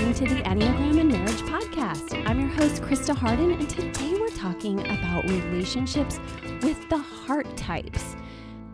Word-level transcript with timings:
listening 0.00 0.28
to 0.28 0.34
the 0.34 0.42
Enneagram 0.48 0.98
and 0.98 1.12
Marriage 1.12 1.42
Podcast. 1.42 2.26
I'm 2.26 2.40
your 2.40 2.48
host, 2.48 2.80
Krista 2.80 3.14
Harden, 3.14 3.50
and 3.50 3.68
today 3.68 4.14
we're 4.14 4.30
talking 4.30 4.80
about 4.80 5.24
relationships 5.24 6.18
with 6.62 6.88
the 6.88 6.96
heart 6.96 7.54
types. 7.58 8.16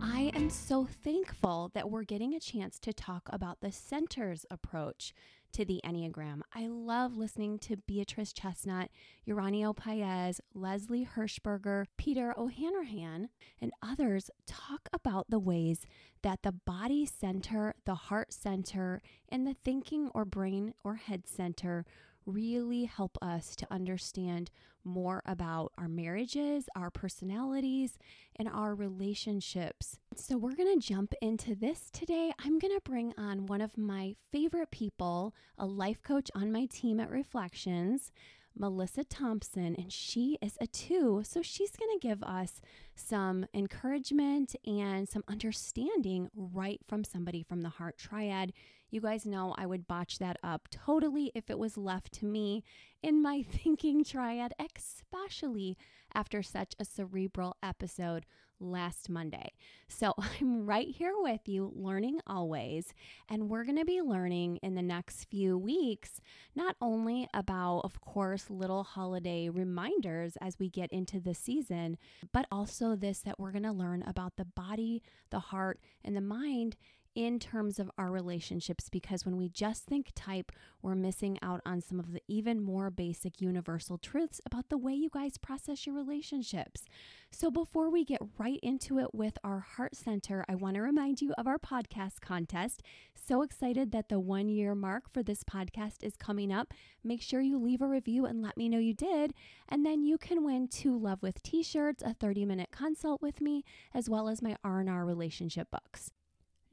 I 0.00 0.30
am 0.36 0.48
so 0.48 0.84
thankful 0.84 1.72
that 1.74 1.90
we're 1.90 2.04
getting 2.04 2.34
a 2.34 2.40
chance 2.40 2.78
to 2.78 2.92
talk 2.92 3.28
about 3.32 3.60
the 3.60 3.72
centers 3.72 4.46
approach 4.52 5.12
to 5.52 5.64
the 5.64 5.80
Enneagram. 5.84 6.40
I 6.54 6.66
love 6.66 7.16
listening 7.16 7.58
to 7.60 7.76
Beatrice 7.76 8.32
Chestnut, 8.32 8.90
Uranio 9.26 9.74
Paes, 9.76 10.40
Leslie 10.54 11.08
Hershberger, 11.16 11.86
Peter 11.96 12.34
O'Hanrahan, 12.38 13.28
and 13.60 13.72
others 13.82 14.30
talk 14.46 14.88
about 14.92 15.30
the 15.30 15.38
ways 15.38 15.86
that 16.22 16.42
the 16.42 16.52
body 16.52 17.06
center, 17.06 17.74
the 17.84 17.94
heart 17.94 18.32
center, 18.32 19.02
and 19.28 19.46
the 19.46 19.56
thinking 19.64 20.10
or 20.14 20.24
brain 20.24 20.74
or 20.84 20.96
head 20.96 21.26
center 21.26 21.84
really 22.26 22.84
help 22.84 23.16
us 23.22 23.54
to 23.56 23.72
understand 23.72 24.50
more 24.86 25.22
about 25.26 25.72
our 25.76 25.88
marriages, 25.88 26.68
our 26.74 26.90
personalities, 26.90 27.98
and 28.36 28.48
our 28.48 28.74
relationships. 28.74 29.98
So, 30.14 30.38
we're 30.38 30.54
going 30.54 30.80
to 30.80 30.86
jump 30.86 31.12
into 31.20 31.54
this 31.54 31.90
today. 31.92 32.32
I'm 32.38 32.58
going 32.58 32.74
to 32.74 32.80
bring 32.82 33.12
on 33.18 33.46
one 33.46 33.60
of 33.60 33.76
my 33.76 34.14
favorite 34.32 34.70
people, 34.70 35.34
a 35.58 35.66
life 35.66 36.02
coach 36.02 36.30
on 36.34 36.52
my 36.52 36.66
team 36.66 37.00
at 37.00 37.10
Reflections. 37.10 38.12
Melissa 38.58 39.04
Thompson, 39.04 39.74
and 39.76 39.92
she 39.92 40.38
is 40.40 40.56
a 40.60 40.66
two. 40.66 41.22
So 41.24 41.42
she's 41.42 41.76
going 41.76 41.98
to 41.98 42.06
give 42.06 42.22
us 42.22 42.60
some 42.94 43.46
encouragement 43.52 44.56
and 44.64 45.08
some 45.08 45.24
understanding 45.28 46.30
right 46.34 46.80
from 46.88 47.04
somebody 47.04 47.42
from 47.42 47.60
the 47.60 47.68
Heart 47.68 47.98
Triad. 47.98 48.52
You 48.90 49.00
guys 49.00 49.26
know 49.26 49.54
I 49.58 49.66
would 49.66 49.86
botch 49.86 50.18
that 50.18 50.38
up 50.42 50.68
totally 50.70 51.32
if 51.34 51.50
it 51.50 51.58
was 51.58 51.76
left 51.76 52.12
to 52.14 52.24
me 52.24 52.62
in 53.02 53.22
my 53.22 53.42
thinking 53.48 54.04
triad, 54.04 54.52
especially 54.58 55.76
after 56.14 56.42
such 56.42 56.74
a 56.78 56.84
cerebral 56.84 57.56
episode 57.62 58.26
last 58.58 59.10
Monday. 59.10 59.52
So 59.88 60.14
I'm 60.40 60.66
right 60.66 60.88
here 60.88 61.14
with 61.16 61.46
you, 61.46 61.72
learning 61.74 62.20
always. 62.26 62.94
And 63.28 63.48
we're 63.48 63.64
going 63.64 63.78
to 63.78 63.84
be 63.84 64.00
learning 64.00 64.58
in 64.62 64.74
the 64.74 64.82
next 64.82 65.24
few 65.24 65.58
weeks, 65.58 66.20
not 66.54 66.76
only 66.80 67.28
about, 67.34 67.80
of 67.80 68.00
course, 68.00 68.50
little 68.50 68.84
holiday 68.84 69.48
reminders 69.48 70.36
as 70.40 70.58
we 70.58 70.68
get 70.68 70.90
into 70.92 71.20
the 71.20 71.34
season, 71.34 71.98
but 72.32 72.46
also 72.50 72.96
this 72.96 73.20
that 73.20 73.38
we're 73.38 73.52
going 73.52 73.62
to 73.64 73.72
learn 73.72 74.02
about 74.06 74.36
the 74.36 74.44
body, 74.44 75.02
the 75.30 75.40
heart, 75.40 75.78
and 76.04 76.16
the 76.16 76.20
mind 76.20 76.76
in 77.16 77.38
terms 77.40 77.78
of 77.78 77.90
our 77.96 78.10
relationships 78.10 78.90
because 78.90 79.24
when 79.24 79.38
we 79.38 79.48
just 79.48 79.86
think 79.86 80.10
type, 80.14 80.52
we're 80.82 80.94
missing 80.94 81.38
out 81.40 81.62
on 81.64 81.80
some 81.80 81.98
of 81.98 82.12
the 82.12 82.22
even 82.28 82.62
more 82.62 82.90
basic 82.90 83.40
universal 83.40 83.96
truths 83.96 84.40
about 84.44 84.68
the 84.68 84.76
way 84.76 84.92
you 84.92 85.08
guys 85.08 85.38
process 85.38 85.86
your 85.86 85.96
relationships. 85.96 86.84
So, 87.30 87.50
before 87.50 87.90
we 87.90 88.04
get 88.04 88.20
right 88.38 88.60
into 88.62 88.98
it 88.98 89.14
with 89.14 89.38
our 89.42 89.60
heart 89.60 89.96
center, 89.96 90.44
I 90.46 90.54
want 90.54 90.74
to 90.76 90.82
remind 90.82 91.22
you 91.22 91.32
of 91.38 91.46
our 91.46 91.58
podcast 91.58 92.20
contest. 92.20 92.82
So 93.14 93.42
excited 93.42 93.90
that 93.92 94.08
the 94.08 94.20
one 94.20 94.48
year 94.48 94.74
mark 94.74 95.08
for 95.10 95.22
this 95.22 95.42
podcast 95.42 96.02
is 96.04 96.16
coming 96.16 96.52
up. 96.52 96.72
Make 97.02 97.22
sure 97.22 97.40
you 97.40 97.58
leave 97.58 97.82
a 97.82 97.88
review 97.88 98.26
and 98.26 98.42
let 98.42 98.56
me 98.56 98.68
know 98.68 98.78
you 98.78 98.94
did. 98.94 99.32
And 99.68 99.84
then 99.84 100.02
you 100.02 100.18
can 100.18 100.44
win 100.44 100.68
two 100.68 100.96
Love 100.96 101.22
with 101.22 101.42
t 101.42 101.62
shirts, 101.62 102.02
a 102.04 102.14
30 102.14 102.44
minute 102.44 102.68
consult 102.70 103.22
with 103.22 103.40
me, 103.40 103.64
as 103.94 104.08
well 104.08 104.28
as 104.28 104.42
my 104.42 104.56
R&R 104.62 105.04
relationship 105.04 105.70
books. 105.70 106.12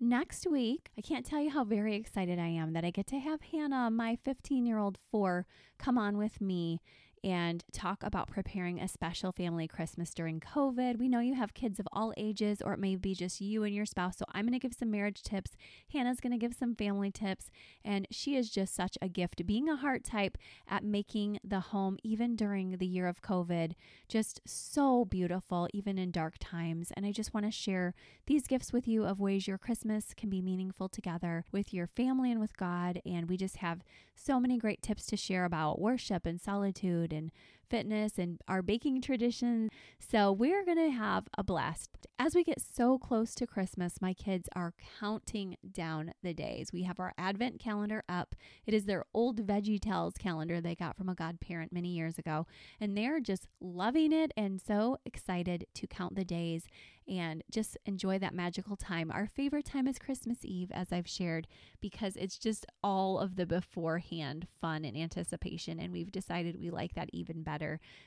Next 0.05 0.45
week, 0.45 0.89
I 0.97 1.01
can't 1.01 1.25
tell 1.25 1.39
you 1.39 1.49
how 1.49 1.63
very 1.63 1.95
excited 1.95 2.37
I 2.37 2.47
am 2.47 2.73
that 2.73 2.83
I 2.83 2.89
get 2.91 3.07
to 3.07 3.19
have 3.19 3.39
Hannah, 3.41 3.89
my 3.89 4.17
15 4.25 4.65
year 4.65 4.77
old 4.77 4.97
four, 5.09 5.45
come 5.77 5.97
on 5.97 6.17
with 6.17 6.41
me 6.41 6.81
and 7.23 7.63
talk 7.71 8.03
about 8.03 8.29
preparing 8.29 8.79
a 8.79 8.87
special 8.87 9.31
family 9.31 9.67
Christmas 9.67 10.13
during 10.13 10.39
COVID. 10.39 10.99
We 10.99 11.07
know 11.07 11.19
you 11.19 11.35
have 11.35 11.53
kids 11.53 11.79
of 11.79 11.87
all 11.93 12.13
ages, 12.17 12.61
or 12.61 12.73
it 12.73 12.79
may 12.79 12.95
be 12.95 13.15
just 13.15 13.39
you 13.39 13.63
and 13.63 13.73
your 13.73 13.85
spouse. 13.85 14.17
So 14.17 14.25
I'm 14.33 14.45
going 14.45 14.59
to 14.59 14.59
give 14.59 14.73
some 14.73 14.91
marriage 14.91 15.23
tips. 15.23 15.51
Hannah's 15.91 16.19
going 16.19 16.33
to 16.33 16.37
give 16.37 16.53
some 16.53 16.75
family 16.75 17.11
tips. 17.11 17.49
And 17.85 18.07
she 18.11 18.35
is 18.35 18.49
just 18.49 18.75
such 18.75 18.97
a 19.01 19.07
gift, 19.07 19.45
being 19.45 19.69
a 19.69 19.77
heart 19.77 20.03
type 20.03 20.37
at 20.67 20.83
making 20.83 21.39
the 21.43 21.61
home, 21.61 21.97
even 22.03 22.35
during 22.35 22.77
the 22.77 22.87
year 22.87 23.07
of 23.07 23.21
COVID, 23.21 23.73
just 24.09 24.41
so 24.45 25.05
beautiful, 25.05 25.69
even 25.73 25.97
in 25.97 26.11
dark 26.11 26.35
times. 26.39 26.91
And 26.95 27.05
I 27.05 27.11
just 27.11 27.33
want 27.33 27.45
to 27.45 27.51
share 27.51 27.93
these 28.25 28.47
gifts 28.47 28.73
with 28.73 28.87
you 28.87 29.05
of 29.05 29.19
ways 29.21 29.47
your 29.47 29.57
Christmas 29.57 30.13
can 30.15 30.29
be 30.29 30.41
meaningful 30.41 30.89
together 30.89 31.45
with 31.51 31.73
your 31.73 31.87
family 31.87 32.31
and 32.31 32.41
with 32.41 32.57
God. 32.57 32.99
And 33.05 33.29
we 33.29 33.37
just 33.37 33.57
have 33.57 33.81
so 34.15 34.39
many 34.39 34.57
great 34.57 34.81
tips 34.81 35.05
to 35.07 35.17
share 35.17 35.45
about 35.45 35.79
worship 35.79 36.25
and 36.25 36.41
solitude 36.41 37.12
and 37.13 37.31
fitness 37.73 38.19
and 38.19 38.39
our 38.47 38.61
baking 38.61 39.01
traditions. 39.01 39.71
So 39.97 40.31
we're 40.31 40.63
going 40.63 40.77
to 40.77 40.91
have 40.91 41.25
a 41.39 41.43
blast. 41.43 41.89
As 42.19 42.35
we 42.35 42.43
get 42.43 42.61
so 42.61 42.99
close 42.99 43.33
to 43.33 43.47
Christmas, 43.47 43.99
my 43.99 44.13
kids 44.13 44.47
are 44.55 44.75
counting 44.99 45.57
down 45.71 46.13
the 46.21 46.35
days. 46.35 46.69
We 46.71 46.83
have 46.83 46.99
our 46.99 47.15
advent 47.17 47.59
calendar 47.59 48.03
up. 48.07 48.35
It 48.67 48.75
is 48.75 48.85
their 48.85 49.05
old 49.11 49.47
Veggie 49.47 49.81
Tales 49.81 50.13
calendar 50.19 50.61
they 50.61 50.75
got 50.75 50.95
from 50.95 51.09
a 51.09 51.15
godparent 51.15 51.73
many 51.73 51.89
years 51.89 52.19
ago, 52.19 52.45
and 52.79 52.95
they're 52.95 53.19
just 53.19 53.47
loving 53.59 54.13
it 54.13 54.31
and 54.37 54.61
so 54.61 54.97
excited 55.03 55.65
to 55.73 55.87
count 55.87 56.15
the 56.15 56.23
days 56.23 56.67
and 57.07 57.43
just 57.51 57.77
enjoy 57.85 58.17
that 58.19 58.33
magical 58.33 58.75
time. 58.75 59.11
Our 59.11 59.27
favorite 59.27 59.65
time 59.65 59.87
is 59.87 59.99
Christmas 59.99 60.37
Eve, 60.43 60.71
as 60.73 60.91
I've 60.91 61.07
shared, 61.07 61.47
because 61.81 62.15
it's 62.15 62.37
just 62.37 62.65
all 62.83 63.19
of 63.19 63.35
the 63.35 63.45
beforehand 63.45 64.47
fun 64.61 64.85
and 64.85 64.95
anticipation. 64.95 65.79
And 65.79 65.91
we've 65.91 66.11
decided 66.11 66.59
we 66.59 66.69
like 66.69 66.93
that 66.95 67.09
even 67.11 67.43
better. 67.43 67.62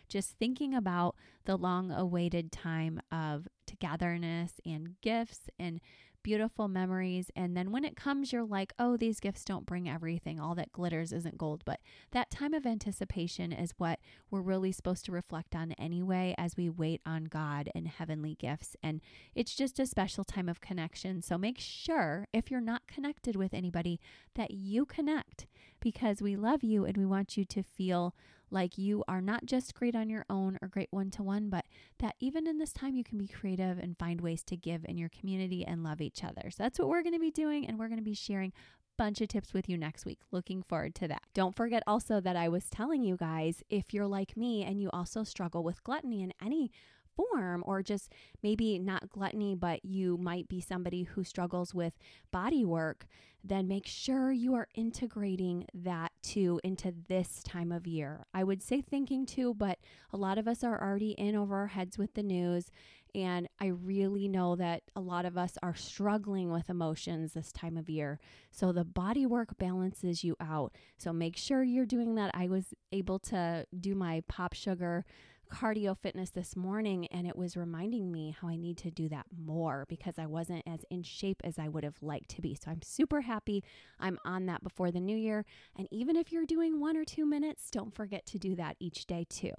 Just 0.09 0.39
thinking 0.39 0.75
about 0.75 1.17
the 1.45 1.57
long 1.57 1.91
awaited 1.91 2.53
time 2.53 3.01
of 3.11 3.49
togetherness 3.67 4.61
and 4.65 5.01
gifts 5.01 5.49
and 5.59 5.81
beautiful 6.27 6.67
memories. 6.67 7.31
And 7.37 7.57
then 7.57 7.71
when 7.71 7.85
it 7.85 7.95
comes, 7.95 8.33
you're 8.33 8.43
like, 8.45 8.73
oh, 8.81 8.97
these 8.97 9.21
gifts 9.21 9.45
don't 9.45 9.65
bring 9.65 9.89
everything. 9.89 10.41
All 10.41 10.57
that 10.57 10.73
glitters 10.73 11.13
isn't 11.13 11.39
gold. 11.39 11.63
But 11.65 11.79
that 12.11 12.33
time 12.33 12.53
of 12.53 12.67
anticipation 12.67 13.53
is 13.53 13.75
what 13.79 14.01
we're 14.29 14.41
really 14.41 14.73
supposed 14.73 15.05
to 15.05 15.13
reflect 15.13 15.55
on 15.55 15.71
anyway 15.79 16.35
as 16.37 16.57
we 16.57 16.69
wait 16.69 17.01
on 17.07 17.27
God 17.27 17.71
and 17.77 17.87
heavenly 17.87 18.35
gifts. 18.35 18.75
And 18.83 19.01
it's 19.37 19.55
just 19.55 19.79
a 19.79 19.87
special 19.87 20.25
time 20.25 20.49
of 20.49 20.61
connection. 20.61 21.23
So 21.23 21.39
make 21.39 21.61
sure, 21.61 22.27
if 22.33 22.51
you're 22.51 22.61
not 22.61 22.89
connected 22.89 23.37
with 23.37 23.55
anybody, 23.55 24.01
that 24.35 24.51
you 24.51 24.85
connect 24.85 25.47
because 25.79 26.21
we 26.21 26.35
love 26.35 26.65
you 26.65 26.85
and 26.85 26.97
we 26.97 27.07
want 27.07 27.37
you 27.37 27.45
to 27.45 27.63
feel 27.63 28.17
like 28.51 28.79
you 28.79 29.05
are 29.09 29.21
not 29.21 29.47
just 29.47 29.75
great 29.75 29.97
on 29.97 30.09
your 30.09 30.25
own 30.31 30.59
or 30.63 30.69
great 30.69 30.89
one 30.91 31.11
to 31.13 31.23
one, 31.23 31.49
but 31.51 31.67
that 31.99 32.15
even 32.21 32.47
in 32.47 32.59
this 32.59 32.73
time 32.73 32.95
you 32.95 33.05
can 33.05 33.19
be 33.19 33.29
creative 33.29 33.79
and 33.79 33.99
find 33.99 34.21
ways 34.21 34.43
to 34.45 34.57
give 34.57 34.85
in 34.85 34.99
your 34.99 35.09
community 35.09 35.65
and 35.65 35.83
love 35.83 36.01
each 36.01 36.23
other. 36.23 36.51
So 36.51 36.63
that's 36.63 36.79
what 36.79 36.89
we're 36.89 37.03
going 37.03 37.15
to 37.15 37.21
be 37.21 37.31
doing, 37.31 37.67
and 37.67 37.79
we're 37.79 37.89
going 37.89 37.99
to 37.99 38.05
be 38.05 38.15
sharing 38.15 38.51
a 38.51 39.03
bunch 39.03 39.21
of 39.21 39.29
tips 39.29 39.53
with 39.53 39.69
you 39.69 39.77
next 39.77 40.05
week. 40.05 40.21
Looking 40.31 40.63
forward 40.63 40.95
to 40.97 41.09
that. 41.09 41.23
Don't 41.35 41.57
forget 41.57 41.83
also 41.87 42.21
that 42.21 42.37
I 42.37 42.49
was 42.49 42.71
telling 42.71 43.03
you 43.03 43.17
guys 43.17 43.63
if 43.69 43.93
you're 43.93 44.07
like 44.07 44.37
me 44.37 44.65
and 44.65 44.81
you 44.81 44.91
also 44.93 45.25
struggle 45.25 45.63
with 45.63 45.83
gluttony 45.85 46.23
in 46.23 46.33
any 46.43 46.71
form, 47.17 47.65
or 47.67 47.83
just 47.83 48.13
maybe 48.43 48.79
not 48.79 49.09
gluttony, 49.09 49.55
but 49.55 49.85
you 49.85 50.19
might 50.19 50.49
be 50.49 50.61
somebody 50.61 51.05
who 51.05 51.25
struggles 51.25 51.75
with 51.75 51.95
body 52.31 52.65
work, 52.65 53.07
then 53.43 53.69
make 53.69 53.87
sure 53.87 54.33
you 54.33 54.55
are 54.55 54.69
integrating 54.75 55.67
that 55.73 56.13
too 56.23 56.61
into 56.63 56.93
this 57.09 57.43
time 57.43 57.73
of 57.73 57.87
year. 57.87 58.27
I 58.35 58.45
would 58.45 58.63
say 58.63 58.81
thinking 58.81 59.25
too, 59.25 59.55
but 59.55 59.79
a 60.13 60.17
lot 60.17 60.39
of 60.39 60.49
us 60.49 60.63
are 60.65 60.83
already 60.83 61.13
in 61.13 61.37
over 61.37 61.57
our 61.57 61.69
heads 61.69 61.97
with 61.97 62.15
the 62.15 62.23
news. 62.23 62.71
And 63.15 63.49
I 63.59 63.67
really 63.69 64.29
know 64.29 64.57
that 64.57 64.83
a 64.95 65.01
lot 65.01 65.25
of 65.25 65.39
us 65.39 65.57
are 65.63 65.75
struggling 65.75 66.51
with 66.51 66.69
emotions 66.69 67.33
this 67.33 67.51
time 67.51 67.79
of 67.79 67.89
year. 67.89 68.19
So 68.51 68.73
the 68.73 68.85
body 68.85 69.25
work 69.25 69.57
balances 69.57 70.23
you 70.23 70.37
out. 70.39 70.75
So 70.99 71.15
make 71.15 71.37
sure 71.37 71.63
you're 71.63 71.87
doing 71.87 72.17
that. 72.17 72.31
I 72.35 72.49
was 72.49 72.75
able 72.93 73.19
to 73.21 73.65
do 73.79 73.95
my 73.95 74.23
PopSugar 74.31 75.05
cardio 75.49 75.97
fitness 75.97 76.31
this 76.31 76.57
morning 76.57 77.07
and 77.09 77.27
it 77.27 77.37
was 77.37 77.57
reminding 77.57 78.11
me 78.11 78.37
how 78.41 78.49
I 78.49 78.57
need 78.57 78.77
to 78.79 78.91
do 78.91 79.09
that 79.09 79.27
more 79.37 79.85
because 79.89 80.19
I 80.19 80.27
wasn't 80.27 80.63
as 80.67 80.85
in 80.91 81.03
shape 81.03 81.41
as 81.45 81.59
I 81.59 81.69
would 81.69 81.85
have 81.85 82.03
liked 82.03 82.31
to 82.31 82.43
be. 82.43 82.55
So 82.55 82.71
I'm 82.71 82.83
super 82.83 83.23
happy 83.23 83.63
I'm 83.99 84.19
on 84.25 84.47
that 84.47 84.63
before 84.63 84.91
the 84.91 85.01
new 85.01 85.17
year. 85.17 85.45
And 85.77 85.89
even 85.91 86.17
if 86.17 86.33
you're 86.33 86.47
doing 86.47 86.81
one 86.81 86.97
or 86.97 87.05
two 87.05 87.27
minutes, 87.27 87.71
don't 87.71 87.95
forget 87.95 88.27
to 88.27 88.39
do 88.39 88.55
that 88.57 88.77
each 88.81 89.07
day 89.07 89.27
too. 89.29 89.55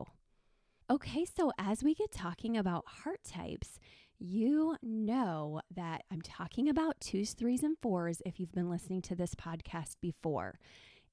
Okay, 0.89 1.25
so 1.25 1.51
as 1.60 1.84
we 1.84 1.94
get 1.94 2.12
talking 2.12 2.56
about 2.56 2.86
heart 2.88 3.19
types, 3.24 3.80
you 4.19 4.75
know 4.81 5.62
that 5.75 6.04
I'm 6.12 6.22
talking 6.22 6.69
about 6.69 7.00
twos, 7.00 7.33
threes, 7.33 7.62
and 7.62 7.78
fours 7.81 8.22
if 8.25 8.40
you've 8.40 8.54
been 8.54 8.69
listening 8.69 9.01
to 9.04 9.16
this 9.16 9.36
podcast 9.36 9.98
before. 10.01 10.60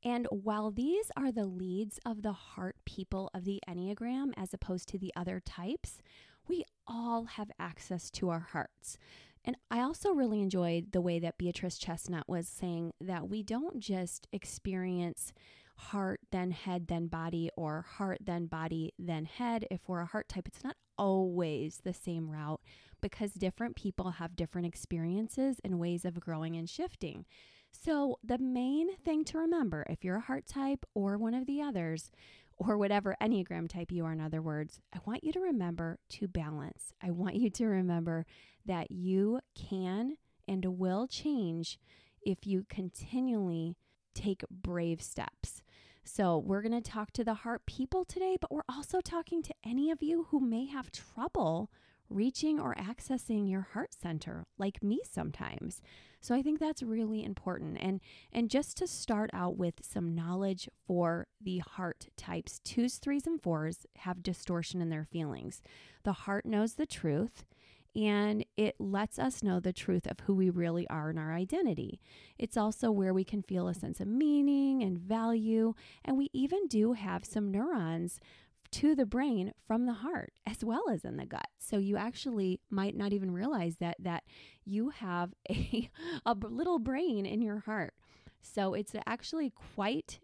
And 0.05 0.27
while 0.31 0.71
these 0.71 1.11
are 1.17 1.33
the 1.33 1.47
leads 1.47 1.99
of 2.05 2.23
the 2.23 2.33
heart 2.33 2.77
people 2.85 3.31
of 3.33 3.45
the 3.45 3.61
Enneagram 3.69 4.33
as 4.37 4.53
opposed 4.53 4.89
to 4.91 4.99
the 4.99 5.13
other 5.17 5.41
types, 5.41 6.03
we 6.47 6.65
all 6.87 7.25
have 7.25 7.51
access 7.59 8.11
to 8.11 8.29
our 8.29 8.49
hearts. 8.53 8.99
And 9.45 9.57
I 9.71 9.81
also 9.81 10.13
really 10.13 10.41
enjoyed 10.41 10.93
the 10.93 11.01
way 11.01 11.19
that 11.19 11.39
Beatrice 11.39 11.79
Chestnut 11.79 12.29
was 12.29 12.49
saying 12.49 12.93
that 13.01 13.29
we 13.29 13.43
don't 13.43 13.81
just 13.81 14.27
experience 14.33 15.33
heart, 15.77 16.21
then 16.31 16.51
head, 16.51 16.87
then 16.89 17.09
body, 17.09 17.51
or 17.57 17.83
heart, 17.83 18.19
then 18.25 18.47
body, 18.47 18.93
then 18.99 19.25
head. 19.25 19.67
If 19.71 19.81
we're 19.87 20.01
a 20.01 20.07
heart 20.07 20.29
type, 20.29 20.47
it's 20.47 20.65
not 20.65 20.77
always 20.97 21.81
the 21.83 21.95
same 21.95 22.31
route 22.31 22.61
because 23.01 23.33
different 23.35 23.77
people 23.77 24.13
have 24.13 24.37
different 24.37 24.67
experiences 24.67 25.61
and 25.65 25.79
ways 25.79 26.05
of 26.05 26.21
growing 26.21 26.57
and 26.57 26.69
shifting. 26.69 27.27
So, 27.83 28.19
the 28.23 28.39
main 28.39 28.97
thing 28.99 29.25
to 29.27 29.39
remember 29.39 29.85
if 29.91 30.05
you're 30.05 30.17
a 30.17 30.21
heart 30.21 30.47
type 30.47 30.87
or 30.95 31.19
one 31.19 31.35
of 31.35 31.47
the 31.47 31.61
others, 31.61 32.11
or 32.57 32.79
whatever 32.79 33.17
Enneagram 33.21 33.69
type 33.69 33.91
you 33.91 34.05
are, 34.05 34.13
in 34.13 34.21
other 34.21 34.41
words, 34.41 34.81
I 34.93 35.01
want 35.05 35.25
you 35.25 35.33
to 35.33 35.41
remember 35.41 35.99
to 36.11 36.29
balance. 36.29 36.93
I 37.03 37.11
want 37.11 37.35
you 37.35 37.51
to 37.51 37.67
remember 37.67 38.27
that 38.65 38.91
you 38.91 39.41
can 39.55 40.17
and 40.47 40.79
will 40.79 41.07
change 41.07 41.79
if 42.23 42.47
you 42.47 42.65
continually 42.69 43.77
take 44.15 44.45
brave 44.51 45.03
steps. 45.03 45.63
So, 46.05 46.39
we're 46.39 46.63
going 46.63 46.81
to 46.81 46.91
talk 46.91 47.13
to 47.13 47.25
the 47.25 47.35
heart 47.35 47.67
people 47.67 48.05
today, 48.05 48.37
but 48.41 48.53
we're 48.53 48.63
also 48.69 49.01
talking 49.01 49.43
to 49.43 49.55
any 49.67 49.91
of 49.91 50.03
you 50.03 50.29
who 50.31 50.39
may 50.41 50.67
have 50.67 50.93
trouble 50.93 51.71
reaching 52.09 52.61
or 52.61 52.75
accessing 52.75 53.51
your 53.51 53.69
heart 53.73 53.95
center 54.01 54.47
like 54.59 54.83
me 54.83 55.01
sometimes. 55.11 55.83
So 56.25 56.35
I 56.35 56.41
think 56.41 56.59
that's 56.59 56.83
really 56.83 57.23
important. 57.23 57.77
And 57.79 58.01
and 58.33 58.49
just 58.49 58.79
to 58.79 58.87
start 58.87 59.29
out 59.35 59.59
with 59.59 59.75
some 59.83 60.15
knowledge 60.15 60.71
for 60.87 61.27
the 61.39 61.59
heart 61.59 62.07
types, 62.17 62.61
twos, 62.65 62.97
threes, 62.97 63.27
and 63.27 63.43
fours 63.43 63.85
have 63.99 64.23
distortion 64.23 64.81
in 64.81 64.89
their 64.89 65.05
feelings. 65.05 65.61
The 66.03 66.15
heart 66.15 66.47
knows 66.47 66.75
the 66.75 66.87
truth 66.87 67.45
and 67.95 68.43
it 68.57 68.75
lets 68.81 69.19
us 69.19 69.43
know 69.43 69.61
the 69.61 69.73
truth 69.73 70.07
of 70.07 70.21
who 70.21 70.35
we 70.35 70.49
really 70.49 70.89
are 70.89 71.11
in 71.11 71.19
our 71.19 71.35
identity. 71.35 72.01
It's 72.39 72.57
also 72.57 72.91
where 72.91 73.13
we 73.13 73.25
can 73.25 73.43
feel 73.43 73.69
a 73.69 73.75
sense 73.75 74.01
of 74.01 74.09
meaning 74.09 74.83
and 74.83 74.99
value, 74.99 75.75
and 76.05 76.17
we 76.17 76.29
even 76.33 76.67
do 76.69 76.95
have 76.95 77.25
some 77.25 77.51
neurons 77.53 78.19
to 78.75 78.97
the 78.97 79.07
brain 79.07 79.53
from 79.65 79.87
the 79.87 79.93
heart 79.93 80.33
as 80.47 80.65
well 80.65 80.91
as 80.91 81.05
in 81.05 81.17
the 81.17 81.25
gut. 81.25 81.47
So 81.59 81.79
you 81.79 81.97
actually 81.97 82.59
might 82.71 82.97
not 82.97 83.13
even 83.13 83.31
realize 83.31 83.77
that 83.77 83.97
that 84.01 84.25
you 84.65 84.91
have 84.91 85.33
a 85.51 85.91
a 86.27 86.35
little 86.35 86.81
brain 86.81 87.25
in 87.25 87.41
your 87.41 87.61
heart. 87.61 87.95
So 88.43 88.75
it's 88.75 88.95
actually 89.07 89.53
quite 89.75 90.19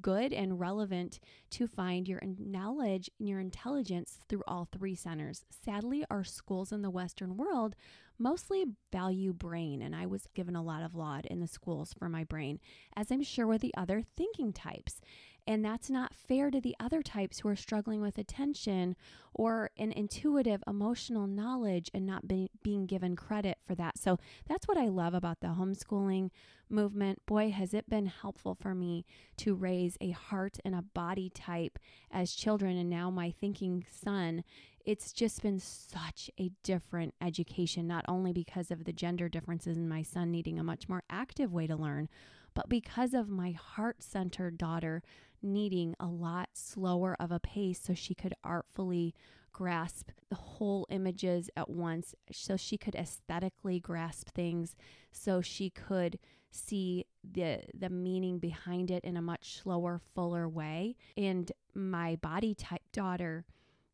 good 0.00 0.32
and 0.32 0.60
relevant 0.60 1.18
to 1.50 1.66
find 1.66 2.06
your 2.06 2.20
knowledge 2.38 3.10
and 3.18 3.28
your 3.28 3.40
intelligence 3.40 4.18
through 4.28 4.42
all 4.46 4.68
three 4.70 4.94
centers. 4.94 5.44
Sadly, 5.64 6.04
our 6.10 6.24
schools 6.24 6.72
in 6.72 6.82
the 6.82 6.90
Western 6.90 7.36
world 7.36 7.74
mostly 8.18 8.64
value 8.92 9.32
brain, 9.32 9.82
and 9.82 9.94
I 9.94 10.06
was 10.06 10.28
given 10.34 10.54
a 10.54 10.62
lot 10.62 10.82
of 10.82 10.94
laud 10.94 11.26
in 11.26 11.40
the 11.40 11.48
schools 11.48 11.92
for 11.98 12.08
my 12.08 12.24
brain, 12.24 12.60
as 12.96 13.10
I'm 13.10 13.22
sure 13.22 13.46
were 13.46 13.58
the 13.58 13.74
other 13.76 14.02
thinking 14.16 14.52
types. 14.52 15.00
And 15.46 15.64
that's 15.64 15.90
not 15.90 16.14
fair 16.14 16.50
to 16.50 16.60
the 16.60 16.74
other 16.80 17.02
types 17.02 17.40
who 17.40 17.48
are 17.48 17.56
struggling 17.56 18.00
with 18.00 18.16
attention 18.16 18.96
or 19.34 19.70
an 19.76 19.92
intuitive 19.92 20.62
emotional 20.66 21.26
knowledge 21.26 21.90
and 21.92 22.06
not 22.06 22.26
be, 22.26 22.50
being 22.62 22.86
given 22.86 23.14
credit 23.14 23.58
for 23.62 23.74
that. 23.74 23.98
So 23.98 24.18
that's 24.48 24.66
what 24.66 24.78
I 24.78 24.88
love 24.88 25.12
about 25.12 25.40
the 25.40 25.48
homeschooling 25.48 26.30
movement. 26.70 27.26
Boy, 27.26 27.50
has 27.50 27.74
it 27.74 27.90
been 27.90 28.06
helpful 28.06 28.54
for 28.54 28.74
me 28.74 29.04
to 29.38 29.54
raise 29.54 29.98
a 30.00 30.10
heart 30.10 30.58
and 30.64 30.74
a 30.74 30.82
body 30.82 31.30
type 31.30 31.78
as 32.10 32.32
children. 32.32 32.78
And 32.78 32.88
now 32.88 33.10
my 33.10 33.30
thinking 33.30 33.84
son 33.90 34.44
it's 34.84 35.12
just 35.12 35.42
been 35.42 35.58
such 35.58 36.30
a 36.38 36.50
different 36.62 37.14
education, 37.20 37.86
not 37.86 38.04
only 38.06 38.32
because 38.32 38.70
of 38.70 38.84
the 38.84 38.92
gender 38.92 39.28
differences 39.28 39.78
in 39.78 39.88
my 39.88 40.02
son 40.02 40.30
needing 40.30 40.58
a 40.58 40.64
much 40.64 40.88
more 40.88 41.02
active 41.08 41.52
way 41.52 41.66
to 41.66 41.74
learn, 41.74 42.08
but 42.54 42.68
because 42.68 43.14
of 43.14 43.28
my 43.28 43.52
heart 43.52 44.02
centered 44.02 44.58
daughter 44.58 45.02
needing 45.44 45.94
a 46.00 46.06
lot 46.06 46.48
slower 46.54 47.16
of 47.20 47.30
a 47.30 47.38
pace 47.38 47.80
so 47.80 47.94
she 47.94 48.14
could 48.14 48.34
artfully 48.42 49.14
grasp 49.52 50.10
the 50.30 50.36
whole 50.36 50.86
images 50.90 51.48
at 51.56 51.70
once, 51.70 52.14
so 52.32 52.56
she 52.56 52.76
could 52.76 52.94
aesthetically 52.96 53.78
grasp 53.78 54.30
things, 54.34 54.74
so 55.12 55.40
she 55.40 55.70
could 55.70 56.18
see 56.50 57.04
the 57.22 57.60
the 57.72 57.90
meaning 57.90 58.38
behind 58.38 58.90
it 58.90 59.04
in 59.04 59.16
a 59.16 59.22
much 59.22 59.58
slower, 59.60 60.00
fuller 60.14 60.48
way. 60.48 60.96
And 61.16 61.50
my 61.74 62.16
body 62.16 62.54
type 62.54 62.82
daughter 62.92 63.44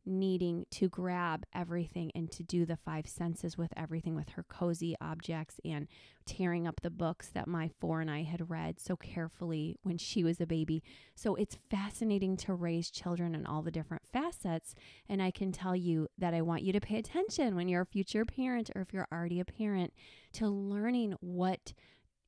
needing 0.04 0.66
to 0.70 0.88
grab 0.88 1.44
everything 1.54 2.10
and 2.14 2.30
to 2.32 2.42
do 2.42 2.64
the 2.64 2.76
five 2.76 3.06
senses 3.06 3.56
with 3.56 3.72
everything 3.76 4.14
with 4.14 4.30
her 4.30 4.44
cozy 4.44 4.96
objects 5.00 5.60
and 5.64 5.86
tearing 6.26 6.66
up 6.66 6.80
the 6.80 6.90
books 6.90 7.28
that 7.28 7.48
my 7.48 7.70
four 7.80 8.00
and 8.00 8.10
I 8.10 8.22
had 8.22 8.50
read 8.50 8.78
so 8.78 8.96
carefully 8.96 9.78
when 9.82 9.98
she 9.98 10.22
was 10.22 10.40
a 10.40 10.46
baby. 10.46 10.82
So 11.14 11.34
it's 11.34 11.58
fascinating 11.70 12.36
to 12.38 12.54
raise 12.54 12.90
children 12.90 13.34
in 13.34 13.46
all 13.46 13.62
the 13.62 13.70
different 13.70 14.06
facets. 14.12 14.74
And 15.08 15.22
I 15.22 15.30
can 15.30 15.52
tell 15.52 15.74
you 15.74 16.08
that 16.18 16.34
I 16.34 16.42
want 16.42 16.62
you 16.62 16.72
to 16.72 16.80
pay 16.80 16.98
attention 16.98 17.56
when 17.56 17.68
you're 17.68 17.82
a 17.82 17.86
future 17.86 18.24
parent 18.24 18.70
or 18.74 18.82
if 18.82 18.92
you're 18.92 19.08
already 19.12 19.40
a 19.40 19.44
parent 19.44 19.92
to 20.34 20.48
learning 20.48 21.14
what 21.20 21.72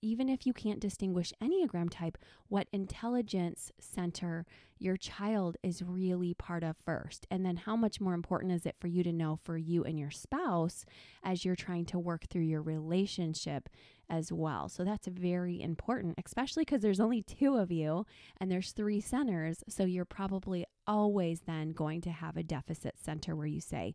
even 0.03 0.29
if 0.29 0.47
you 0.47 0.53
can't 0.53 0.81
distinguish 0.81 1.33
Enneagram 1.43 1.89
type, 1.89 2.19
what 2.49 2.67
intelligence 2.73 3.71
center 3.81 4.45
your 4.79 4.97
child 4.97 5.57
is 5.63 5.83
really 5.83 6.35
part 6.35 6.65
of 6.65 6.77
first. 6.85 7.27
And 7.31 7.47
then 7.47 7.57
how 7.57 7.77
much 7.77 8.01
more 8.01 8.15
important 8.15 8.53
is 8.53 8.67
it 8.67 8.75
for 8.81 8.89
you 8.89 9.05
to 9.05 9.13
know 9.13 9.39
for 9.45 9.57
you 9.57 9.85
and 9.85 9.99
your 9.99 10.11
spouse 10.11 10.85
as 11.23 11.45
you're 11.45 11.55
trying 11.55 11.87
to 11.87 12.01
work 12.01 12.27
through 12.29 12.43
your 12.43 12.63
relationship 12.63 13.69
as 14.11 14.33
well. 14.33 14.69
So 14.69 14.85
that's 14.85 15.07
very 15.07 15.63
important, 15.63 16.19
especially 16.25 16.63
because 16.65 16.83
there's 16.83 17.01
only 17.01 17.23
two 17.23 17.57
of 17.57 17.71
you 17.71 18.05
and 18.39 18.51
there's 18.51 18.73
three 18.73 19.01
centers. 19.01 19.63
So 19.69 19.85
you're 19.85 20.05
probably 20.05 20.67
always 20.87 21.43
then 21.47 21.73
going 21.73 22.01
to 22.03 22.11
have 22.11 22.37
a 22.37 22.43
deficit 22.43 22.97
center 23.03 23.37
where 23.37 23.47
you 23.47 23.61
say, 23.61 23.95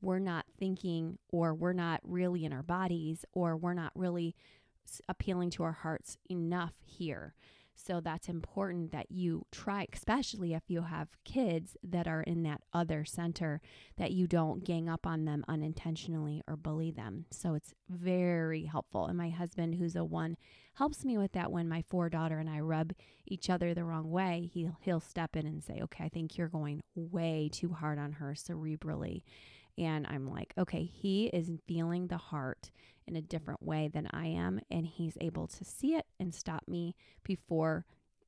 we're 0.00 0.20
not 0.20 0.46
thinking, 0.56 1.18
or 1.30 1.52
we're 1.52 1.72
not 1.72 2.00
really 2.04 2.44
in 2.44 2.52
our 2.52 2.62
bodies, 2.62 3.24
or 3.32 3.56
we're 3.56 3.74
not 3.74 3.90
really 3.96 4.36
appealing 5.08 5.50
to 5.50 5.62
our 5.62 5.72
hearts 5.72 6.18
enough 6.30 6.74
here. 6.84 7.34
So 7.78 8.00
that's 8.00 8.28
important 8.28 8.90
that 8.90 9.10
you 9.10 9.46
try, 9.52 9.86
especially 9.92 10.52
if 10.52 10.64
you 10.66 10.82
have 10.82 11.08
kids 11.24 11.76
that 11.84 12.08
are 12.08 12.22
in 12.22 12.42
that 12.42 12.62
other 12.72 13.04
center, 13.04 13.60
that 13.96 14.10
you 14.10 14.26
don't 14.26 14.64
gang 14.64 14.88
up 14.88 15.06
on 15.06 15.24
them 15.24 15.44
unintentionally 15.46 16.42
or 16.48 16.56
bully 16.56 16.90
them. 16.90 17.26
So 17.30 17.54
it's 17.54 17.74
very 17.88 18.64
helpful. 18.64 19.06
And 19.06 19.16
my 19.16 19.30
husband, 19.30 19.76
who's 19.76 19.94
a 19.94 20.04
one, 20.04 20.36
helps 20.74 21.04
me 21.04 21.18
with 21.18 21.32
that 21.32 21.52
when 21.52 21.68
my 21.68 21.82
four 21.82 22.08
daughter 22.08 22.38
and 22.38 22.50
I 22.50 22.60
rub 22.60 22.92
each 23.26 23.48
other 23.48 23.74
the 23.74 23.84
wrong 23.84 24.10
way. 24.10 24.50
He'll 24.52 24.76
he'll 24.80 25.00
step 25.00 25.36
in 25.36 25.46
and 25.46 25.62
say, 25.62 25.80
"Okay, 25.82 26.04
I 26.04 26.08
think 26.08 26.36
you're 26.36 26.48
going 26.48 26.82
way 26.96 27.48
too 27.52 27.72
hard 27.72 27.98
on 27.98 28.12
her 28.12 28.34
cerebrally." 28.34 29.22
And 29.78 30.06
I'm 30.08 30.28
like, 30.28 30.52
okay, 30.58 30.84
he 30.84 31.26
is 31.26 31.50
feeling 31.66 32.08
the 32.08 32.18
heart 32.18 32.70
in 33.06 33.16
a 33.16 33.22
different 33.22 33.62
way 33.62 33.88
than 33.88 34.08
I 34.12 34.26
am. 34.26 34.60
And 34.70 34.86
he's 34.86 35.16
able 35.20 35.46
to 35.46 35.64
see 35.64 35.94
it 35.94 36.06
and 36.18 36.34
stop 36.34 36.64
me 36.66 36.96
before 37.22 37.86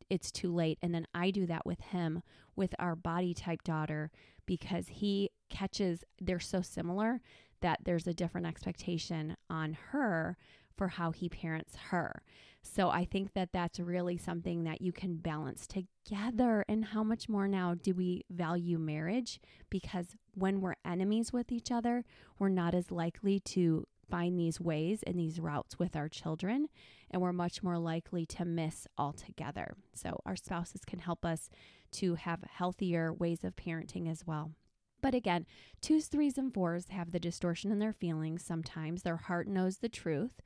it's 0.09 0.31
too 0.31 0.55
late. 0.55 0.79
And 0.83 0.95
then 0.95 1.07
I 1.15 1.31
do 1.31 1.47
that 1.47 1.67
with 1.67 1.81
him, 1.81 2.23
with 2.57 2.75
our 2.79 2.97
body 2.97 3.35
type 3.35 3.63
daughter, 3.63 4.11
because 4.47 4.89
he 4.89 5.31
catches, 5.49 6.05
they're 6.21 6.41
so 6.41 6.63
similar 6.63 7.21
that 7.61 7.81
there's 7.85 8.07
a 8.07 8.15
different 8.15 8.47
expectation 8.47 9.37
on 9.49 9.77
her 9.91 10.37
for 10.81 10.89
how 10.89 11.11
he 11.11 11.29
parents 11.29 11.77
her. 11.91 12.23
So 12.63 12.89
I 12.89 13.05
think 13.05 13.35
that 13.35 13.51
that's 13.53 13.79
really 13.79 14.17
something 14.17 14.65
that 14.65 14.81
you 14.81 14.93
can 14.93 15.17
balance 15.17 15.67
together. 15.67 16.65
And 16.71 16.87
how 16.87 17.05
much 17.05 17.29
more 17.29 17.47
now 17.47 17.75
do 17.75 17.93
we 17.93 18.25
value 18.31 18.79
marriage? 18.79 19.41
Because 19.69 20.17
when 20.33 20.63
we're 20.63 20.77
enemies 20.83 21.35
with 21.35 21.53
each 21.53 21.71
other, 21.71 22.07
we're 22.39 22.49
not 22.49 22.75
as 22.75 22.91
likely 22.91 23.41
to 23.41 23.87
find 24.11 24.41
these 24.41 24.59
ways 24.59 25.03
and 25.07 25.19
these 25.19 25.39
routes 25.39 25.79
with 25.79 25.95
our 25.95 26.09
children, 26.09 26.69
and 27.11 27.21
we're 27.21 27.35
much 27.35 27.63
more 27.63 27.79
likely 27.79 28.25
to 28.25 28.47
miss 28.47 28.87
altogether. 28.97 29.75
So, 29.93 30.23
our 30.25 30.35
spouses 30.35 30.87
can 30.87 31.01
help 31.01 31.27
us 31.27 31.51
to 31.93 32.15
have 32.15 32.43
healthier 32.51 33.13
ways 33.13 33.45
of 33.45 33.55
parenting 33.55 34.11
as 34.11 34.27
well. 34.27 34.53
But 35.01 35.15
again, 35.15 35.47
twos, 35.81 36.07
threes, 36.07 36.39
and 36.39 36.53
fours 36.53 36.89
have 36.89 37.13
the 37.13 37.21
distortion 37.21 37.71
in 37.71 37.79
their 37.79 37.93
feelings 37.93 38.45
sometimes. 38.45 39.03
Their 39.03 39.17
heart 39.17 39.49
knows 39.49 39.79
the 39.79 39.89
truth. 39.89 40.41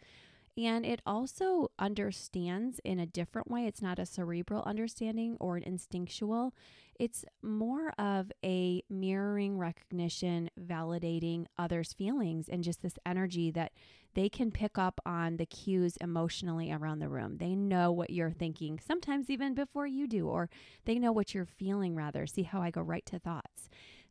And 0.56 0.86
it 0.86 1.02
also 1.04 1.72
understands 1.80 2.80
in 2.84 3.00
a 3.00 3.06
different 3.06 3.50
way. 3.50 3.66
It's 3.66 3.82
not 3.82 3.98
a 3.98 4.06
cerebral 4.06 4.62
understanding 4.64 5.36
or 5.40 5.56
an 5.56 5.64
instinctual. 5.64 6.54
It's 6.96 7.24
more 7.42 7.90
of 7.98 8.30
a 8.44 8.82
mirroring 8.88 9.58
recognition, 9.58 10.50
validating 10.60 11.46
others' 11.58 11.92
feelings, 11.92 12.48
and 12.48 12.62
just 12.62 12.82
this 12.82 12.98
energy 13.04 13.50
that 13.50 13.72
they 14.14 14.28
can 14.28 14.52
pick 14.52 14.78
up 14.78 15.00
on 15.04 15.38
the 15.38 15.46
cues 15.46 15.96
emotionally 16.00 16.70
around 16.70 17.00
the 17.00 17.08
room. 17.08 17.38
They 17.38 17.56
know 17.56 17.90
what 17.90 18.10
you're 18.10 18.30
thinking, 18.30 18.78
sometimes 18.78 19.28
even 19.28 19.54
before 19.54 19.88
you 19.88 20.06
do, 20.06 20.28
or 20.28 20.48
they 20.84 21.00
know 21.00 21.10
what 21.10 21.34
you're 21.34 21.46
feeling, 21.46 21.96
rather. 21.96 22.28
See 22.28 22.44
how 22.44 22.62
I 22.62 22.70
go 22.70 22.80
right 22.80 23.04
to 23.06 23.18
thoughts. 23.18 23.68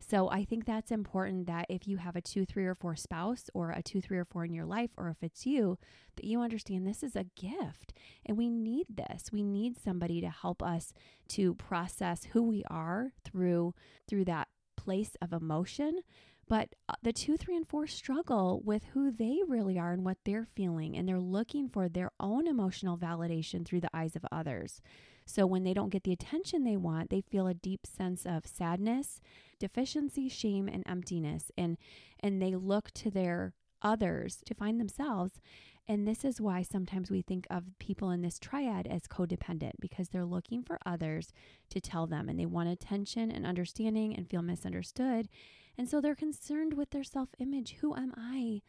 So 0.07 0.29
I 0.29 0.43
think 0.43 0.65
that's 0.65 0.91
important 0.91 1.47
that 1.47 1.65
if 1.69 1.87
you 1.87 1.97
have 1.97 2.15
a 2.15 2.21
two, 2.21 2.45
three, 2.45 2.65
or 2.65 2.75
four 2.75 2.95
spouse, 2.95 3.49
or 3.53 3.71
a 3.71 3.81
two, 3.81 4.01
three, 4.01 4.17
or 4.17 4.25
four 4.25 4.43
in 4.45 4.53
your 4.53 4.65
life, 4.65 4.91
or 4.97 5.09
if 5.09 5.17
it's 5.21 5.45
you, 5.45 5.77
that 6.15 6.25
you 6.25 6.41
understand 6.41 6.85
this 6.85 7.03
is 7.03 7.15
a 7.15 7.25
gift 7.35 7.93
and 8.25 8.37
we 8.37 8.49
need 8.49 8.87
this. 8.89 9.31
We 9.31 9.43
need 9.43 9.81
somebody 9.81 10.21
to 10.21 10.29
help 10.29 10.61
us 10.61 10.93
to 11.29 11.55
process 11.55 12.25
who 12.31 12.43
we 12.43 12.63
are 12.69 13.13
through 13.23 13.73
through 14.07 14.25
that 14.25 14.49
place 14.75 15.15
of 15.21 15.31
emotion 15.31 16.01
but 16.47 16.75
uh, 16.89 16.95
the 17.01 17.13
two, 17.13 17.37
three, 17.37 17.55
and 17.55 17.67
four 17.67 17.87
struggle 17.87 18.61
with 18.65 18.83
who 18.93 19.11
they 19.11 19.39
really 19.47 19.79
are 19.79 19.93
and 19.93 20.03
what 20.03 20.17
they're 20.25 20.47
feeling, 20.55 20.95
and 20.95 21.07
they're 21.07 21.19
looking 21.19 21.69
for 21.69 21.87
their 21.87 22.11
own 22.19 22.47
emotional 22.47 22.97
validation 22.97 23.65
through 23.65 23.81
the 23.81 23.89
eyes 23.93 24.15
of 24.15 24.25
others. 24.31 24.81
So 25.25 25.45
when 25.45 25.63
they 25.63 25.73
don't 25.73 25.89
get 25.89 26.03
the 26.03 26.13
attention 26.13 26.63
they 26.63 26.77
want, 26.77 27.09
they 27.09 27.21
feel 27.21 27.47
a 27.47 27.53
deep 27.53 27.85
sense 27.85 28.25
of 28.25 28.45
sadness, 28.45 29.19
deficiency, 29.59 30.29
shame, 30.29 30.67
and 30.67 30.83
emptiness, 30.87 31.51
and 31.57 31.77
and 32.19 32.41
they 32.41 32.55
look 32.55 32.91
to 32.91 33.09
their 33.11 33.53
others 33.81 34.39
to 34.45 34.55
find 34.55 34.79
themselves. 34.79 35.39
And 35.87 36.07
this 36.07 36.23
is 36.23 36.39
why 36.39 36.61
sometimes 36.61 37.11
we 37.11 37.21
think 37.21 37.45
of 37.49 37.77
people 37.77 38.09
in 38.09 38.21
this 38.21 38.39
triad 38.39 38.87
as 38.87 39.01
codependent 39.07 39.73
because 39.81 40.09
they're 40.09 40.23
looking 40.23 40.63
for 40.63 40.79
others 40.85 41.33
to 41.71 41.81
tell 41.81 42.07
them 42.07 42.29
and 42.29 42.39
they 42.39 42.45
want 42.45 42.69
attention 42.69 43.29
and 43.29 43.45
understanding 43.45 44.15
and 44.15 44.29
feel 44.29 44.41
misunderstood. 44.41 45.27
And 45.77 45.89
so 45.89 45.99
they're 45.99 46.15
concerned 46.15 46.75
with 46.75 46.91
their 46.91 47.03
self 47.03 47.29
image. 47.37 47.77
Who 47.81 47.95
am 47.95 48.13
I 48.15 48.61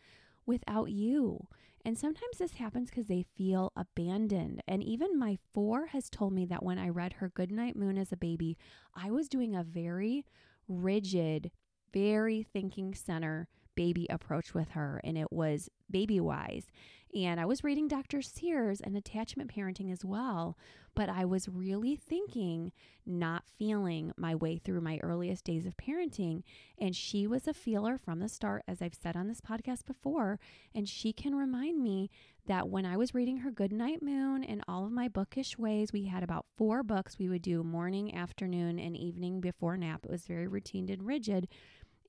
without 0.46 0.90
you? 0.90 1.48
And 1.84 1.98
sometimes 1.98 2.38
this 2.38 2.54
happens 2.54 2.88
because 2.88 3.08
they 3.08 3.26
feel 3.36 3.72
abandoned. 3.76 4.62
And 4.66 4.82
even 4.82 5.18
my 5.18 5.38
four 5.52 5.86
has 5.86 6.08
told 6.08 6.32
me 6.32 6.46
that 6.46 6.62
when 6.62 6.78
I 6.78 6.88
read 6.88 7.14
her 7.14 7.28
Goodnight 7.28 7.76
Moon 7.76 7.98
as 7.98 8.10
a 8.10 8.16
baby, 8.16 8.56
I 8.94 9.10
was 9.10 9.28
doing 9.28 9.54
a 9.54 9.62
very 9.62 10.24
rigid, 10.66 11.50
very 11.92 12.42
thinking 12.42 12.94
center 12.94 13.48
baby 13.74 14.06
approach 14.10 14.54
with 14.54 14.70
her, 14.70 15.00
and 15.04 15.16
it 15.18 15.32
was 15.32 15.68
Babywise. 15.92 16.66
And 17.14 17.38
I 17.38 17.44
was 17.44 17.62
reading 17.62 17.86
Dr. 17.86 18.22
Sears 18.22 18.80
and 18.80 18.96
attachment 18.96 19.54
parenting 19.54 19.92
as 19.92 20.04
well, 20.04 20.58
but 20.96 21.08
I 21.08 21.24
was 21.24 21.48
really 21.48 21.94
thinking, 21.94 22.72
not 23.06 23.44
feeling 23.56 24.12
my 24.16 24.34
way 24.34 24.58
through 24.58 24.80
my 24.80 24.98
earliest 25.00 25.44
days 25.44 25.64
of 25.64 25.76
parenting. 25.76 26.42
And 26.76 26.96
she 26.96 27.28
was 27.28 27.46
a 27.46 27.54
feeler 27.54 27.98
from 27.98 28.18
the 28.18 28.28
start, 28.28 28.64
as 28.66 28.82
I've 28.82 28.96
said 29.00 29.16
on 29.16 29.28
this 29.28 29.40
podcast 29.40 29.86
before. 29.86 30.40
And 30.74 30.88
she 30.88 31.12
can 31.12 31.36
remind 31.36 31.80
me 31.80 32.10
that 32.46 32.68
when 32.68 32.84
I 32.84 32.96
was 32.96 33.14
reading 33.14 33.38
her 33.38 33.52
Goodnight 33.52 34.02
Moon 34.02 34.42
and 34.42 34.62
all 34.66 34.84
of 34.84 34.90
my 34.90 35.06
bookish 35.06 35.56
ways, 35.56 35.92
we 35.92 36.06
had 36.06 36.24
about 36.24 36.46
four 36.56 36.82
books 36.82 37.16
we 37.16 37.28
would 37.28 37.42
do 37.42 37.62
morning, 37.62 38.12
afternoon, 38.14 38.80
and 38.80 38.96
evening 38.96 39.40
before 39.40 39.76
nap. 39.76 40.00
It 40.04 40.10
was 40.10 40.26
very 40.26 40.48
routine 40.48 40.90
and 40.90 41.06
rigid. 41.06 41.46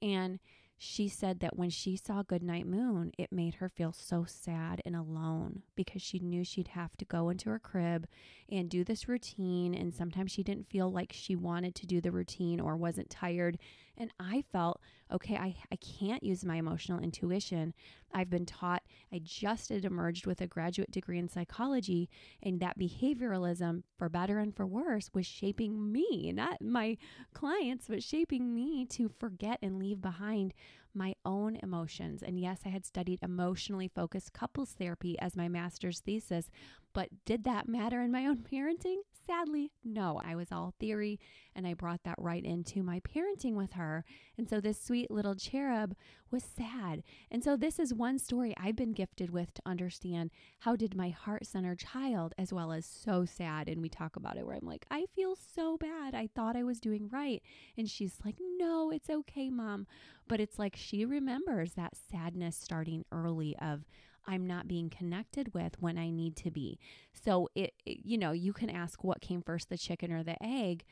And 0.01 0.39
she 0.77 1.07
said 1.07 1.39
that 1.39 1.57
when 1.57 1.69
she 1.69 1.95
saw 1.95 2.21
Goodnight 2.21 2.67
Moon, 2.67 3.11
it 3.17 3.31
made 3.31 3.55
her 3.55 3.69
feel 3.69 3.93
so 3.93 4.25
sad 4.27 4.81
and 4.85 4.95
alone 4.95 5.61
because 5.75 6.01
she 6.01 6.19
knew 6.19 6.43
she'd 6.43 6.69
have 6.69 6.97
to 6.97 7.05
go 7.05 7.29
into 7.29 7.49
her 7.49 7.59
crib 7.59 8.07
and 8.49 8.69
do 8.69 8.83
this 8.83 9.07
routine. 9.07 9.73
And 9.73 9.93
sometimes 9.93 10.31
she 10.31 10.43
didn't 10.43 10.69
feel 10.69 10.91
like 10.91 11.13
she 11.13 11.35
wanted 11.35 11.75
to 11.75 11.87
do 11.87 12.01
the 12.01 12.11
routine 12.11 12.59
or 12.59 12.75
wasn't 12.75 13.09
tired. 13.09 13.57
And 13.97 14.11
I 14.19 14.43
felt, 14.51 14.81
okay, 15.11 15.35
I, 15.35 15.55
I 15.71 15.75
can't 15.77 16.23
use 16.23 16.43
my 16.43 16.55
emotional 16.55 16.99
intuition. 16.99 17.73
I've 18.13 18.29
been 18.29 18.45
taught, 18.45 18.83
I 19.13 19.19
just 19.23 19.69
had 19.69 19.85
emerged 19.85 20.25
with 20.25 20.41
a 20.41 20.47
graduate 20.47 20.91
degree 20.91 21.19
in 21.19 21.27
psychology, 21.27 22.09
and 22.41 22.59
that 22.59 22.79
behavioralism, 22.79 23.83
for 23.97 24.09
better 24.09 24.39
and 24.39 24.55
for 24.55 24.65
worse, 24.65 25.09
was 25.13 25.25
shaping 25.25 25.91
me, 25.91 26.31
not 26.33 26.61
my 26.61 26.97
clients, 27.33 27.85
but 27.87 28.03
shaping 28.03 28.53
me 28.53 28.85
to 28.85 29.09
forget 29.09 29.59
and 29.61 29.77
leave 29.77 30.01
behind 30.01 30.53
my 30.93 31.13
own 31.25 31.57
emotions. 31.61 32.23
And 32.23 32.39
yes, 32.39 32.61
I 32.65 32.69
had 32.69 32.85
studied 32.85 33.19
emotionally 33.21 33.89
focused 33.93 34.33
couples 34.33 34.71
therapy 34.71 35.19
as 35.19 35.35
my 35.35 35.49
master's 35.49 35.99
thesis, 35.99 36.49
but 36.95 37.09
did 37.25 37.43
that 37.43 37.67
matter 37.67 38.01
in 38.01 38.11
my 38.11 38.25
own 38.25 38.37
parenting? 38.51 38.99
Sadly, 39.27 39.71
no. 39.83 40.21
I 40.23 40.35
was 40.35 40.51
all 40.51 40.75
theory 40.79 41.19
and 41.55 41.65
I 41.65 41.73
brought 41.73 42.03
that 42.03 42.15
right 42.19 42.43
into 42.43 42.83
my 42.83 42.99
parenting 43.01 43.55
with 43.55 43.73
her. 43.73 44.05
And 44.37 44.47
so 44.47 44.61
this 44.61 44.81
sweet 44.81 45.09
little 45.09 45.35
cherub 45.35 45.95
was 46.31 46.43
sad. 46.43 47.03
And 47.31 47.43
so 47.43 47.57
this 47.57 47.79
is 47.79 47.93
one 47.93 48.19
story 48.19 48.53
I've 48.55 48.75
been 48.75 48.93
gifted 48.93 49.31
with 49.31 49.53
to 49.55 49.61
understand 49.65 50.29
how 50.59 50.75
did 50.75 50.95
my 50.95 51.09
heart-centered 51.09 51.79
child 51.79 52.33
as 52.37 52.53
well 52.53 52.71
as 52.71 52.85
so 52.85 53.25
sad 53.25 53.67
and 53.67 53.81
we 53.81 53.89
talk 53.89 54.15
about 54.15 54.37
it 54.37 54.45
where 54.45 54.55
I'm 54.55 54.67
like, 54.67 54.85
I 54.91 55.05
feel 55.15 55.35
so 55.35 55.77
bad. 55.77 56.13
I 56.13 56.29
thought 56.35 56.55
I 56.55 56.63
was 56.63 56.79
doing 56.79 57.09
right. 57.11 57.41
And 57.77 57.89
she's 57.89 58.19
like, 58.23 58.35
"No, 58.57 58.91
it's 58.91 59.09
okay, 59.09 59.49
mom." 59.49 59.87
But 60.27 60.39
it's 60.39 60.59
like 60.59 60.75
she 60.75 61.03
remembers 61.03 61.73
that 61.73 61.95
sadness 61.95 62.55
starting 62.55 63.05
early 63.11 63.55
of 63.57 63.85
I'm 64.27 64.45
not 64.45 64.67
being 64.67 64.89
connected 64.89 65.53
with 65.53 65.75
when 65.79 65.97
I 65.97 66.09
need 66.09 66.35
to 66.37 66.51
be. 66.51 66.79
So 67.13 67.49
it, 67.55 67.73
it, 67.85 67.99
you 68.03 68.17
know, 68.17 68.31
you 68.31 68.53
can 68.53 68.69
ask 68.69 69.03
what 69.03 69.21
came 69.21 69.41
first, 69.41 69.69
the 69.69 69.77
chicken 69.77 70.11
or 70.11 70.23
the 70.23 70.41
egg, 70.43 70.83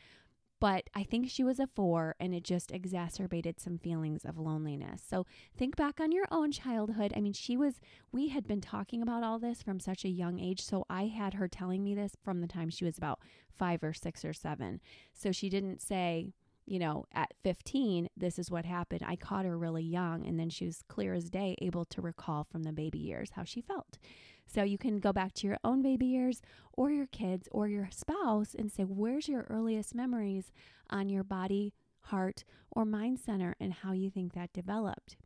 but 0.64 0.90
I 0.96 1.04
think 1.04 1.30
she 1.30 1.44
was 1.44 1.60
a 1.60 1.68
4 1.68 2.16
and 2.22 2.34
it 2.34 2.46
just 2.46 2.72
exacerbated 2.72 3.60
some 3.60 3.78
feelings 3.78 4.24
of 4.24 4.38
loneliness. 4.38 5.04
So 5.06 5.26
think 5.58 5.76
back 5.76 6.00
on 6.00 6.14
your 6.14 6.26
own 6.32 6.54
childhood. 6.54 7.12
I 7.18 7.20
mean, 7.20 7.34
she 7.34 7.58
was 7.58 7.82
we 8.14 8.30
had 8.30 8.48
been 8.48 8.62
talking 8.62 9.02
about 9.02 9.24
all 9.24 9.40
this 9.40 9.62
from 9.62 9.82
such 9.82 10.06
a 10.06 10.10
young 10.10 10.40
age, 10.40 10.62
so 10.62 10.86
I 10.90 11.08
had 11.08 11.34
her 11.34 11.50
telling 11.50 11.84
me 11.84 11.96
this 11.96 12.16
from 12.24 12.40
the 12.40 12.48
time 12.48 12.70
she 12.70 12.86
was 12.86 12.98
about 12.98 13.20
5 13.52 13.84
or 13.84 13.94
6 13.94 14.24
or 14.24 14.32
7. 14.32 14.80
So 15.12 15.34
she 15.34 15.50
didn't 15.50 15.82
say 15.82 16.32
you 16.66 16.80
know, 16.80 17.06
at 17.14 17.34
15, 17.44 18.10
this 18.16 18.40
is 18.40 18.50
what 18.50 18.66
happened. 18.66 19.02
I 19.06 19.16
caught 19.16 19.46
her 19.46 19.58
really 19.58 19.84
young, 19.84 20.26
and 20.26 20.40
then 20.40 20.50
she 20.50 20.66
was 20.66 20.84
clear 20.88 21.14
as 21.14 21.30
day 21.30 21.56
able 21.62 21.86
to 21.86 22.02
recall 22.02 22.44
from 22.44 22.64
the 22.64 22.72
baby 22.72 23.00
years 23.00 23.32
how 23.36 23.44
she 23.44 23.62
felt. 23.62 23.98
So 24.46 24.64
you 24.64 24.78
can 24.78 25.00
go 25.00 25.14
back 25.14 25.34
to 25.36 25.48
your 25.48 25.58
own 25.64 25.82
baby 25.82 26.06
years 26.06 26.42
or 26.74 26.92
your 26.92 27.08
kids 27.08 27.48
or 27.52 27.68
your 27.68 27.90
spouse 27.92 28.54
and 28.58 28.72
say, 28.72 28.84
where's 28.84 29.28
your 29.28 29.46
earliest 29.50 29.96
memories 29.96 30.52
on 30.90 31.10
your 31.10 31.24
body, 31.24 31.74
heart, 32.02 32.44
or 32.72 32.86
mind 32.86 33.20
center 33.20 33.56
and 33.60 33.74
how 33.74 33.94
you 33.94 34.10
think 34.10 34.34
that 34.34 34.54
developed? 34.54 35.18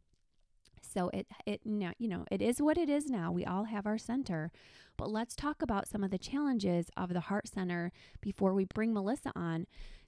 So 0.82 1.10
it 1.13 1.27
it 1.46 1.62
now 1.65 1.91
you 2.00 2.08
know 2.08 2.25
it 2.32 2.41
is 2.41 2.62
what 2.62 2.77
it 2.77 2.89
is 2.89 3.08
now. 3.08 3.32
We 3.32 3.46
all 3.46 3.65
have 3.65 3.86
our 3.86 3.98
center, 3.98 4.51
but 4.96 5.12
let's 5.12 5.36
talk 5.36 5.62
about 5.62 5.88
some 5.88 6.03
of 6.03 6.12
the 6.12 6.17
challenges 6.17 6.89
of 6.96 7.13
the 7.13 7.20
heart 7.20 7.48
center 7.48 7.91
before 8.22 8.53
we 8.53 8.65
bring 8.65 8.94
Melissa 8.94 9.32
on 9.36 9.67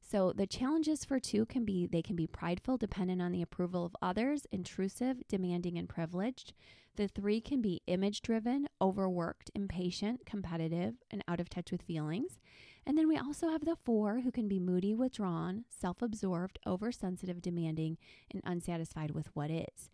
so 0.10 0.34
the 0.34 0.48
challenges 0.48 1.06
for 1.06 1.20
two 1.20 1.46
can 1.46 1.66
be 1.66 1.86
they 1.86 2.02
can 2.02 2.16
be 2.16 2.26
prideful, 2.26 2.78
dependent 2.78 3.22
on 3.22 3.32
the 3.32 3.44
approval 3.44 3.86
of 3.86 3.96
others, 4.02 4.48
intrusive, 4.52 5.22
demanding, 5.28 5.78
and 5.78 5.88
privileged. 5.88 6.54
The 6.96 7.08
three 7.08 7.40
can 7.40 7.62
be 7.62 7.82
image 7.86 8.24
driven, 8.24 8.68
overworked, 8.82 9.52
impatient, 9.54 10.26
competitive, 10.26 10.96
and 11.12 11.24
out 11.28 11.40
of 11.40 11.48
touch 11.48 11.72
with 11.72 11.84
feelings. 11.84 12.40
And 12.88 12.98
then 12.98 13.08
we 13.08 13.18
also 13.18 13.50
have 13.50 13.66
the 13.66 13.76
four 13.76 14.22
who 14.22 14.32
can 14.32 14.48
be 14.48 14.60
moody, 14.60 14.96
withdrawn, 14.96 15.66
self 15.70 16.02
absorbed, 16.02 16.58
oversensitive, 16.66 17.42
demanding, 17.42 17.98
and 18.32 18.42
unsatisfied 18.46 19.12
with 19.12 19.30
what 19.36 19.52
is. 19.52 19.92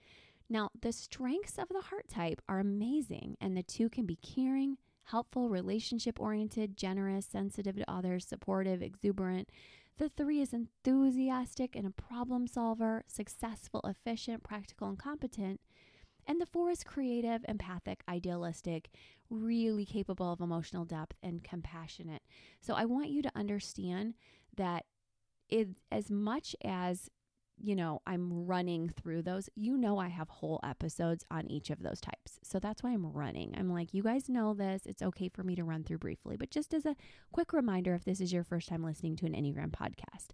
Now, 0.48 0.70
the 0.80 0.94
strengths 0.94 1.58
of 1.58 1.68
the 1.68 1.82
heart 1.82 2.08
type 2.08 2.42
are 2.48 2.60
amazing, 2.60 3.36
and 3.42 3.58
the 3.58 3.64
two 3.64 3.90
can 3.90 4.06
be 4.06 4.16
caring, 4.16 4.78
helpful, 5.06 5.50
relationship 5.50 6.22
oriented, 6.22 6.78
generous, 6.78 7.26
sensitive 7.26 7.76
to 7.76 7.92
others, 7.92 8.26
supportive, 8.26 8.82
exuberant, 8.82 9.50
the 9.98 10.10
three 10.10 10.42
is 10.42 10.54
enthusiastic 10.54 11.76
and 11.76 11.86
a 11.88 11.92
problem 11.92 12.48
solver, 12.48 13.04
successful, 13.08 13.82
efficient, 13.84 14.44
practical, 14.44 14.90
and 14.90 15.00
competent. 15.00 15.62
And 16.28 16.42
the 16.42 16.46
four 16.46 16.70
is 16.72 16.84
creative, 16.84 17.46
empathic, 17.48 18.04
idealistic, 18.10 18.90
really 19.30 19.86
capable 19.86 20.32
of 20.32 20.42
emotional 20.42 20.84
depth 20.84 21.16
and 21.22 21.44
compassionate. 21.44 22.24
So 22.62 22.74
I 22.74 22.86
want 22.86 23.10
you 23.10 23.22
to 23.22 23.32
understand 23.36 24.16
that 24.58 24.86
it, 25.50 25.70
as 25.92 26.10
much 26.10 26.56
as 26.64 27.10
you 27.58 27.76
know, 27.76 28.02
I'm 28.06 28.46
running 28.46 28.90
through 28.90 29.24
those. 29.24 29.50
You 29.56 29.78
know, 29.78 29.98
I 29.98 30.08
have 30.10 30.30
whole 30.30 30.60
episodes 30.64 31.26
on 31.32 31.50
each 31.50 31.70
of 31.70 31.82
those 31.82 32.02
types. 32.02 32.40
So 32.44 32.60
that's 32.60 32.84
why 32.84 32.92
I'm 32.92 33.06
running. 33.06 33.56
I'm 33.58 33.72
like, 33.72 33.94
you 33.94 34.04
guys 34.04 34.30
know 34.30 34.54
this. 34.54 34.84
It's 34.86 35.02
okay 35.02 35.30
for 35.30 35.44
me 35.44 35.56
to 35.56 35.64
run 35.64 35.84
through 35.84 36.00
briefly, 36.00 36.38
but 36.38 36.52
just 36.52 36.74
as 36.74 36.86
a 36.86 36.96
quick 37.32 37.54
reminder, 37.54 37.96
if 37.96 38.04
this 38.04 38.22
is 38.22 38.34
your 38.34 38.44
first 38.44 38.70
time 38.70 38.84
listening 38.84 39.16
to 39.18 39.26
an 39.26 39.34
Enneagram 39.34 39.72
podcast. 39.72 40.32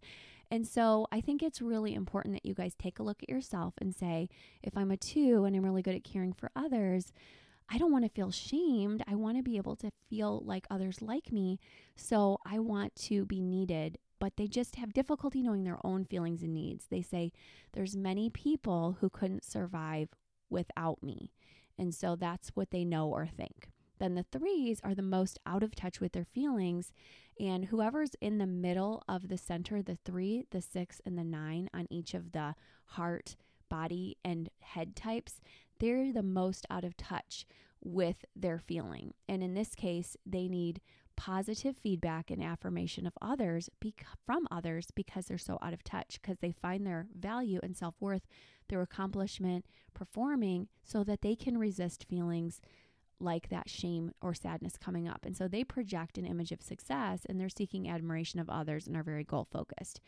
And 0.49 0.67
so 0.67 1.07
I 1.11 1.21
think 1.21 1.41
it's 1.41 1.61
really 1.61 1.93
important 1.93 2.35
that 2.35 2.45
you 2.45 2.53
guys 2.53 2.75
take 2.75 2.99
a 2.99 3.03
look 3.03 3.23
at 3.23 3.29
yourself 3.29 3.73
and 3.79 3.95
say, 3.95 4.27
if 4.61 4.75
I'm 4.75 4.91
a 4.91 4.97
two 4.97 5.45
and 5.45 5.55
I'm 5.55 5.63
really 5.63 5.81
good 5.81 5.95
at 5.95 6.03
caring 6.03 6.33
for 6.33 6.51
others, 6.55 7.13
I 7.69 7.77
don't 7.77 7.91
want 7.91 8.03
to 8.03 8.09
feel 8.09 8.31
shamed. 8.31 9.01
I 9.07 9.15
want 9.15 9.37
to 9.37 9.43
be 9.43 9.55
able 9.55 9.77
to 9.77 9.91
feel 10.09 10.41
like 10.45 10.67
others 10.69 11.01
like 11.01 11.31
me. 11.31 11.57
So 11.95 12.39
I 12.45 12.59
want 12.59 12.93
to 13.07 13.25
be 13.25 13.39
needed 13.39 13.97
but 14.21 14.37
they 14.37 14.45
just 14.47 14.75
have 14.75 14.93
difficulty 14.93 15.41
knowing 15.41 15.63
their 15.63 15.79
own 15.83 16.05
feelings 16.05 16.43
and 16.43 16.53
needs. 16.53 16.85
They 16.85 17.01
say 17.01 17.33
there's 17.73 17.95
many 17.97 18.29
people 18.29 18.97
who 19.01 19.09
couldn't 19.09 19.43
survive 19.43 20.09
without 20.47 21.01
me. 21.01 21.31
And 21.75 21.93
so 21.95 22.15
that's 22.15 22.49
what 22.49 22.69
they 22.69 22.85
know 22.85 23.09
or 23.09 23.25
think. 23.25 23.71
then 24.01 24.15
the 24.15 24.25
threes 24.31 24.81
are 24.83 24.95
the 24.95 25.01
most 25.01 25.39
out 25.45 25.63
of 25.63 25.75
touch 25.75 26.01
with 26.01 26.11
their 26.11 26.25
feelings. 26.25 26.91
And 27.39 27.65
whoever's 27.65 28.11
in 28.19 28.39
the 28.39 28.47
middle 28.47 29.03
of 29.07 29.27
the 29.27 29.37
center, 29.37 29.81
the 29.81 29.97
three, 30.03 30.45
the 30.51 30.61
six, 30.61 30.99
and 31.05 31.17
the 31.17 31.23
nine 31.23 31.69
on 31.73 31.87
each 31.89 32.13
of 32.13 32.31
the 32.31 32.55
heart, 32.85 33.35
body, 33.69 34.17
and 34.25 34.49
head 34.59 34.95
types, 34.95 35.39
they're 35.79 36.11
the 36.11 36.23
most 36.23 36.65
out 36.69 36.83
of 36.83 36.97
touch 36.97 37.45
with 37.83 38.25
their 38.35 38.59
feeling. 38.59 39.13
And 39.29 39.41
in 39.43 39.53
this 39.53 39.75
case, 39.75 40.17
they 40.25 40.47
need 40.47 40.81
positive 41.21 41.77
feedback 41.77 42.31
and 42.31 42.43
affirmation 42.43 43.05
of 43.05 43.13
others 43.21 43.69
bec- 43.79 44.07
from 44.25 44.47
others 44.49 44.87
because 44.95 45.27
they're 45.27 45.37
so 45.37 45.59
out 45.61 45.71
of 45.71 45.83
touch 45.83 46.19
because 46.19 46.39
they 46.39 46.51
find 46.51 46.83
their 46.83 47.05
value 47.15 47.59
and 47.61 47.77
self-worth 47.77 48.23
their 48.69 48.81
accomplishment 48.81 49.63
performing 49.93 50.67
so 50.83 51.03
that 51.03 51.21
they 51.21 51.35
can 51.35 51.59
resist 51.59 52.07
feelings 52.09 52.59
like 53.19 53.49
that 53.49 53.69
shame 53.69 54.11
or 54.19 54.33
sadness 54.33 54.77
coming 54.77 55.07
up. 55.07 55.23
And 55.23 55.37
so 55.37 55.47
they 55.47 55.63
project 55.63 56.17
an 56.17 56.25
image 56.25 56.51
of 56.51 56.63
success 56.63 57.19
and 57.29 57.39
they're 57.39 57.49
seeking 57.49 57.87
admiration 57.87 58.39
of 58.39 58.49
others 58.49 58.87
and 58.87 58.97
are 58.97 59.03
very 59.03 59.23
goal 59.23 59.45
focused. 59.45 60.01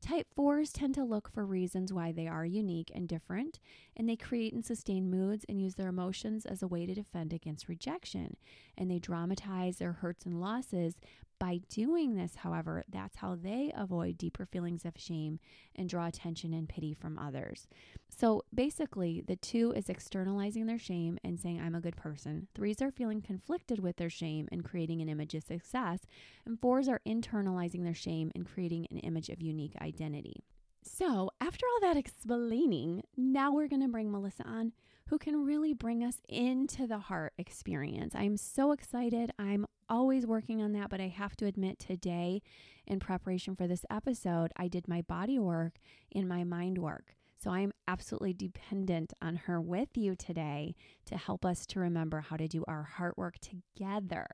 Type 0.00 0.28
4s 0.38 0.70
tend 0.72 0.94
to 0.94 1.04
look 1.04 1.28
for 1.28 1.44
reasons 1.44 1.92
why 1.92 2.12
they 2.12 2.28
are 2.28 2.44
unique 2.44 2.90
and 2.94 3.08
different, 3.08 3.58
and 3.96 4.08
they 4.08 4.16
create 4.16 4.52
and 4.52 4.64
sustain 4.64 5.10
moods 5.10 5.44
and 5.48 5.60
use 5.60 5.74
their 5.74 5.88
emotions 5.88 6.46
as 6.46 6.62
a 6.62 6.68
way 6.68 6.86
to 6.86 6.94
defend 6.94 7.32
against 7.32 7.68
rejection. 7.68 8.36
And 8.76 8.90
they 8.90 9.00
dramatize 9.00 9.78
their 9.78 9.94
hurts 9.94 10.24
and 10.24 10.40
losses 10.40 10.94
by 11.38 11.60
doing 11.68 12.14
this, 12.16 12.36
however, 12.36 12.84
that's 12.88 13.16
how 13.16 13.34
they 13.34 13.72
avoid 13.76 14.18
deeper 14.18 14.46
feelings 14.46 14.84
of 14.84 14.94
shame 14.96 15.38
and 15.76 15.88
draw 15.88 16.06
attention 16.06 16.52
and 16.52 16.68
pity 16.68 16.94
from 16.94 17.18
others. 17.18 17.68
So 18.08 18.44
basically, 18.52 19.22
the 19.26 19.36
two 19.36 19.72
is 19.72 19.88
externalizing 19.88 20.66
their 20.66 20.78
shame 20.78 21.18
and 21.22 21.38
saying, 21.38 21.60
I'm 21.60 21.74
a 21.74 21.80
good 21.80 21.96
person. 21.96 22.48
Threes 22.54 22.82
are 22.82 22.90
feeling 22.90 23.22
conflicted 23.22 23.80
with 23.80 23.96
their 23.96 24.10
shame 24.10 24.48
and 24.50 24.64
creating 24.64 25.00
an 25.00 25.08
image 25.08 25.34
of 25.34 25.44
success. 25.44 26.00
And 26.44 26.60
fours 26.60 26.88
are 26.88 27.00
internalizing 27.06 27.84
their 27.84 27.94
shame 27.94 28.30
and 28.34 28.46
creating 28.46 28.86
an 28.90 28.98
image 28.98 29.28
of 29.28 29.40
unique 29.40 29.76
identity. 29.80 30.42
So, 30.82 31.30
after 31.40 31.66
all 31.66 31.80
that 31.80 31.96
explaining, 31.96 33.02
now 33.16 33.52
we're 33.52 33.68
going 33.68 33.82
to 33.82 33.88
bring 33.88 34.10
Melissa 34.10 34.46
on, 34.46 34.72
who 35.08 35.18
can 35.18 35.44
really 35.44 35.72
bring 35.72 36.02
us 36.02 36.20
into 36.28 36.86
the 36.86 36.98
heart 36.98 37.34
experience. 37.38 38.14
I'm 38.14 38.36
so 38.36 38.72
excited. 38.72 39.30
I'm 39.38 39.66
always 39.88 40.26
working 40.26 40.62
on 40.62 40.72
that, 40.72 40.90
but 40.90 41.00
I 41.00 41.08
have 41.08 41.36
to 41.36 41.46
admit 41.46 41.78
today, 41.78 42.42
in 42.86 42.98
preparation 42.98 43.54
for 43.54 43.66
this 43.66 43.84
episode, 43.90 44.52
I 44.56 44.68
did 44.68 44.88
my 44.88 45.02
body 45.02 45.38
work 45.38 45.78
and 46.14 46.28
my 46.28 46.44
mind 46.44 46.78
work. 46.78 47.14
So 47.42 47.50
I'm 47.50 47.72
absolutely 47.86 48.32
dependent 48.32 49.12
on 49.22 49.36
her 49.36 49.60
with 49.60 49.90
you 49.96 50.16
today 50.16 50.74
to 51.06 51.16
help 51.16 51.44
us 51.44 51.66
to 51.66 51.80
remember 51.80 52.20
how 52.20 52.36
to 52.36 52.48
do 52.48 52.64
our 52.66 52.82
heart 52.82 53.16
work 53.16 53.36
together. 53.38 54.26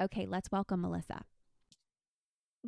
Okay, 0.00 0.26
let's 0.26 0.50
welcome 0.50 0.80
Melissa. 0.80 1.22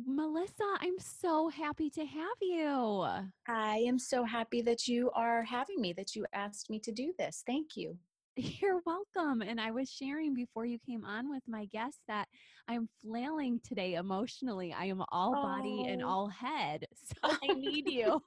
Melissa, 0.05 0.77
I'm 0.79 0.99
so 0.99 1.49
happy 1.49 1.89
to 1.89 2.05
have 2.05 2.37
you. 2.41 3.05
I 3.47 3.83
am 3.87 3.99
so 3.99 4.23
happy 4.23 4.61
that 4.61 4.87
you 4.87 5.11
are 5.11 5.43
having 5.43 5.81
me, 5.81 5.93
that 5.93 6.15
you 6.15 6.25
asked 6.31 6.69
me 6.69 6.79
to 6.79 6.91
do 6.91 7.13
this. 7.17 7.43
Thank 7.45 7.75
you. 7.75 7.97
You're 8.39 8.79
welcome. 8.85 9.41
And 9.41 9.59
I 9.59 9.71
was 9.71 9.89
sharing 9.89 10.33
before 10.33 10.65
you 10.65 10.79
came 10.85 11.03
on 11.03 11.29
with 11.29 11.43
my 11.47 11.65
guest 11.65 11.99
that 12.07 12.27
I'm 12.67 12.87
flailing 13.01 13.59
today 13.67 13.95
emotionally. 13.95 14.73
I 14.73 14.85
am 14.85 15.03
all 15.11 15.33
oh. 15.35 15.41
body 15.41 15.85
and 15.87 16.01
oh. 16.01 16.07
all 16.07 16.27
head. 16.27 16.85
So 17.23 17.35
I 17.43 17.53
need 17.53 17.89
you. 17.91 18.21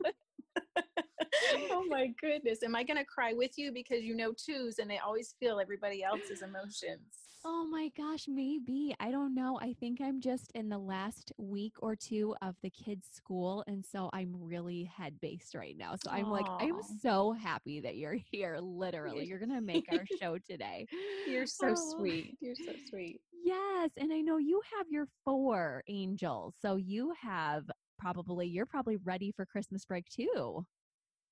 oh 1.71 1.85
my 1.89 2.12
goodness. 2.21 2.62
Am 2.62 2.75
I 2.75 2.83
going 2.85 2.99
to 2.99 3.05
cry 3.05 3.33
with 3.33 3.57
you 3.57 3.73
because 3.73 4.03
you 4.03 4.15
know 4.15 4.33
twos 4.33 4.79
and 4.79 4.91
they 4.91 4.99
always 4.99 5.35
feel 5.41 5.61
everybody 5.61 6.03
else's 6.03 6.43
emotions? 6.43 7.23
Oh 7.45 7.67
my 7.69 7.91
gosh, 7.97 8.27
maybe. 8.29 8.95
I 9.01 9.11
don't 9.11 9.35
know. 9.35 9.59
I 9.61 9.75
think 9.81 10.01
I'm 10.01 10.21
just 10.21 10.53
in 10.53 10.69
the 10.69 10.79
last 10.79 11.33
week 11.39 11.75
or 11.81 11.97
two 11.97 12.37
of 12.41 12.55
the 12.62 12.71
kids' 12.71 13.09
school. 13.12 13.65
And 13.67 13.85
so 13.85 14.11
I'm 14.12 14.33
really 14.39 14.85
head 14.85 15.15
based 15.21 15.57
right 15.57 15.77
now. 15.77 15.97
So 15.97 16.11
I'm 16.12 16.27
Aww. 16.27 16.31
like, 16.31 16.47
I'm 16.61 16.81
so 17.01 17.33
happy 17.33 17.81
that 17.81 17.97
you're 17.97 18.17
here. 18.31 18.59
Literally, 18.61 19.27
you're 19.27 19.41
going 19.41 19.51
to 19.51 19.61
make 19.61 19.89
our 19.91 20.07
show 20.21 20.39
today. 20.39 20.87
You're 21.27 21.47
so 21.47 21.71
oh. 21.71 21.97
sweet. 21.97 22.37
You're 22.41 22.55
so 22.55 22.75
sweet. 22.89 23.21
Yes. 23.43 23.91
And 23.97 24.12
I 24.12 24.21
know 24.21 24.39
you 24.39 24.61
have 24.77 24.87
your 24.89 25.09
four 25.25 25.83
angels. 25.89 26.55
So 26.62 26.77
you 26.77 27.12
have 27.21 27.65
probably, 27.99 28.47
you're 28.47 28.67
probably 28.67 28.99
ready 28.99 29.33
for 29.33 29.45
Christmas 29.45 29.85
break 29.85 30.09
too. 30.09 30.65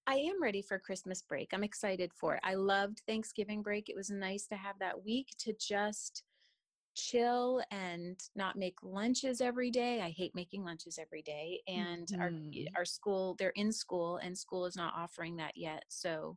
I 0.06 0.14
am 0.16 0.42
ready 0.42 0.62
for 0.62 0.78
Christmas 0.78 1.22
break. 1.22 1.50
I'm 1.52 1.64
excited 1.64 2.12
for 2.14 2.34
it. 2.34 2.40
I 2.42 2.54
loved 2.54 3.02
Thanksgiving 3.06 3.62
break. 3.62 3.88
It 3.88 3.96
was 3.96 4.10
nice 4.10 4.46
to 4.46 4.56
have 4.56 4.78
that 4.80 5.04
week 5.04 5.28
to 5.38 5.54
just 5.60 6.22
chill 6.96 7.62
and 7.70 8.18
not 8.34 8.56
make 8.56 8.76
lunches 8.82 9.40
every 9.40 9.70
day. 9.70 10.00
I 10.00 10.10
hate 10.10 10.34
making 10.34 10.64
lunches 10.64 10.98
every 11.00 11.22
day. 11.22 11.60
And 11.68 12.06
mm-hmm. 12.06 12.20
our 12.20 12.30
our 12.76 12.84
school, 12.84 13.36
they're 13.38 13.52
in 13.56 13.72
school 13.72 14.18
and 14.18 14.36
school 14.36 14.66
is 14.66 14.76
not 14.76 14.94
offering 14.96 15.36
that 15.36 15.52
yet. 15.56 15.84
So 15.88 16.36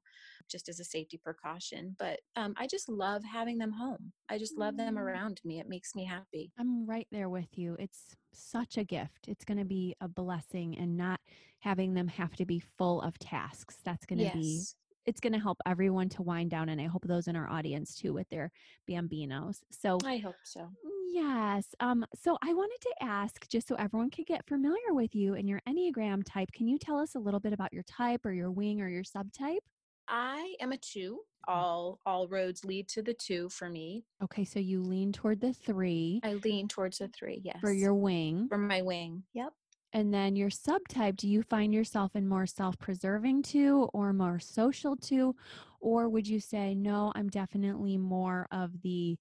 just 0.49 0.69
as 0.69 0.79
a 0.79 0.83
safety 0.83 1.17
precaution. 1.17 1.95
But 1.97 2.19
um, 2.35 2.53
I 2.57 2.67
just 2.67 2.89
love 2.89 3.23
having 3.23 3.57
them 3.57 3.71
home. 3.71 4.11
I 4.29 4.37
just 4.37 4.57
love 4.57 4.77
them 4.77 4.95
mm-hmm. 4.95 5.03
around 5.03 5.41
me. 5.43 5.59
It 5.59 5.69
makes 5.69 5.95
me 5.95 6.05
happy. 6.05 6.51
I'm 6.59 6.85
right 6.85 7.07
there 7.11 7.29
with 7.29 7.57
you. 7.57 7.75
It's 7.79 8.15
such 8.33 8.77
a 8.77 8.83
gift. 8.83 9.27
It's 9.27 9.45
going 9.45 9.59
to 9.59 9.65
be 9.65 9.95
a 10.01 10.07
blessing 10.07 10.77
and 10.77 10.97
not 10.97 11.19
having 11.63 11.93
them 11.93 12.07
have 12.07 12.35
to 12.35 12.45
be 12.45 12.61
full 12.77 13.01
of 13.01 13.17
tasks. 13.19 13.77
That's 13.85 14.05
going 14.05 14.19
to 14.19 14.25
yes. 14.25 14.33
be 14.33 14.63
it's 15.05 15.19
going 15.19 15.33
to 15.33 15.39
help 15.39 15.57
everyone 15.65 16.07
to 16.07 16.21
wind 16.21 16.49
down 16.49 16.69
and 16.69 16.79
i 16.79 16.85
hope 16.85 17.03
those 17.05 17.27
in 17.27 17.35
our 17.35 17.49
audience 17.49 17.93
too 17.93 18.13
with 18.13 18.29
their 18.29 18.51
bambinos. 18.89 19.57
So 19.69 19.97
i 20.05 20.17
hope 20.17 20.35
so. 20.43 20.69
yes 21.11 21.65
um 21.81 22.05
so 22.21 22.37
i 22.41 22.53
wanted 22.53 22.79
to 22.81 22.93
ask 23.01 23.47
just 23.49 23.67
so 23.67 23.75
everyone 23.75 24.09
could 24.09 24.25
get 24.25 24.47
familiar 24.47 24.93
with 24.93 25.13
you 25.13 25.33
and 25.33 25.49
your 25.49 25.61
enneagram 25.67 26.23
type 26.25 26.53
can 26.53 26.67
you 26.67 26.77
tell 26.77 26.99
us 26.99 27.15
a 27.15 27.19
little 27.19 27.41
bit 27.41 27.51
about 27.51 27.73
your 27.73 27.83
type 27.83 28.25
or 28.25 28.31
your 28.31 28.51
wing 28.51 28.81
or 28.81 28.87
your 28.87 29.03
subtype? 29.03 29.59
I 30.07 30.55
am 30.59 30.73
a 30.73 30.77
two. 30.77 31.21
All 31.47 31.99
all 32.05 32.27
roads 32.27 32.63
lead 32.63 32.87
to 32.89 33.01
the 33.01 33.13
two 33.13 33.49
for 33.49 33.69
me. 33.69 34.05
Okay 34.23 34.45
so 34.45 34.59
you 34.59 34.81
lean 34.81 35.11
toward 35.11 35.41
the 35.41 35.53
three 35.53 36.21
i 36.23 36.33
lean 36.35 36.69
towards 36.69 36.99
the 36.99 37.09
three 37.09 37.41
yes. 37.43 37.57
for 37.59 37.73
your 37.73 37.93
wing. 37.93 38.47
For 38.47 38.57
my 38.57 38.81
wing 38.81 39.23
yep 39.33 39.51
and 39.93 40.13
then 40.13 40.35
your 40.35 40.49
subtype, 40.49 41.15
do 41.17 41.27
you 41.27 41.43
find 41.43 41.73
yourself 41.73 42.15
in 42.15 42.27
more 42.27 42.47
self 42.47 42.77
preserving 42.79 43.43
to 43.43 43.89
or 43.93 44.11
more 44.11 44.39
social 44.39 44.95
to? 44.97 45.35
Or 45.79 46.09
would 46.09 46.27
you 46.27 46.39
say, 46.39 46.73
no, 46.73 47.11
I'm 47.15 47.29
definitely 47.29 47.97
more 47.97 48.47
of 48.51 48.81
the 48.81 49.17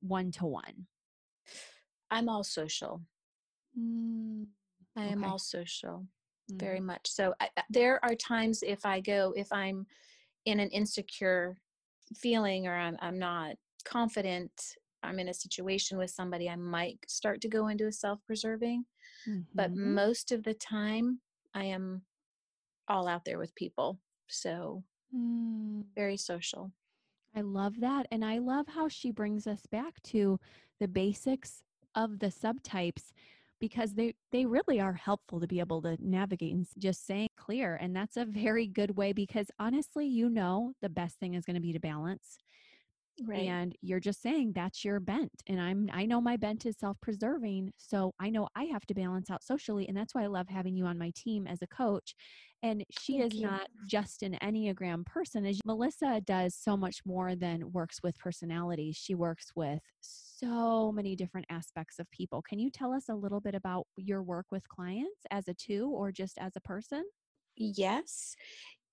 one 0.00 0.30
to 0.32 0.46
one? 0.46 0.86
I'm 2.10 2.28
all 2.28 2.44
social. 2.44 3.02
Mm, 3.78 4.46
I 4.96 5.04
am 5.04 5.22
all 5.22 5.38
social, 5.38 6.06
mm. 6.50 6.58
very 6.58 6.80
much. 6.80 7.10
So 7.10 7.34
I, 7.40 7.50
there 7.68 8.02
are 8.02 8.14
times 8.14 8.62
if 8.62 8.86
I 8.86 9.00
go, 9.00 9.34
if 9.36 9.52
I'm 9.52 9.86
in 10.46 10.60
an 10.60 10.70
insecure 10.70 11.58
feeling 12.14 12.66
or 12.66 12.74
I'm, 12.74 12.96
I'm 13.00 13.18
not 13.18 13.56
confident 13.84 14.50
I'm 15.06 15.18
in 15.18 15.28
a 15.28 15.34
situation 15.34 15.98
with 15.98 16.10
somebody, 16.10 16.48
I 16.48 16.56
might 16.56 16.98
start 17.08 17.40
to 17.42 17.48
go 17.48 17.68
into 17.68 17.86
a 17.86 17.92
self 17.92 18.18
preserving. 18.26 18.84
Mm-hmm. 19.28 19.40
But 19.54 19.74
most 19.74 20.32
of 20.32 20.42
the 20.42 20.54
time, 20.54 21.20
I 21.54 21.64
am 21.64 22.02
all 22.88 23.08
out 23.08 23.24
there 23.24 23.38
with 23.38 23.54
people. 23.54 23.98
So, 24.28 24.82
mm. 25.14 25.84
very 25.94 26.16
social. 26.16 26.72
I 27.34 27.42
love 27.42 27.80
that. 27.80 28.06
And 28.10 28.24
I 28.24 28.38
love 28.38 28.66
how 28.68 28.88
she 28.88 29.10
brings 29.10 29.46
us 29.46 29.66
back 29.70 30.02
to 30.04 30.38
the 30.80 30.88
basics 30.88 31.62
of 31.94 32.18
the 32.18 32.28
subtypes 32.28 33.12
because 33.58 33.94
they 33.94 34.14
they 34.32 34.44
really 34.44 34.80
are 34.80 34.92
helpful 34.92 35.40
to 35.40 35.46
be 35.46 35.60
able 35.60 35.80
to 35.82 35.96
navigate 36.00 36.52
and 36.52 36.66
just 36.78 37.06
saying 37.06 37.28
clear 37.36 37.76
and 37.76 37.96
that's 37.96 38.16
a 38.16 38.24
very 38.24 38.66
good 38.66 38.96
way 38.96 39.12
because 39.12 39.46
honestly 39.58 40.06
you 40.06 40.28
know 40.28 40.72
the 40.82 40.88
best 40.88 41.18
thing 41.18 41.34
is 41.34 41.44
going 41.44 41.54
to 41.54 41.60
be 41.60 41.72
to 41.72 41.80
balance 41.80 42.36
Right. 43.24 43.40
And 43.48 43.74
you're 43.80 44.00
just 44.00 44.20
saying 44.22 44.52
that's 44.54 44.84
your 44.84 45.00
bent. 45.00 45.42
And 45.46 45.60
I'm 45.60 45.88
I 45.92 46.04
know 46.06 46.20
my 46.20 46.36
bent 46.36 46.66
is 46.66 46.76
self-preserving, 46.78 47.72
so 47.78 48.14
I 48.20 48.30
know 48.30 48.48
I 48.54 48.64
have 48.64 48.84
to 48.86 48.94
balance 48.94 49.30
out 49.30 49.42
socially 49.42 49.88
and 49.88 49.96
that's 49.96 50.14
why 50.14 50.24
I 50.24 50.26
love 50.26 50.48
having 50.48 50.76
you 50.76 50.84
on 50.86 50.98
my 50.98 51.12
team 51.14 51.46
as 51.46 51.62
a 51.62 51.66
coach. 51.66 52.14
And 52.62 52.84
she 52.90 53.20
Thank 53.20 53.20
is 53.20 53.34
you. 53.34 53.40
not 53.40 53.68
just 53.86 54.22
an 54.22 54.36
Enneagram 54.42 55.06
person. 55.06 55.46
As 55.46 55.60
Melissa 55.64 56.20
does 56.22 56.54
so 56.54 56.76
much 56.76 57.04
more 57.06 57.34
than 57.36 57.72
works 57.72 58.02
with 58.02 58.18
personalities. 58.18 58.96
She 58.96 59.14
works 59.14 59.52
with 59.54 59.80
so 60.00 60.92
many 60.92 61.16
different 61.16 61.46
aspects 61.50 61.98
of 61.98 62.10
people. 62.10 62.42
Can 62.42 62.58
you 62.58 62.70
tell 62.70 62.92
us 62.92 63.08
a 63.08 63.14
little 63.14 63.40
bit 63.40 63.54
about 63.54 63.86
your 63.96 64.22
work 64.22 64.46
with 64.50 64.68
clients 64.68 65.22
as 65.30 65.48
a 65.48 65.54
two 65.54 65.88
or 65.90 66.12
just 66.12 66.38
as 66.38 66.56
a 66.56 66.60
person? 66.60 67.04
Yes, 67.58 68.36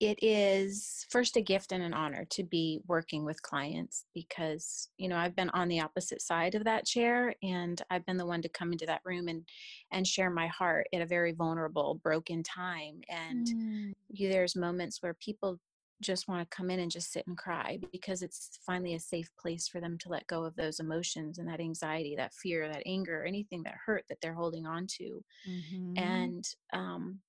it 0.04 0.18
is 0.22 1.06
first 1.08 1.38
a 1.38 1.40
gift 1.40 1.72
and 1.72 1.82
an 1.82 1.94
honor 1.94 2.26
to 2.28 2.42
be 2.42 2.80
working 2.86 3.24
with 3.24 3.40
clients 3.40 4.04
because, 4.12 4.90
you 4.98 5.08
know, 5.08 5.16
I've 5.16 5.34
been 5.34 5.48
on 5.50 5.68
the 5.68 5.80
opposite 5.80 6.20
side 6.20 6.54
of 6.54 6.64
that 6.64 6.84
chair 6.84 7.34
and 7.42 7.80
I've 7.88 8.04
been 8.04 8.18
the 8.18 8.26
one 8.26 8.42
to 8.42 8.50
come 8.50 8.70
into 8.72 8.84
that 8.84 9.00
room 9.06 9.28
and 9.28 9.48
and 9.92 10.06
share 10.06 10.28
my 10.28 10.46
heart 10.48 10.88
at 10.92 11.00
a 11.00 11.06
very 11.06 11.32
vulnerable, 11.32 12.00
broken 12.02 12.42
time 12.42 13.00
and 13.08 13.46
mm. 13.46 13.92
you, 14.10 14.28
there's 14.28 14.54
moments 14.54 15.02
where 15.02 15.14
people 15.14 15.58
just 16.02 16.28
want 16.28 16.42
to 16.42 16.56
come 16.56 16.68
in 16.68 16.80
and 16.80 16.90
just 16.90 17.10
sit 17.10 17.26
and 17.26 17.38
cry 17.38 17.78
because 17.90 18.20
it's 18.20 18.58
finally 18.66 18.94
a 18.94 19.00
safe 19.00 19.30
place 19.40 19.68
for 19.68 19.80
them 19.80 19.96
to 19.96 20.10
let 20.10 20.26
go 20.26 20.44
of 20.44 20.54
those 20.56 20.80
emotions 20.80 21.38
and 21.38 21.48
that 21.48 21.60
anxiety, 21.60 22.14
that 22.14 22.34
fear, 22.34 22.68
that 22.68 22.82
anger, 22.84 23.24
anything 23.24 23.62
that 23.62 23.76
hurt 23.86 24.04
that 24.10 24.18
they're 24.20 24.34
holding 24.34 24.66
on 24.66 24.86
to. 24.86 25.24
Mm-hmm. 25.48 25.92
And, 25.96 26.44
um, 26.74 27.20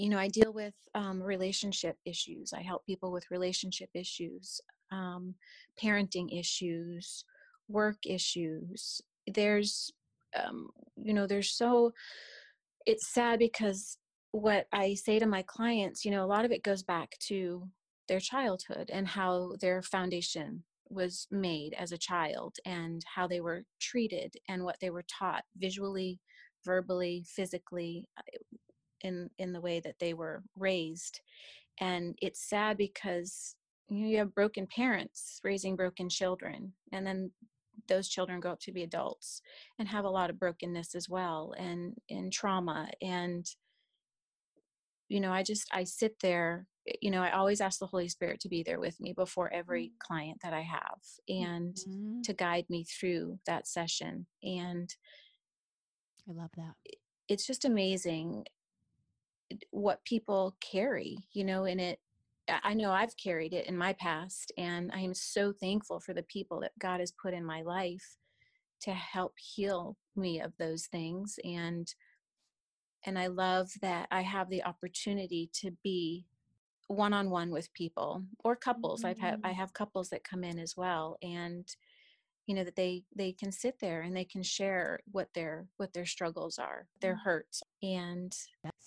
you 0.00 0.08
know, 0.08 0.18
I 0.18 0.28
deal 0.28 0.52
with 0.52 0.74
um, 0.94 1.22
relationship 1.22 1.96
issues. 2.06 2.54
I 2.54 2.62
help 2.62 2.86
people 2.86 3.12
with 3.12 3.30
relationship 3.30 3.90
issues, 3.92 4.60
um, 4.90 5.34
parenting 5.82 6.38
issues, 6.38 7.24
work 7.68 7.98
issues. 8.06 9.02
There's, 9.26 9.92
um, 10.34 10.70
you 10.96 11.12
know, 11.12 11.26
there's 11.26 11.52
so, 11.52 11.92
it's 12.86 13.12
sad 13.12 13.38
because 13.38 13.98
what 14.32 14.66
I 14.72 14.94
say 14.94 15.18
to 15.18 15.26
my 15.26 15.42
clients, 15.42 16.04
you 16.04 16.12
know, 16.12 16.24
a 16.24 16.32
lot 16.34 16.46
of 16.46 16.50
it 16.50 16.62
goes 16.62 16.82
back 16.82 17.18
to 17.28 17.68
their 18.08 18.20
childhood 18.20 18.90
and 18.90 19.06
how 19.06 19.52
their 19.60 19.82
foundation 19.82 20.64
was 20.88 21.26
made 21.30 21.74
as 21.74 21.92
a 21.92 21.98
child 21.98 22.56
and 22.64 23.02
how 23.14 23.26
they 23.26 23.40
were 23.40 23.64
treated 23.80 24.34
and 24.48 24.64
what 24.64 24.76
they 24.80 24.88
were 24.88 25.04
taught 25.18 25.44
visually, 25.58 26.18
verbally, 26.64 27.24
physically 27.28 28.08
uh, 28.16 28.22
in 29.02 29.30
in 29.38 29.52
the 29.52 29.60
way 29.60 29.80
that 29.80 29.98
they 29.98 30.14
were 30.14 30.42
raised. 30.56 31.20
And 31.80 32.14
it's 32.20 32.48
sad 32.48 32.76
because 32.76 33.56
you, 33.90 34.18
have 34.18 34.34
broken 34.34 34.66
parents 34.66 35.40
raising 35.42 35.76
broken 35.76 36.08
children 36.08 36.72
and 36.92 37.06
then 37.06 37.30
those 37.88 38.08
children 38.08 38.40
grow 38.40 38.52
up 38.52 38.60
to 38.60 38.72
be 38.72 38.82
adults 38.82 39.42
and 39.78 39.88
have 39.88 40.04
a 40.04 40.10
lot 40.10 40.30
of 40.30 40.38
brokenness 40.38 40.94
as 40.94 41.08
well 41.08 41.54
and 41.58 41.94
and 42.08 42.32
trauma 42.32 42.88
and 43.02 43.46
you 45.08 45.20
know 45.20 45.32
i 45.32 45.42
just 45.42 45.66
i 45.72 45.82
sit 45.82 46.14
there 46.20 46.66
eh, 46.88 46.92
you 47.00 47.10
know 47.10 47.22
i 47.22 47.30
always 47.32 47.60
ask 47.60 47.78
the 47.78 47.86
holy 47.86 48.08
spirit 48.08 48.38
to 48.40 48.48
be 48.48 48.62
there 48.62 48.78
with 48.78 49.00
me 49.00 49.12
before 49.12 49.52
every 49.52 49.86
mm. 49.86 49.98
client 49.98 50.38
that 50.42 50.52
i 50.52 50.60
have 50.60 51.00
and 51.28 51.74
mm-hmm. 51.76 52.20
to 52.22 52.32
guide 52.32 52.66
me 52.68 52.84
through 52.84 53.38
that 53.46 53.66
session 53.66 54.26
and 54.42 54.94
i 56.28 56.32
love 56.32 56.50
that 56.56 56.74
it's 57.28 57.46
just 57.46 57.64
amazing 57.64 58.44
what 59.70 60.04
people 60.04 60.56
carry 60.60 61.18
you 61.32 61.44
know 61.44 61.64
in 61.64 61.80
it 61.80 61.98
i 62.64 62.74
know 62.74 62.90
i've 62.90 63.16
carried 63.16 63.52
it 63.52 63.66
in 63.66 63.76
my 63.76 63.92
past 63.94 64.52
and 64.56 64.90
i 64.94 65.00
am 65.00 65.14
so 65.14 65.52
thankful 65.52 66.00
for 66.00 66.14
the 66.14 66.22
people 66.24 66.60
that 66.60 66.72
god 66.78 67.00
has 67.00 67.12
put 67.12 67.34
in 67.34 67.44
my 67.44 67.62
life 67.62 68.16
to 68.80 68.92
help 68.92 69.34
heal 69.38 69.96
me 70.16 70.40
of 70.40 70.52
those 70.58 70.86
things 70.86 71.38
and 71.44 71.94
and 73.06 73.18
I 73.18 73.28
love 73.28 73.70
that 73.80 74.08
I 74.10 74.22
have 74.22 74.50
the 74.50 74.64
opportunity 74.64 75.50
to 75.54 75.70
be 75.82 76.26
one-on-one 76.88 77.50
with 77.50 77.72
people 77.72 78.22
or 78.44 78.56
couples. 78.56 79.00
Mm-hmm. 79.00 79.08
I've 79.08 79.18
had 79.18 79.34
I 79.44 79.50
mm-hmm. 79.50 79.60
have 79.60 79.72
couples 79.72 80.10
that 80.10 80.24
come 80.24 80.44
in 80.44 80.58
as 80.58 80.76
well 80.76 81.16
and 81.22 81.66
you 82.46 82.54
know 82.54 82.64
that 82.64 82.76
they 82.76 83.04
they 83.14 83.32
can 83.32 83.52
sit 83.52 83.76
there 83.80 84.02
and 84.02 84.16
they 84.16 84.24
can 84.24 84.42
share 84.42 85.00
what 85.12 85.28
their 85.34 85.66
what 85.76 85.92
their 85.92 86.06
struggles 86.06 86.58
are 86.58 86.88
their 87.00 87.12
mm-hmm. 87.12 87.28
hurts 87.28 87.62
and 87.82 88.34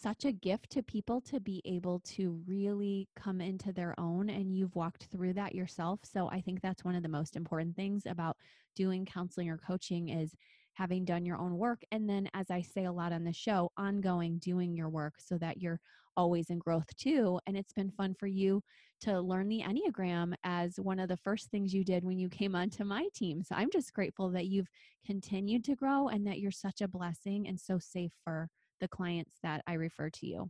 such 0.03 0.25
a 0.25 0.31
gift 0.31 0.69
to 0.69 0.83
people 0.83 1.21
to 1.21 1.39
be 1.39 1.61
able 1.65 1.99
to 2.01 2.41
really 2.45 3.07
come 3.15 3.39
into 3.39 3.71
their 3.71 3.97
own 3.97 4.29
and 4.29 4.53
you've 4.53 4.75
walked 4.75 5.05
through 5.05 5.33
that 5.33 5.55
yourself 5.55 6.01
so 6.03 6.29
i 6.29 6.41
think 6.41 6.61
that's 6.61 6.83
one 6.83 6.95
of 6.95 7.03
the 7.03 7.09
most 7.09 7.35
important 7.35 7.75
things 7.75 8.03
about 8.05 8.35
doing 8.75 9.05
counseling 9.05 9.49
or 9.49 9.57
coaching 9.57 10.09
is 10.09 10.35
having 10.73 11.05
done 11.05 11.25
your 11.25 11.37
own 11.37 11.57
work. 11.57 11.81
And 11.91 12.09
then, 12.09 12.29
as 12.33 12.49
I 12.49 12.61
say 12.61 12.85
a 12.85 12.91
lot 12.91 13.13
on 13.13 13.23
the 13.23 13.33
show, 13.33 13.71
ongoing 13.77 14.39
doing 14.39 14.75
your 14.75 14.89
work 14.89 15.15
so 15.19 15.37
that 15.37 15.61
you're 15.61 15.79
always 16.15 16.49
in 16.49 16.59
growth 16.59 16.95
too. 16.95 17.39
And 17.47 17.57
it's 17.57 17.73
been 17.73 17.89
fun 17.89 18.13
for 18.13 18.27
you 18.27 18.61
to 19.01 19.19
learn 19.19 19.49
the 19.49 19.63
Enneagram 19.63 20.33
as 20.43 20.79
one 20.79 20.99
of 20.99 21.09
the 21.09 21.17
first 21.17 21.49
things 21.49 21.73
you 21.73 21.83
did 21.83 22.03
when 22.03 22.19
you 22.19 22.29
came 22.29 22.55
onto 22.55 22.83
my 22.83 23.07
team. 23.15 23.43
So 23.43 23.55
I'm 23.55 23.71
just 23.71 23.93
grateful 23.93 24.29
that 24.31 24.47
you've 24.47 24.69
continued 25.05 25.63
to 25.65 25.75
grow 25.75 26.07
and 26.07 26.25
that 26.27 26.39
you're 26.39 26.51
such 26.51 26.81
a 26.81 26.87
blessing 26.87 27.47
and 27.47 27.59
so 27.59 27.79
safe 27.79 28.11
for 28.23 28.49
the 28.79 28.87
clients 28.87 29.37
that 29.43 29.63
I 29.67 29.73
refer 29.73 30.09
to 30.09 30.25
you. 30.25 30.49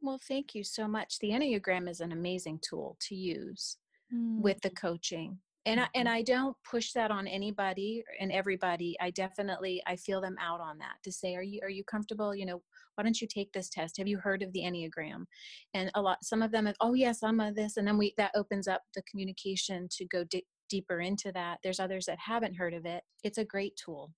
Well, 0.00 0.20
thank 0.28 0.54
you 0.54 0.64
so 0.64 0.86
much. 0.86 1.18
The 1.18 1.30
Enneagram 1.30 1.88
is 1.88 2.00
an 2.00 2.12
amazing 2.12 2.60
tool 2.68 2.96
to 3.08 3.14
use 3.14 3.78
mm. 4.12 4.40
with 4.40 4.60
the 4.60 4.70
coaching 4.70 5.38
and 5.66 5.80
I, 5.80 5.86
and 5.94 6.06
mm-hmm. 6.06 6.16
I 6.16 6.22
don't 6.22 6.56
push 6.68 6.92
that 6.92 7.10
on 7.10 7.26
anybody 7.26 8.04
and 8.20 8.30
everybody. 8.30 8.96
I 9.00 9.10
definitely 9.10 9.82
I 9.86 9.96
feel 9.96 10.20
them 10.20 10.36
out 10.40 10.60
on 10.60 10.78
that 10.78 10.96
to 11.04 11.12
say, 11.12 11.34
are 11.34 11.42
you 11.42 11.60
are 11.62 11.70
you 11.70 11.84
comfortable? 11.84 12.34
You 12.34 12.46
know, 12.46 12.62
why 12.94 13.04
don't 13.04 13.20
you 13.20 13.26
take 13.26 13.52
this 13.52 13.68
test? 13.68 13.96
Have 13.96 14.08
you 14.08 14.18
heard 14.18 14.42
of 14.42 14.52
the 14.52 14.60
Enneagram? 14.60 15.24
And 15.72 15.90
a 15.94 16.02
lot, 16.02 16.18
some 16.22 16.42
of 16.42 16.50
them 16.50 16.66
have, 16.66 16.76
oh 16.80 16.94
yes, 16.94 17.22
I'm 17.22 17.40
a 17.40 17.52
this, 17.52 17.76
and 17.76 17.86
then 17.86 17.96
we 17.96 18.14
that 18.18 18.32
opens 18.34 18.68
up 18.68 18.82
the 18.94 19.02
communication 19.10 19.88
to 19.92 20.04
go 20.06 20.24
di- 20.24 20.46
deeper 20.68 21.00
into 21.00 21.32
that. 21.32 21.58
There's 21.62 21.80
others 21.80 22.06
that 22.06 22.18
haven't 22.18 22.54
heard 22.54 22.74
of 22.74 22.84
it. 22.84 23.02
It's 23.22 23.38
a 23.38 23.44
great 23.44 23.78
tool. 23.82 24.12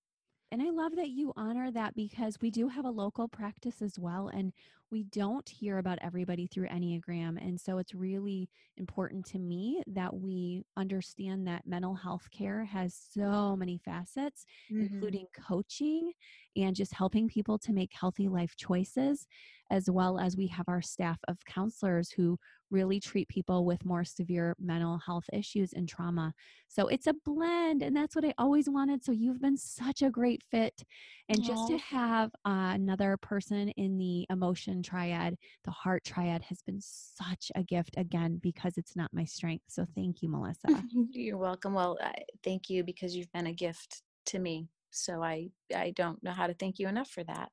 And 0.56 0.66
I 0.66 0.70
love 0.70 0.96
that 0.96 1.10
you 1.10 1.34
honor 1.36 1.70
that 1.70 1.94
because 1.94 2.40
we 2.40 2.50
do 2.50 2.68
have 2.68 2.86
a 2.86 2.90
local 2.90 3.28
practice 3.28 3.82
as 3.82 3.98
well. 3.98 4.28
And 4.28 4.54
we 4.90 5.04
don't 5.04 5.48
hear 5.48 5.78
about 5.78 5.98
everybody 6.00 6.46
through 6.46 6.68
Enneagram. 6.68 7.36
And 7.44 7.60
so 7.60 7.78
it's 7.78 7.94
really 7.94 8.48
important 8.76 9.26
to 9.26 9.38
me 9.38 9.82
that 9.88 10.14
we 10.14 10.62
understand 10.76 11.46
that 11.46 11.66
mental 11.66 11.94
health 11.94 12.28
care 12.30 12.64
has 12.64 12.94
so 13.12 13.56
many 13.56 13.78
facets, 13.84 14.44
mm-hmm. 14.72 14.94
including 14.94 15.26
coaching 15.48 16.12
and 16.56 16.76
just 16.76 16.94
helping 16.94 17.28
people 17.28 17.58
to 17.58 17.72
make 17.72 17.90
healthy 17.92 18.28
life 18.28 18.54
choices, 18.56 19.26
as 19.70 19.90
well 19.90 20.18
as 20.18 20.36
we 20.36 20.46
have 20.46 20.68
our 20.68 20.82
staff 20.82 21.18
of 21.28 21.44
counselors 21.44 22.10
who 22.10 22.38
really 22.70 22.98
treat 22.98 23.28
people 23.28 23.64
with 23.64 23.84
more 23.84 24.04
severe 24.04 24.54
mental 24.58 24.98
health 25.04 25.24
issues 25.32 25.72
and 25.72 25.88
trauma. 25.88 26.32
So 26.68 26.88
it's 26.88 27.06
a 27.06 27.14
blend, 27.24 27.82
and 27.82 27.96
that's 27.96 28.16
what 28.16 28.24
I 28.24 28.34
always 28.38 28.68
wanted. 28.68 29.04
So 29.04 29.12
you've 29.12 29.40
been 29.40 29.56
such 29.56 30.02
a 30.02 30.10
great 30.10 30.42
fit. 30.50 30.82
And 31.28 31.38
Aww. 31.38 31.46
just 31.46 31.68
to 31.68 31.78
have 31.78 32.30
uh, 32.44 32.72
another 32.74 33.16
person 33.16 33.68
in 33.70 33.98
the 33.98 34.26
emotion 34.30 34.75
triad, 34.82 35.36
the 35.64 35.70
heart 35.70 36.04
triad, 36.04 36.42
has 36.42 36.62
been 36.62 36.80
such 36.80 37.50
a 37.54 37.62
gift 37.62 37.94
again 37.96 38.40
because 38.42 38.76
it's 38.76 38.96
not 38.96 39.10
my 39.12 39.24
strength. 39.24 39.64
So 39.68 39.86
thank 39.94 40.22
you, 40.22 40.30
Melissa. 40.30 40.82
You're 41.10 41.38
welcome. 41.38 41.74
Well, 41.74 41.98
uh, 42.02 42.10
thank 42.44 42.68
you 42.68 42.84
because 42.84 43.14
you've 43.14 43.32
been 43.32 43.46
a 43.46 43.52
gift 43.52 44.02
to 44.26 44.38
me. 44.38 44.68
So 44.90 45.22
I 45.22 45.48
I 45.74 45.92
don't 45.96 46.22
know 46.22 46.32
how 46.32 46.46
to 46.46 46.54
thank 46.54 46.78
you 46.78 46.88
enough 46.88 47.10
for 47.10 47.24
that. 47.24 47.50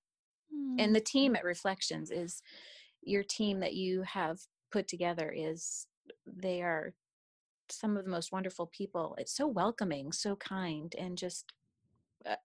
Mm. 0.53 0.75
And 0.79 0.95
the 0.95 1.01
team 1.01 1.35
at 1.35 1.43
Reflections 1.43 2.11
is 2.11 2.41
your 3.01 3.23
team 3.23 3.59
that 3.59 3.73
you 3.73 4.03
have 4.03 4.39
put 4.71 4.87
together 4.87 5.33
is 5.35 5.87
they 6.25 6.61
are 6.61 6.93
some 7.69 7.97
of 7.97 8.05
the 8.05 8.11
most 8.11 8.31
wonderful 8.31 8.67
people. 8.67 9.15
It's 9.17 9.35
so 9.35 9.47
welcoming, 9.47 10.11
so 10.11 10.35
kind, 10.35 10.93
and 10.97 11.17
just 11.17 11.53
uh, 12.25 12.35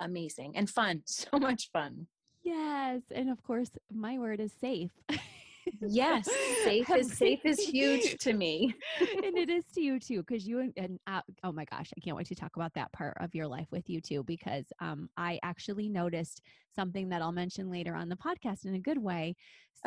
amazing 0.00 0.56
and 0.56 0.68
fun. 0.68 1.02
So 1.06 1.38
much 1.38 1.70
fun. 1.72 2.06
Yes, 2.42 3.02
and 3.14 3.30
of 3.30 3.42
course, 3.42 3.70
my 3.92 4.18
word 4.18 4.40
is 4.40 4.52
safe. 4.60 4.90
yes 5.86 6.28
safe 6.64 6.94
is 6.94 7.12
safe 7.16 7.40
is 7.44 7.60
huge 7.60 8.16
to 8.18 8.32
me 8.32 8.74
and 9.00 9.36
it 9.36 9.50
is 9.50 9.64
to 9.74 9.82
you 9.82 9.98
too 10.00 10.18
because 10.22 10.46
you 10.46 10.60
and, 10.60 10.72
and 10.76 10.98
uh, 11.06 11.20
oh 11.44 11.52
my 11.52 11.64
gosh 11.66 11.90
i 11.96 12.00
can't 12.00 12.16
wait 12.16 12.26
to 12.26 12.34
talk 12.34 12.56
about 12.56 12.72
that 12.74 12.90
part 12.92 13.16
of 13.20 13.34
your 13.34 13.46
life 13.46 13.66
with 13.70 13.88
you 13.88 14.00
too 14.00 14.22
because 14.24 14.64
um, 14.80 15.08
i 15.16 15.38
actually 15.42 15.88
noticed 15.88 16.40
something 16.74 17.08
that 17.08 17.22
i'll 17.22 17.32
mention 17.32 17.70
later 17.70 17.94
on 17.94 18.08
the 18.08 18.16
podcast 18.16 18.64
in 18.64 18.74
a 18.74 18.80
good 18.80 18.98
way 18.98 19.34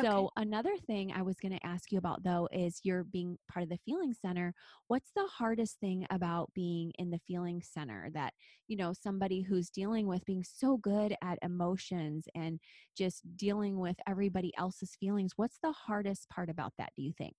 so, 0.00 0.08
okay. 0.08 0.28
another 0.36 0.74
thing 0.86 1.12
I 1.12 1.22
was 1.22 1.38
going 1.38 1.52
to 1.52 1.66
ask 1.66 1.92
you 1.92 1.98
about 1.98 2.22
though 2.22 2.48
is 2.50 2.80
you're 2.82 3.04
being 3.04 3.36
part 3.50 3.62
of 3.62 3.68
the 3.68 3.78
Feeling 3.84 4.14
Center. 4.14 4.54
What's 4.88 5.10
the 5.14 5.26
hardest 5.26 5.78
thing 5.80 6.06
about 6.10 6.50
being 6.54 6.92
in 6.98 7.10
the 7.10 7.20
Feeling 7.26 7.62
Center 7.62 8.08
that, 8.14 8.32
you 8.68 8.76
know, 8.76 8.94
somebody 8.94 9.42
who's 9.42 9.68
dealing 9.68 10.06
with 10.06 10.24
being 10.24 10.44
so 10.44 10.78
good 10.78 11.14
at 11.22 11.38
emotions 11.42 12.26
and 12.34 12.58
just 12.96 13.20
dealing 13.36 13.78
with 13.78 13.96
everybody 14.08 14.52
else's 14.56 14.96
feelings? 14.98 15.32
What's 15.36 15.58
the 15.62 15.72
hardest 15.72 16.28
part 16.30 16.48
about 16.48 16.72
that, 16.78 16.92
do 16.96 17.02
you 17.02 17.12
think? 17.18 17.36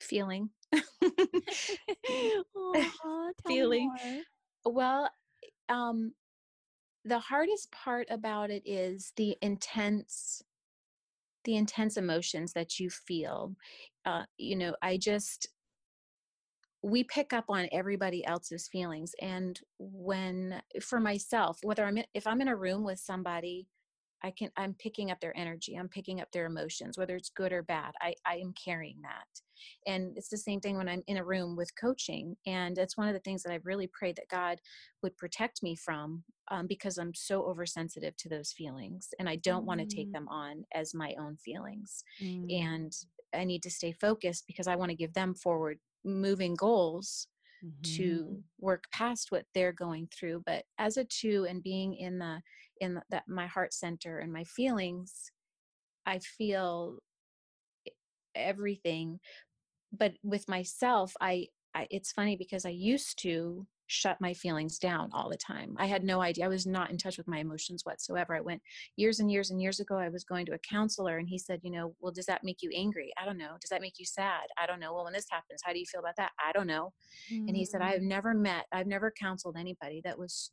Feeling. 0.00 0.50
Aww, 0.74 0.82
Feeling. 3.46 3.90
Well, 4.66 5.08
um, 5.70 6.12
the 7.04 7.18
hardest 7.18 7.70
part 7.72 8.06
about 8.10 8.50
it 8.50 8.62
is 8.66 9.12
the 9.16 9.36
intense 9.42 10.42
the 11.44 11.56
intense 11.56 11.96
emotions 11.96 12.52
that 12.52 12.78
you 12.78 12.90
feel 12.90 13.54
uh, 14.04 14.24
you 14.36 14.56
know 14.56 14.74
i 14.82 14.96
just 14.96 15.48
we 16.82 17.04
pick 17.04 17.32
up 17.32 17.44
on 17.48 17.68
everybody 17.72 18.24
else's 18.24 18.68
feelings 18.68 19.14
and 19.20 19.60
when 19.78 20.62
for 20.80 21.00
myself 21.00 21.58
whether 21.62 21.84
i'm 21.84 21.98
in, 21.98 22.04
if 22.14 22.26
i'm 22.26 22.40
in 22.40 22.48
a 22.48 22.56
room 22.56 22.84
with 22.84 22.98
somebody 22.98 23.66
i 24.22 24.30
can 24.30 24.50
i'm 24.56 24.74
picking 24.74 25.10
up 25.10 25.20
their 25.20 25.36
energy 25.36 25.76
i'm 25.76 25.88
picking 25.88 26.20
up 26.20 26.30
their 26.32 26.46
emotions 26.46 26.96
whether 26.96 27.16
it's 27.16 27.30
good 27.30 27.52
or 27.52 27.62
bad 27.62 27.92
i 28.00 28.14
i 28.26 28.36
am 28.36 28.52
carrying 28.62 28.96
that 29.02 29.26
and 29.86 30.16
it's 30.16 30.28
the 30.28 30.36
same 30.36 30.60
thing 30.60 30.76
when 30.76 30.88
i'm 30.88 31.02
in 31.06 31.18
a 31.18 31.24
room 31.24 31.56
with 31.56 31.70
coaching 31.80 32.36
and 32.46 32.78
it's 32.78 32.96
one 32.96 33.08
of 33.08 33.14
the 33.14 33.20
things 33.20 33.42
that 33.42 33.52
i've 33.52 33.66
really 33.66 33.88
prayed 33.88 34.16
that 34.16 34.28
god 34.30 34.58
would 35.02 35.16
protect 35.16 35.62
me 35.62 35.76
from 35.76 36.22
um, 36.50 36.66
because 36.66 36.98
i'm 36.98 37.14
so 37.14 37.42
oversensitive 37.42 38.16
to 38.16 38.28
those 38.28 38.52
feelings 38.52 39.08
and 39.18 39.28
i 39.28 39.36
don't 39.36 39.62
mm. 39.62 39.66
want 39.66 39.80
to 39.80 39.96
take 39.96 40.12
them 40.12 40.28
on 40.28 40.64
as 40.74 40.94
my 40.94 41.14
own 41.18 41.36
feelings 41.36 42.04
mm. 42.22 42.46
and 42.52 42.92
I 43.32 43.44
need 43.44 43.62
to 43.62 43.70
stay 43.70 43.92
focused 43.92 44.44
because 44.46 44.66
I 44.66 44.76
want 44.76 44.90
to 44.90 44.96
give 44.96 45.14
them 45.14 45.34
forward 45.34 45.78
moving 46.04 46.54
goals 46.54 47.28
mm-hmm. 47.64 47.96
to 47.96 48.42
work 48.60 48.84
past 48.92 49.30
what 49.30 49.44
they're 49.54 49.72
going 49.72 50.08
through. 50.12 50.42
But 50.46 50.64
as 50.78 50.96
a 50.96 51.04
two 51.04 51.46
and 51.48 51.62
being 51.62 51.94
in 51.94 52.18
the 52.18 52.40
in 52.80 53.00
that 53.10 53.24
my 53.28 53.46
heart 53.46 53.74
center 53.74 54.18
and 54.18 54.32
my 54.32 54.44
feelings, 54.44 55.30
I 56.06 56.18
feel 56.18 56.98
everything. 58.34 59.20
But 59.92 60.14
with 60.22 60.48
myself, 60.48 61.14
I, 61.20 61.48
I 61.74 61.86
it's 61.90 62.12
funny 62.12 62.36
because 62.36 62.64
I 62.64 62.70
used 62.70 63.20
to 63.22 63.66
shut 63.90 64.20
my 64.20 64.32
feelings 64.32 64.78
down 64.78 65.10
all 65.12 65.28
the 65.28 65.36
time. 65.36 65.74
I 65.76 65.86
had 65.86 66.04
no 66.04 66.20
idea. 66.20 66.44
I 66.44 66.48
was 66.48 66.64
not 66.64 66.90
in 66.90 66.96
touch 66.96 67.18
with 67.18 67.26
my 67.26 67.38
emotions 67.38 67.84
whatsoever. 67.84 68.36
I 68.36 68.40
went 68.40 68.62
years 68.94 69.18
and 69.18 69.28
years 69.28 69.50
and 69.50 69.60
years 69.60 69.80
ago. 69.80 69.98
I 69.98 70.08
was 70.08 70.22
going 70.22 70.46
to 70.46 70.54
a 70.54 70.58
counselor 70.58 71.18
and 71.18 71.28
he 71.28 71.38
said, 71.38 71.58
you 71.64 71.72
know, 71.72 71.96
well, 72.00 72.12
does 72.12 72.26
that 72.26 72.44
make 72.44 72.58
you 72.62 72.70
angry? 72.72 73.12
I 73.20 73.24
don't 73.26 73.36
know. 73.36 73.56
Does 73.60 73.70
that 73.70 73.80
make 73.80 73.98
you 73.98 74.06
sad? 74.06 74.44
I 74.56 74.66
don't 74.66 74.78
know. 74.78 74.94
Well, 74.94 75.02
when 75.02 75.12
this 75.12 75.26
happens, 75.28 75.60
how 75.64 75.72
do 75.72 75.80
you 75.80 75.86
feel 75.86 75.98
about 75.98 76.14
that? 76.18 76.30
I 76.38 76.52
don't 76.52 76.68
know. 76.68 76.92
Mm-hmm. 77.32 77.48
And 77.48 77.56
he 77.56 77.64
said, 77.64 77.82
I've 77.82 78.00
mm. 78.00 78.04
never 78.04 78.32
met, 78.32 78.66
I've 78.70 78.86
never 78.86 79.10
counseled 79.10 79.56
anybody 79.58 80.00
that 80.04 80.16
was 80.16 80.52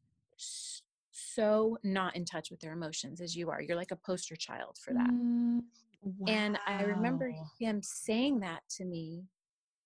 so 1.11 1.77
not 1.83 2.15
in 2.15 2.25
touch 2.25 2.49
with 2.49 2.59
their 2.59 2.73
emotions 2.73 3.21
as 3.21 3.35
you 3.35 3.51
are. 3.51 3.61
You're 3.61 3.77
like 3.77 3.91
a 3.91 3.97
poster 3.97 4.35
child 4.35 4.77
for 4.83 4.95
that. 4.95 5.11
Mm, 5.11 5.61
wow. 6.03 6.25
And 6.27 6.57
I 6.65 6.81
remember 6.81 7.31
him 7.59 7.81
saying 7.83 8.39
that 8.39 8.61
to 8.77 8.85
me 8.85 9.25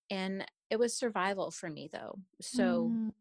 and 0.10 0.46
it 0.70 0.80
was 0.80 0.94
survival 0.94 1.52
for 1.52 1.70
me 1.70 1.90
though. 1.92 2.18
So 2.40 2.92
mm 2.94 3.12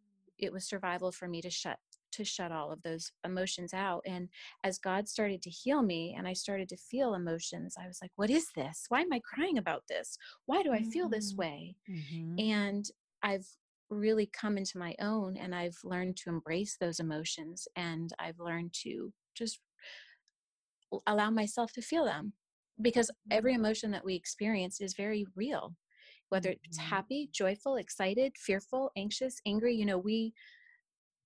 it 0.42 0.52
was 0.52 0.66
survival 0.66 1.12
for 1.12 1.28
me 1.28 1.40
to 1.42 1.50
shut 1.50 1.78
to 2.12 2.24
shut 2.24 2.50
all 2.50 2.72
of 2.72 2.82
those 2.82 3.12
emotions 3.24 3.72
out 3.72 4.02
and 4.06 4.28
as 4.64 4.78
god 4.78 5.08
started 5.08 5.40
to 5.40 5.50
heal 5.50 5.82
me 5.82 6.14
and 6.16 6.26
i 6.26 6.32
started 6.32 6.68
to 6.68 6.76
feel 6.76 7.14
emotions 7.14 7.76
i 7.80 7.86
was 7.86 7.98
like 8.02 8.10
what 8.16 8.30
is 8.30 8.48
this 8.56 8.86
why 8.88 9.00
am 9.00 9.12
i 9.12 9.20
crying 9.20 9.58
about 9.58 9.82
this 9.88 10.16
why 10.46 10.62
do 10.62 10.72
i 10.72 10.82
feel 10.82 11.08
this 11.08 11.32
mm-hmm. 11.32 11.40
way 11.40 11.76
mm-hmm. 11.88 12.38
and 12.38 12.90
i've 13.22 13.46
really 13.90 14.30
come 14.32 14.56
into 14.56 14.78
my 14.78 14.94
own 15.00 15.36
and 15.36 15.54
i've 15.54 15.78
learned 15.84 16.16
to 16.16 16.30
embrace 16.30 16.76
those 16.80 17.00
emotions 17.00 17.66
and 17.76 18.12
i've 18.18 18.38
learned 18.38 18.72
to 18.72 19.12
just 19.34 19.60
allow 21.06 21.30
myself 21.30 21.72
to 21.72 21.82
feel 21.82 22.04
them 22.04 22.32
because 22.82 23.10
every 23.30 23.52
mm-hmm. 23.52 23.64
emotion 23.64 23.90
that 23.90 24.04
we 24.04 24.14
experience 24.14 24.80
is 24.80 24.94
very 24.94 25.26
real 25.36 25.74
whether 26.30 26.50
it's 26.64 26.78
mm-hmm. 26.78 26.88
happy 26.88 27.28
joyful 27.32 27.76
excited 27.76 28.32
fearful 28.36 28.90
anxious 28.96 29.36
angry 29.46 29.74
you 29.74 29.84
know 29.84 29.98
we 29.98 30.32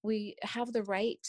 we 0.03 0.35
have 0.43 0.73
the 0.73 0.83
right 0.83 1.27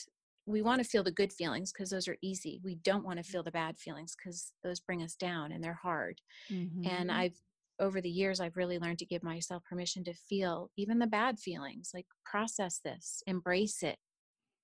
we 0.47 0.61
want 0.61 0.81
to 0.81 0.87
feel 0.87 1.03
the 1.03 1.11
good 1.11 1.33
feelings 1.33 1.71
because 1.71 1.89
those 1.89 2.07
are 2.07 2.17
easy 2.21 2.59
we 2.63 2.75
don't 2.75 3.05
want 3.05 3.17
to 3.17 3.23
feel 3.23 3.43
the 3.43 3.51
bad 3.51 3.77
feelings 3.77 4.15
because 4.15 4.51
those 4.63 4.79
bring 4.79 5.03
us 5.03 5.15
down 5.15 5.51
and 5.51 5.63
they're 5.63 5.79
hard 5.81 6.19
mm-hmm. 6.51 6.87
and 6.87 7.11
i've 7.11 7.35
over 7.79 7.99
the 8.01 8.09
years 8.09 8.39
i've 8.39 8.57
really 8.57 8.79
learned 8.79 8.99
to 8.99 9.05
give 9.05 9.23
myself 9.23 9.63
permission 9.63 10.03
to 10.03 10.13
feel 10.13 10.69
even 10.77 10.99
the 10.99 11.07
bad 11.07 11.39
feelings 11.39 11.91
like 11.93 12.05
process 12.25 12.79
this 12.83 13.21
embrace 13.27 13.83
it 13.83 13.97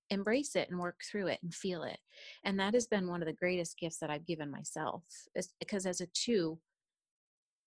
embrace 0.10 0.56
it 0.56 0.70
and 0.70 0.80
work 0.80 1.00
through 1.10 1.28
it 1.28 1.40
and 1.42 1.54
feel 1.54 1.84
it 1.84 1.98
and 2.44 2.60
that 2.60 2.74
has 2.74 2.86
been 2.86 3.08
one 3.08 3.22
of 3.22 3.28
the 3.28 3.34
greatest 3.34 3.78
gifts 3.80 3.98
that 3.98 4.10
i've 4.10 4.26
given 4.26 4.52
myself 4.52 5.04
because 5.60 5.86
as 5.86 6.02
a 6.02 6.08
two 6.14 6.60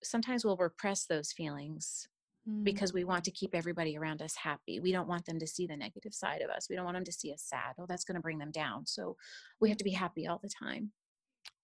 sometimes 0.04 0.44
we'll 0.44 0.56
repress 0.56 1.06
those 1.06 1.32
feelings 1.32 2.08
mm. 2.48 2.64
because 2.64 2.92
we 2.92 3.04
want 3.04 3.24
to 3.24 3.30
keep 3.30 3.54
everybody 3.54 3.96
around 3.96 4.22
us 4.22 4.34
happy. 4.36 4.80
We 4.80 4.92
don't 4.92 5.08
want 5.08 5.26
them 5.26 5.38
to 5.38 5.46
see 5.46 5.66
the 5.66 5.76
negative 5.76 6.14
side 6.14 6.42
of 6.42 6.50
us. 6.50 6.68
We 6.68 6.76
don't 6.76 6.84
want 6.84 6.96
them 6.96 7.04
to 7.04 7.12
see 7.12 7.32
us 7.32 7.42
sad. 7.42 7.74
Oh, 7.78 7.86
that's 7.88 8.04
going 8.04 8.16
to 8.16 8.22
bring 8.22 8.38
them 8.38 8.50
down. 8.50 8.86
So 8.86 9.16
we 9.60 9.68
have 9.68 9.78
to 9.78 9.84
be 9.84 9.90
happy 9.90 10.26
all 10.26 10.40
the 10.42 10.50
time. 10.50 10.92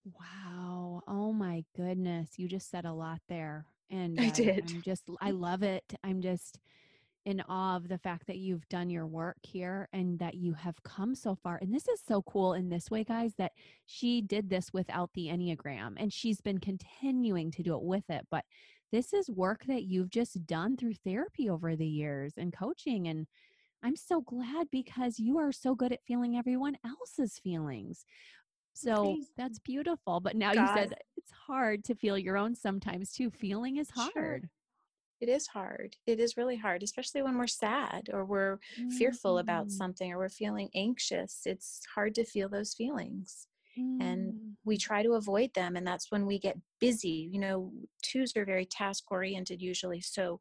Wow. 0.05 1.03
Oh 1.07 1.33
my 1.33 1.65
goodness. 1.77 2.31
You 2.37 2.49
just 2.49 2.71
said 2.71 2.85
a 2.85 2.93
lot 2.93 3.21
there. 3.29 3.67
And 3.91 4.21
I 4.21 4.31
did. 4.31 4.71
I'm 4.71 4.83
just, 4.83 5.03
I 5.21 5.31
love 5.33 5.63
it. 5.63 5.85
I'm 6.05 6.23
just, 6.23 6.59
in 7.27 7.43
awe 7.49 7.77
of 7.77 7.89
the 7.89 7.99
fact 7.99 8.27
that 8.27 8.39
you've 8.39 8.69
done 8.69 8.89
your 8.89 9.07
work 9.07 9.37
here 9.43 9.89
and 9.93 10.19
that 10.19 10.35
you 10.35 10.55
have 10.55 10.83
come 10.83 11.15
so 11.15 11.37
far. 11.43 11.59
And 11.61 11.73
this 11.73 11.87
is 11.87 12.01
so 12.07 12.23
cool 12.23 12.55
in 12.55 12.69
this 12.69 12.91
way, 12.91 13.05
guys, 13.05 13.35
that 13.37 13.53
she 13.87 14.23
did 14.23 14.49
this 14.49 14.73
without 14.73 15.11
the 15.15 15.27
Enneagram 15.27 15.95
and 15.97 16.13
she's 16.13 16.41
been 16.41 16.59
continuing 16.59 17.51
to 17.53 17.63
do 17.63 17.75
it 17.75 17.83
with 17.83 18.09
it. 18.09 18.27
But 18.31 18.45
this 18.91 19.13
is 19.13 19.31
work 19.31 19.65
that 19.67 19.85
you've 19.85 20.11
just 20.11 20.47
done 20.47 20.77
through 20.77 20.95
therapy 21.05 21.51
over 21.51 21.77
the 21.77 21.87
years 21.87 22.35
and 22.37 22.53
coaching. 22.53 23.07
And 23.07 23.27
I'm 23.83 23.97
so 23.97 24.23
glad 24.23 24.69
because 24.71 25.19
you 25.19 25.39
are 25.39 25.53
so 25.53 25.75
good 25.75 25.93
at 25.93 26.05
feeling 26.07 26.37
everyone 26.37 26.77
else's 26.85 27.39
feelings. 27.39 28.05
So 28.73 29.19
that's 29.37 29.59
beautiful. 29.59 30.21
But 30.21 30.37
now 30.37 30.55
God. 30.55 30.61
you 30.61 30.75
said 30.75 30.95
it's 31.17 31.33
hard 31.47 31.85
to 31.85 31.95
feel 31.95 32.17
your 32.17 32.39
own 32.39 32.55
sometimes 32.55 33.13
too. 33.13 33.31
Feeling 33.31 33.77
is 33.77 33.91
hard. 33.91 34.13
Sure 34.15 34.41
it 35.21 35.29
is 35.29 35.47
hard. 35.47 35.97
It 36.07 36.19
is 36.19 36.37
really 36.37 36.57
hard, 36.57 36.83
especially 36.83 37.23
when 37.23 37.37
we're 37.37 37.47
sad 37.47 38.09
or 38.13 38.25
we're 38.25 38.59
mm-hmm. 38.79 38.91
fearful 38.91 39.39
about 39.39 39.67
mm. 39.67 39.73
something 39.73 40.13
or 40.13 40.19
we're 40.19 40.29
feeling 40.31 40.71
anxious. 40.75 41.43
It's 41.45 41.83
hard 41.95 42.15
to 42.15 42.25
feel 42.25 42.49
those 42.49 42.73
feelings. 42.75 43.47
Mm-hmm. 43.79 44.01
And 44.01 44.35
we 44.65 44.77
mm. 44.77 44.81
try 44.81 45.03
to 45.03 45.13
avoid 45.13 45.51
them. 45.55 45.77
And 45.77 45.87
that's 45.87 46.11
when 46.11 46.27
we 46.27 46.39
get 46.39 46.57
busy. 46.81 47.29
You 47.31 47.39
know, 47.39 47.73
twos 48.03 48.35
are 48.37 48.47
very 48.47 48.65
task 48.65 49.05
oriented 49.11 49.61
usually. 49.61 50.01
So 50.01 50.41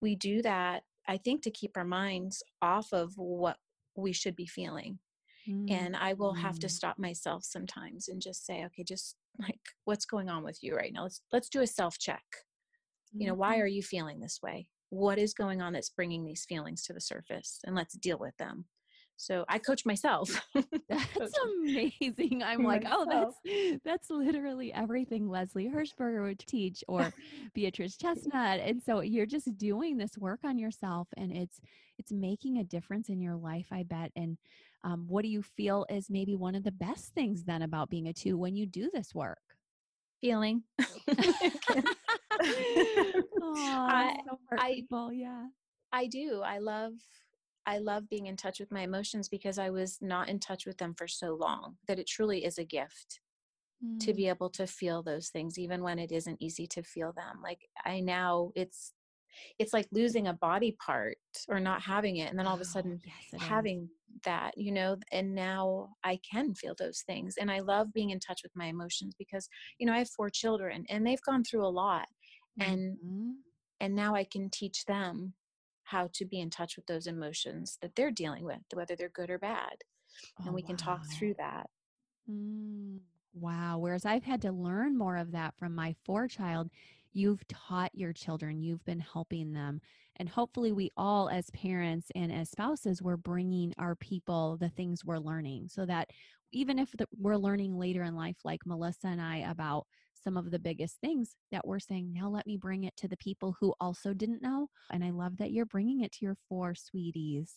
we 0.00 0.16
do 0.16 0.40
that, 0.42 0.84
I 1.06 1.18
think, 1.18 1.42
to 1.42 1.50
keep 1.50 1.76
our 1.76 1.84
minds 1.84 2.42
off 2.62 2.92
of 2.92 3.12
what 3.16 3.58
we 3.94 4.12
should 4.12 4.36
be 4.36 4.46
feeling. 4.46 4.98
Mm-hmm. 5.46 5.72
And 5.72 5.96
I 5.96 6.14
will 6.14 6.34
have 6.34 6.58
to 6.60 6.66
mm. 6.66 6.70
stop 6.70 6.98
myself 6.98 7.44
sometimes 7.44 8.08
and 8.08 8.22
just 8.22 8.46
say, 8.46 8.64
okay, 8.66 8.84
just 8.84 9.16
like 9.38 9.60
what's 9.84 10.06
going 10.06 10.30
on 10.30 10.44
with 10.44 10.58
you 10.62 10.74
right 10.74 10.92
now? 10.92 11.02
Let's 11.02 11.20
let's 11.30 11.48
do 11.48 11.60
a 11.60 11.66
self 11.66 11.98
check 11.98 12.22
you 13.12 13.26
know 13.26 13.34
why 13.34 13.54
mm-hmm. 13.54 13.62
are 13.62 13.66
you 13.66 13.82
feeling 13.82 14.20
this 14.20 14.40
way? 14.42 14.68
What 14.90 15.18
is 15.18 15.34
going 15.34 15.60
on 15.60 15.72
that's 15.72 15.90
bringing 15.90 16.24
these 16.24 16.44
feelings 16.44 16.84
to 16.84 16.92
the 16.92 17.00
surface? 17.00 17.60
and 17.64 17.76
let's 17.76 17.94
deal 17.94 18.18
with 18.18 18.36
them. 18.38 18.64
So 19.20 19.44
i 19.48 19.58
coach 19.58 19.84
myself. 19.84 20.30
That's 20.88 21.38
amazing. 21.44 22.42
I'm 22.44 22.62
like 22.62 22.84
oh 22.88 23.04
that's 23.10 23.80
that's 23.84 24.10
literally 24.10 24.72
everything 24.72 25.28
leslie 25.28 25.68
hershberger 25.68 26.22
would 26.22 26.38
teach 26.38 26.84
or 26.86 27.12
beatrice 27.52 27.96
chestnut. 27.96 28.60
And 28.60 28.80
so 28.80 29.00
you're 29.00 29.26
just 29.26 29.58
doing 29.58 29.96
this 29.96 30.16
work 30.16 30.40
on 30.44 30.56
yourself 30.56 31.08
and 31.16 31.36
it's 31.36 31.60
it's 31.98 32.12
making 32.12 32.58
a 32.58 32.64
difference 32.64 33.08
in 33.08 33.20
your 33.20 33.34
life 33.34 33.66
i 33.72 33.82
bet. 33.82 34.12
And 34.14 34.38
um, 34.84 35.06
what 35.08 35.22
do 35.22 35.28
you 35.28 35.42
feel 35.42 35.84
is 35.90 36.08
maybe 36.08 36.36
one 36.36 36.54
of 36.54 36.62
the 36.62 36.70
best 36.70 37.12
things 37.14 37.44
then 37.44 37.62
about 37.62 37.90
being 37.90 38.06
a 38.06 38.12
two 38.12 38.38
when 38.38 38.54
you 38.54 38.66
do 38.66 38.88
this 38.92 39.14
work? 39.14 39.38
Feeling 40.20 40.62
I, 43.42 44.16
so 44.28 44.38
I, 44.58 44.74
people, 44.74 45.12
yeah. 45.12 45.46
I 45.92 46.06
do. 46.06 46.42
I 46.44 46.58
love 46.58 46.92
I 47.66 47.78
love 47.78 48.08
being 48.08 48.26
in 48.26 48.36
touch 48.36 48.60
with 48.60 48.72
my 48.72 48.80
emotions 48.80 49.28
because 49.28 49.58
I 49.58 49.68
was 49.68 49.98
not 50.00 50.30
in 50.30 50.40
touch 50.40 50.64
with 50.64 50.78
them 50.78 50.94
for 50.96 51.06
so 51.06 51.34
long 51.34 51.76
that 51.86 51.98
it 51.98 52.06
truly 52.06 52.44
is 52.46 52.56
a 52.56 52.64
gift 52.64 53.20
mm. 53.84 54.00
to 54.00 54.14
be 54.14 54.22
mm. 54.24 54.30
able 54.30 54.48
to 54.50 54.66
feel 54.66 55.02
those 55.02 55.28
things 55.28 55.58
even 55.58 55.82
when 55.82 55.98
it 55.98 56.10
isn't 56.10 56.40
easy 56.40 56.66
to 56.68 56.82
feel 56.82 57.12
them. 57.12 57.40
Like 57.42 57.60
I 57.84 58.00
now 58.00 58.52
it's 58.54 58.94
it's 59.58 59.72
like 59.72 59.86
losing 59.92 60.28
a 60.28 60.32
body 60.32 60.76
part 60.84 61.16
or 61.48 61.60
not 61.60 61.82
having 61.82 62.16
it 62.16 62.30
and 62.30 62.38
then 62.38 62.46
all 62.46 62.54
of 62.54 62.60
a 62.60 62.64
oh, 62.64 62.72
sudden 62.72 63.00
oh, 63.04 63.10
yes, 63.32 63.42
having 63.42 63.82
is. 63.82 64.20
that 64.24 64.52
you 64.56 64.72
know 64.72 64.96
and 65.12 65.34
now 65.34 65.88
i 66.04 66.18
can 66.28 66.54
feel 66.54 66.74
those 66.78 67.02
things 67.06 67.36
and 67.38 67.50
i 67.50 67.60
love 67.60 67.92
being 67.92 68.10
in 68.10 68.18
touch 68.18 68.40
with 68.42 68.52
my 68.56 68.66
emotions 68.66 69.14
because 69.18 69.48
you 69.78 69.86
know 69.86 69.92
i 69.92 69.98
have 69.98 70.08
four 70.10 70.30
children 70.30 70.84
and 70.88 71.06
they've 71.06 71.22
gone 71.22 71.44
through 71.44 71.64
a 71.64 71.68
lot 71.68 72.06
and 72.60 72.96
mm-hmm. 72.96 73.30
and 73.80 73.94
now 73.94 74.14
i 74.14 74.24
can 74.24 74.48
teach 74.50 74.84
them 74.86 75.32
how 75.84 76.08
to 76.12 76.24
be 76.24 76.40
in 76.40 76.50
touch 76.50 76.76
with 76.76 76.86
those 76.86 77.06
emotions 77.06 77.78
that 77.80 77.94
they're 77.94 78.10
dealing 78.10 78.44
with 78.44 78.60
whether 78.74 78.94
they're 78.94 79.08
good 79.08 79.30
or 79.30 79.38
bad 79.38 79.76
and 80.38 80.48
oh, 80.48 80.52
we 80.52 80.62
can 80.62 80.76
talk 80.76 81.00
through 81.12 81.34
that 81.38 81.68
mm, 82.30 82.98
wow 83.34 83.78
whereas 83.78 84.04
i've 84.04 84.24
had 84.24 84.42
to 84.42 84.52
learn 84.52 84.96
more 84.96 85.16
of 85.16 85.32
that 85.32 85.54
from 85.56 85.74
my 85.74 85.94
four 86.04 86.28
child 86.28 86.68
you've 87.12 87.46
taught 87.48 87.90
your 87.94 88.12
children 88.12 88.60
you've 88.60 88.84
been 88.84 89.00
helping 89.00 89.52
them 89.52 89.80
and 90.16 90.28
hopefully 90.28 90.72
we 90.72 90.90
all 90.96 91.28
as 91.28 91.50
parents 91.50 92.08
and 92.14 92.32
as 92.32 92.50
spouses 92.50 93.00
we're 93.00 93.16
bringing 93.16 93.72
our 93.78 93.94
people 93.94 94.56
the 94.58 94.68
things 94.68 95.04
we're 95.04 95.18
learning 95.18 95.68
so 95.68 95.86
that 95.86 96.10
even 96.50 96.78
if 96.78 96.90
the, 96.92 97.06
we're 97.18 97.36
learning 97.36 97.78
later 97.78 98.02
in 98.02 98.14
life 98.14 98.36
like 98.44 98.60
melissa 98.66 99.06
and 99.06 99.20
i 99.20 99.38
about 99.38 99.86
some 100.28 100.36
of 100.36 100.50
the 100.50 100.58
biggest 100.58 101.00
things 101.00 101.36
that 101.52 101.66
we're 101.66 101.78
saying, 101.78 102.12
now 102.12 102.28
let 102.28 102.46
me 102.46 102.58
bring 102.58 102.84
it 102.84 102.94
to 102.98 103.08
the 103.08 103.16
people 103.16 103.56
who 103.58 103.72
also 103.80 104.12
didn't 104.12 104.42
know. 104.42 104.68
And 104.92 105.02
I 105.02 105.08
love 105.08 105.38
that 105.38 105.52
you're 105.52 105.64
bringing 105.64 106.02
it 106.02 106.12
to 106.12 106.18
your 106.26 106.36
four 106.50 106.74
sweeties. 106.74 107.54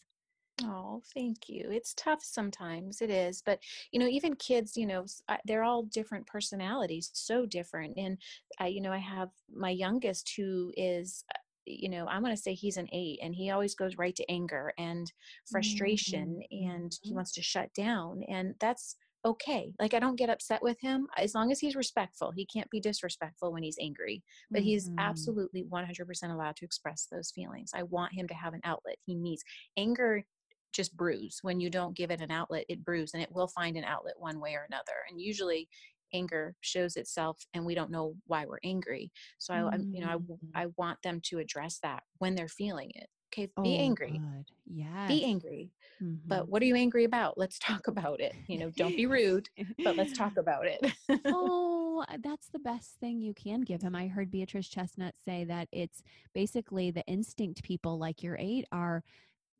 Oh, 0.64 1.02
thank 1.14 1.50
you. 1.50 1.68
It's 1.70 1.94
tough 1.96 2.24
sometimes, 2.24 3.02
it 3.02 3.10
is. 3.10 3.42
But, 3.46 3.60
you 3.92 4.00
know, 4.00 4.08
even 4.08 4.36
kids, 4.36 4.78
you 4.78 4.88
know, 4.88 5.06
they're 5.44 5.64
all 5.64 5.84
different 5.84 6.26
personalities, 6.28 7.10
so 7.12 7.46
different. 7.46 7.98
And, 7.98 8.18
I, 8.58 8.68
you 8.68 8.80
know, 8.80 8.94
I 8.94 9.00
have 9.00 9.32
my 9.54 9.72
youngest 9.72 10.32
who 10.38 10.72
is, 10.78 11.26
uh, 11.36 11.40
you 11.66 11.90
know, 11.90 12.08
I'm 12.08 12.24
going 12.24 12.34
to 12.34 12.42
say 12.42 12.54
he's 12.54 12.78
an 12.78 12.88
eight 12.94 13.20
and 13.22 13.36
he 13.36 13.50
always 13.50 13.76
goes 13.76 13.98
right 13.98 14.16
to 14.16 14.32
anger 14.32 14.72
and 14.78 15.12
frustration 15.50 16.42
mm-hmm. 16.54 16.70
and 16.70 16.98
he 17.02 17.10
mm-hmm. 17.10 17.18
wants 17.18 17.34
to 17.34 17.42
shut 17.42 17.74
down. 17.74 18.24
And 18.30 18.56
that's 18.62 18.96
okay. 19.26 19.74
Like 19.80 19.94
I 19.94 20.00
don't 20.00 20.18
get 20.18 20.30
upset 20.30 20.62
with 20.62 20.80
him 20.82 21.08
as 21.18 21.36
long 21.36 21.52
as 21.52 21.60
he's 21.60 21.76
respectful. 21.76 22.32
He 22.32 22.46
can't 22.46 22.70
be 22.70 22.80
disrespectful 22.80 23.52
when 23.52 23.64
he's 23.64 23.78
angry, 23.80 24.24
but 24.50 24.60
mm-hmm. 24.60 24.68
he's 24.68 24.90
absolutely 24.98 25.66
100% 25.72 26.34
allowed 26.34 26.56
to 26.58 26.66
express 26.66 27.08
those 27.12 27.32
feelings. 27.32 27.72
I 27.76 27.84
want 27.84 28.14
him 28.14 28.28
to 28.28 28.34
have 28.34 28.54
an 28.54 28.62
outlet. 28.64 28.96
He 29.06 29.16
needs 29.16 29.44
anger 29.78 30.24
just 30.74 30.96
brews 30.96 31.40
when 31.42 31.60
you 31.60 31.70
don't 31.70 31.98
give 31.98 32.12
it 32.12 32.22
an 32.22 32.32
outlet 32.32 32.64
it 32.70 32.84
brews 32.86 33.12
and 33.14 33.22
it 33.22 33.32
will 33.32 33.50
find 33.50 33.76
an 33.76 33.84
outlet 33.84 34.14
one 34.18 34.40
way 34.40 34.54
or 34.54 34.66
another 34.70 34.94
and 35.10 35.20
usually 35.20 35.68
anger 36.14 36.56
shows 36.62 36.96
itself 36.96 37.38
and 37.54 37.66
we 37.66 37.76
don't 37.76 37.92
know 37.92 38.16
why 38.28 38.46
we're 38.46 38.58
angry 38.64 39.12
so 39.38 39.54
mm-hmm. 39.54 39.68
i 39.74 39.78
you 39.92 40.00
know 40.00 40.12
I, 40.12 40.16
mm. 40.16 40.38
I 40.56 40.68
want 40.78 41.02
them 41.04 41.20
to 41.26 41.40
address 41.40 41.80
that 41.84 42.04
when 42.20 42.36
they're 42.36 42.48
feeling 42.48 42.92
it 42.96 43.08
okay 43.32 43.46
be 43.64 43.78
oh, 43.78 43.84
angry 43.84 44.22
yeah 44.66 45.08
be 45.08 45.24
angry 45.24 45.72
mm-hmm. 46.02 46.16
but 46.28 46.48
what 46.50 46.62
are 46.62 46.66
you 46.66 46.76
angry 46.76 47.04
about 47.04 47.38
let's 47.38 47.60
talk 47.60 47.88
about 47.88 48.20
it 48.20 48.34
you 48.48 48.58
know 48.58 48.70
don't 48.72 48.96
be 48.96 49.06
rude 49.06 49.50
but 49.84 49.96
let's 49.96 50.14
talk 50.18 50.38
about 50.38 50.66
it 50.66 50.94
oh 51.26 52.04
that's 52.24 52.50
the 52.50 52.60
best 52.60 52.92
thing 53.00 53.22
you 53.22 53.34
can 53.34 53.62
give 53.62 53.82
him 53.82 53.96
i 53.96 54.08
heard 54.08 54.32
beatrice 54.32 54.68
chestnut 54.68 55.14
say 55.24 55.44
that 55.44 55.68
it's 55.72 56.04
basically 56.34 56.92
the 56.92 57.06
instinct 57.06 57.64
people 57.64 57.98
like 57.98 58.22
your 58.22 58.38
eight 58.40 58.66
are 58.72 59.04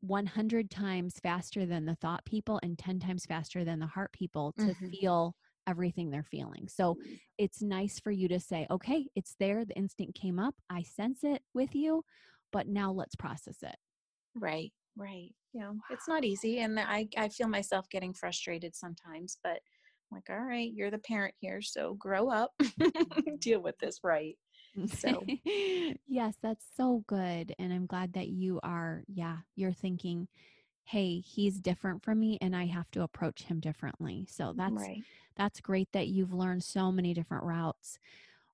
100 0.02 0.68
times 0.68 1.20
faster 1.22 1.64
than 1.64 1.86
the 1.86 1.94
thought 1.94 2.24
people 2.24 2.58
and 2.62 2.76
10 2.78 2.98
times 2.98 3.24
faster 3.24 3.64
than 3.64 3.78
the 3.78 3.86
heart 3.86 4.12
people 4.12 4.52
to 4.58 4.64
mm-hmm. 4.64 4.88
feel 4.88 5.36
everything 5.66 6.10
they're 6.10 6.24
feeling. 6.24 6.68
So 6.68 6.96
it's 7.38 7.62
nice 7.62 8.00
for 8.00 8.10
you 8.10 8.28
to 8.28 8.40
say, 8.40 8.66
okay, 8.70 9.06
it's 9.14 9.36
there. 9.38 9.64
The 9.64 9.76
instinct 9.76 10.20
came 10.20 10.38
up. 10.38 10.54
I 10.68 10.82
sense 10.82 11.20
it 11.22 11.42
with 11.54 11.74
you, 11.74 12.04
but 12.52 12.68
now 12.68 12.92
let's 12.92 13.16
process 13.16 13.62
it. 13.62 13.76
Right, 14.34 14.72
right. 14.96 15.30
You 15.52 15.60
know, 15.60 15.76
it's 15.90 16.08
not 16.08 16.24
easy. 16.24 16.60
And 16.60 16.78
I, 16.78 17.08
I 17.16 17.28
feel 17.28 17.48
myself 17.48 17.88
getting 17.90 18.14
frustrated 18.14 18.74
sometimes, 18.74 19.38
but 19.42 19.60
I'm 20.10 20.16
like, 20.16 20.30
all 20.30 20.44
right, 20.44 20.70
you're 20.72 20.90
the 20.90 20.98
parent 20.98 21.34
here. 21.38 21.60
So 21.60 21.94
grow 21.94 22.30
up, 22.30 22.52
deal 23.40 23.60
with 23.60 23.78
this 23.78 24.00
right. 24.02 24.36
So, 24.86 25.24
yes, 26.06 26.36
that's 26.42 26.64
so 26.76 27.04
good. 27.06 27.54
And 27.58 27.72
I'm 27.72 27.86
glad 27.86 28.14
that 28.14 28.28
you 28.28 28.60
are, 28.62 29.02
yeah, 29.06 29.38
you're 29.54 29.72
thinking, 29.72 30.28
hey, 30.84 31.20
he's 31.20 31.60
different 31.60 32.02
from 32.02 32.20
me 32.20 32.38
and 32.40 32.56
I 32.56 32.66
have 32.66 32.90
to 32.92 33.02
approach 33.02 33.42
him 33.44 33.60
differently. 33.60 34.26
So 34.30 34.52
that's 34.56 34.72
right. 34.74 35.02
that's 35.36 35.60
great 35.60 35.88
that 35.92 36.08
you've 36.08 36.32
learned 36.32 36.64
so 36.64 36.90
many 36.90 37.14
different 37.14 37.44
routes. 37.44 37.98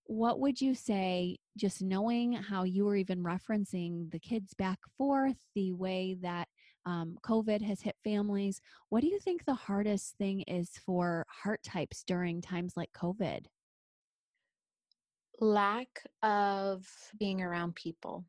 What 0.08 0.40
would 0.40 0.60
you 0.60 0.74
say, 0.74 1.38
just 1.56 1.80
knowing 1.82 2.32
how 2.32 2.64
you 2.64 2.84
were 2.84 2.96
even 2.96 3.22
referencing 3.22 4.10
the 4.10 4.18
kids 4.18 4.52
back 4.54 4.78
forth, 4.96 5.36
the 5.54 5.72
way 5.72 6.16
that 6.22 6.48
um, 6.84 7.16
COVID 7.22 7.62
has 7.62 7.80
hit 7.80 7.94
families, 8.02 8.60
what 8.88 9.02
do 9.02 9.06
you 9.06 9.20
think 9.20 9.44
the 9.44 9.54
hardest 9.54 10.16
thing 10.16 10.40
is 10.42 10.70
for 10.84 11.24
heart 11.28 11.62
types 11.62 12.02
during 12.06 12.40
times 12.40 12.72
like 12.76 12.90
COVID? 12.92 13.46
lack 15.40 16.04
of 16.22 16.86
being 17.18 17.40
around 17.42 17.74
people. 17.74 18.24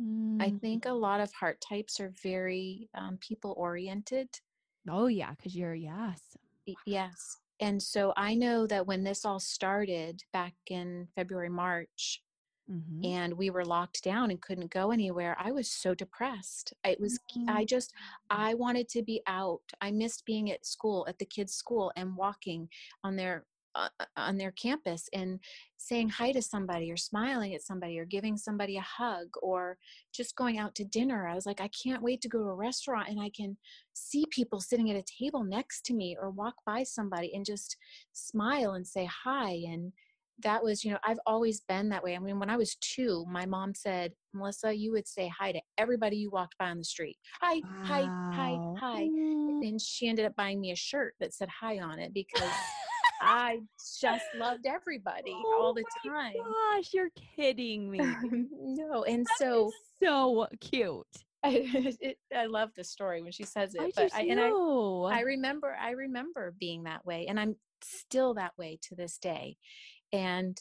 Mm. 0.00 0.42
I 0.42 0.50
think 0.60 0.86
a 0.86 0.92
lot 0.92 1.20
of 1.20 1.32
heart 1.32 1.60
types 1.60 2.00
are 2.00 2.12
very 2.22 2.88
um, 2.94 3.18
people 3.20 3.54
oriented. 3.56 4.28
Oh, 4.88 5.06
yeah, 5.06 5.30
because 5.30 5.56
you're, 5.56 5.74
yes. 5.74 6.20
Yes. 6.86 7.38
And 7.60 7.82
so 7.82 8.12
I 8.16 8.34
know 8.34 8.66
that 8.66 8.86
when 8.86 9.04
this 9.04 9.24
all 9.24 9.40
started 9.40 10.22
back 10.32 10.54
in 10.68 11.08
February, 11.14 11.48
March, 11.48 12.22
mm-hmm. 12.70 13.04
and 13.04 13.34
we 13.34 13.50
were 13.50 13.64
locked 13.64 14.02
down 14.02 14.30
and 14.30 14.40
couldn't 14.40 14.70
go 14.70 14.90
anywhere, 14.90 15.36
I 15.38 15.52
was 15.52 15.68
so 15.68 15.94
depressed. 15.94 16.72
It 16.84 17.00
was, 17.00 17.18
mm-hmm. 17.36 17.48
I 17.48 17.64
just, 17.64 17.92
I 18.28 18.54
wanted 18.54 18.88
to 18.90 19.02
be 19.02 19.22
out. 19.26 19.62
I 19.80 19.92
missed 19.92 20.24
being 20.26 20.50
at 20.50 20.66
school, 20.66 21.06
at 21.08 21.18
the 21.18 21.26
kids' 21.26 21.54
school, 21.54 21.92
and 21.96 22.16
walking 22.16 22.68
on 23.04 23.16
their 23.16 23.44
uh, 23.74 23.88
on 24.16 24.36
their 24.36 24.52
campus 24.52 25.08
and 25.12 25.40
saying 25.76 26.08
hi 26.08 26.32
to 26.32 26.40
somebody 26.40 26.90
or 26.90 26.96
smiling 26.96 27.54
at 27.54 27.62
somebody 27.62 27.98
or 27.98 28.04
giving 28.04 28.36
somebody 28.36 28.76
a 28.76 28.80
hug 28.80 29.26
or 29.42 29.76
just 30.14 30.36
going 30.36 30.58
out 30.58 30.74
to 30.74 30.84
dinner. 30.84 31.28
I 31.28 31.34
was 31.34 31.46
like, 31.46 31.60
I 31.60 31.68
can't 31.68 32.02
wait 32.02 32.20
to 32.22 32.28
go 32.28 32.38
to 32.38 32.44
a 32.44 32.54
restaurant 32.54 33.08
and 33.08 33.20
I 33.20 33.30
can 33.36 33.56
see 33.92 34.24
people 34.30 34.60
sitting 34.60 34.90
at 34.90 34.96
a 34.96 35.22
table 35.22 35.44
next 35.44 35.84
to 35.86 35.94
me 35.94 36.16
or 36.20 36.30
walk 36.30 36.54
by 36.64 36.82
somebody 36.84 37.34
and 37.34 37.44
just 37.44 37.76
smile 38.12 38.72
and 38.72 38.86
say 38.86 39.08
hi. 39.24 39.60
And 39.68 39.92
that 40.42 40.62
was, 40.62 40.84
you 40.84 40.90
know, 40.90 40.98
I've 41.04 41.20
always 41.26 41.60
been 41.60 41.88
that 41.90 42.02
way. 42.02 42.16
I 42.16 42.18
mean, 42.18 42.38
when 42.38 42.50
I 42.50 42.56
was 42.56 42.76
two, 42.76 43.24
my 43.28 43.46
mom 43.46 43.74
said, 43.74 44.12
Melissa, 44.32 44.74
you 44.74 44.90
would 44.92 45.06
say 45.06 45.28
hi 45.28 45.52
to 45.52 45.60
everybody 45.78 46.16
you 46.16 46.30
walked 46.30 46.58
by 46.58 46.70
on 46.70 46.78
the 46.78 46.84
street. 46.84 47.16
Hi, 47.40 47.54
wow. 47.54 47.82
hi, 47.82 48.02
hi, 48.34 48.58
hi. 48.80 49.02
And 49.02 49.80
she 49.80 50.08
ended 50.08 50.24
up 50.24 50.34
buying 50.34 50.60
me 50.60 50.72
a 50.72 50.76
shirt 50.76 51.14
that 51.20 51.34
said 51.34 51.48
hi 51.48 51.78
on 51.78 51.98
it 51.98 52.12
because 52.12 52.50
I 53.24 53.60
just 54.00 54.24
loved 54.36 54.66
everybody 54.66 55.34
oh 55.34 55.58
all 55.60 55.74
the 55.74 55.84
time. 56.06 56.34
Gosh, 56.34 56.92
you're 56.92 57.10
kidding 57.36 57.90
me. 57.90 57.98
no, 57.98 59.04
and 59.04 59.26
that 59.26 59.38
so 59.38 59.70
so 60.02 60.46
cute. 60.60 61.06
I, 61.42 61.68
it, 62.00 62.18
I 62.34 62.46
love 62.46 62.70
the 62.74 62.84
story 62.84 63.22
when 63.22 63.32
she 63.32 63.44
says 63.44 63.74
it, 63.74 63.82
I 63.82 63.92
but 63.94 64.14
I, 64.14 64.22
and 64.22 64.40
I, 64.40 64.48
I 64.48 65.20
remember 65.20 65.76
I 65.80 65.90
remember 65.90 66.54
being 66.58 66.84
that 66.84 67.04
way, 67.04 67.26
and 67.28 67.38
I'm 67.38 67.56
still 67.82 68.34
that 68.34 68.52
way 68.56 68.78
to 68.82 68.94
this 68.94 69.18
day. 69.18 69.56
And 70.12 70.58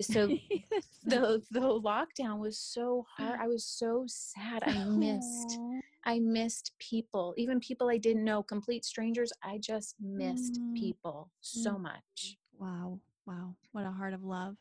so 0.00 0.26
the 1.04 1.42
the 1.50 1.60
lockdown 1.60 2.38
was 2.38 2.58
so 2.58 3.06
hard. 3.16 3.38
I 3.40 3.46
was 3.46 3.64
so 3.64 4.04
sad. 4.06 4.64
I 4.64 4.84
missed 4.84 5.58
I 6.04 6.18
missed 6.18 6.72
people, 6.78 7.34
even 7.36 7.60
people 7.60 7.88
I 7.88 7.96
didn't 7.96 8.24
know, 8.24 8.42
complete 8.42 8.84
strangers. 8.84 9.32
I 9.42 9.58
just 9.58 9.96
missed 10.00 10.60
mm. 10.60 10.74
people 10.74 11.30
so 11.40 11.78
much. 11.78 12.36
Wow. 12.58 13.00
Wow. 13.26 13.56
What 13.72 13.86
a 13.86 13.90
heart 13.90 14.14
of 14.14 14.22
love. 14.22 14.56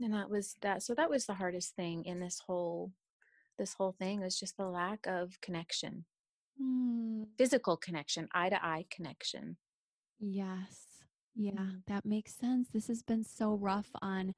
And 0.00 0.12
that 0.12 0.28
was 0.28 0.56
that. 0.60 0.82
So 0.82 0.94
that 0.94 1.08
was 1.08 1.24
the 1.24 1.34
hardest 1.34 1.74
thing 1.74 2.04
in 2.04 2.20
this 2.20 2.42
whole 2.46 2.92
this 3.58 3.74
whole 3.74 3.92
thing 3.92 4.20
was 4.20 4.38
just 4.38 4.56
the 4.56 4.66
lack 4.66 5.06
of 5.06 5.40
connection. 5.40 6.04
Mm. 6.62 7.26
Physical 7.38 7.76
connection, 7.76 8.28
eye 8.32 8.50
to 8.50 8.64
eye 8.64 8.84
connection. 8.90 9.56
Yes. 10.20 10.86
Yeah, 11.34 11.52
mm. 11.52 11.82
that 11.86 12.04
makes 12.04 12.34
sense. 12.34 12.68
This 12.72 12.88
has 12.88 13.02
been 13.02 13.24
so 13.24 13.54
rough 13.54 13.90
on 14.02 14.34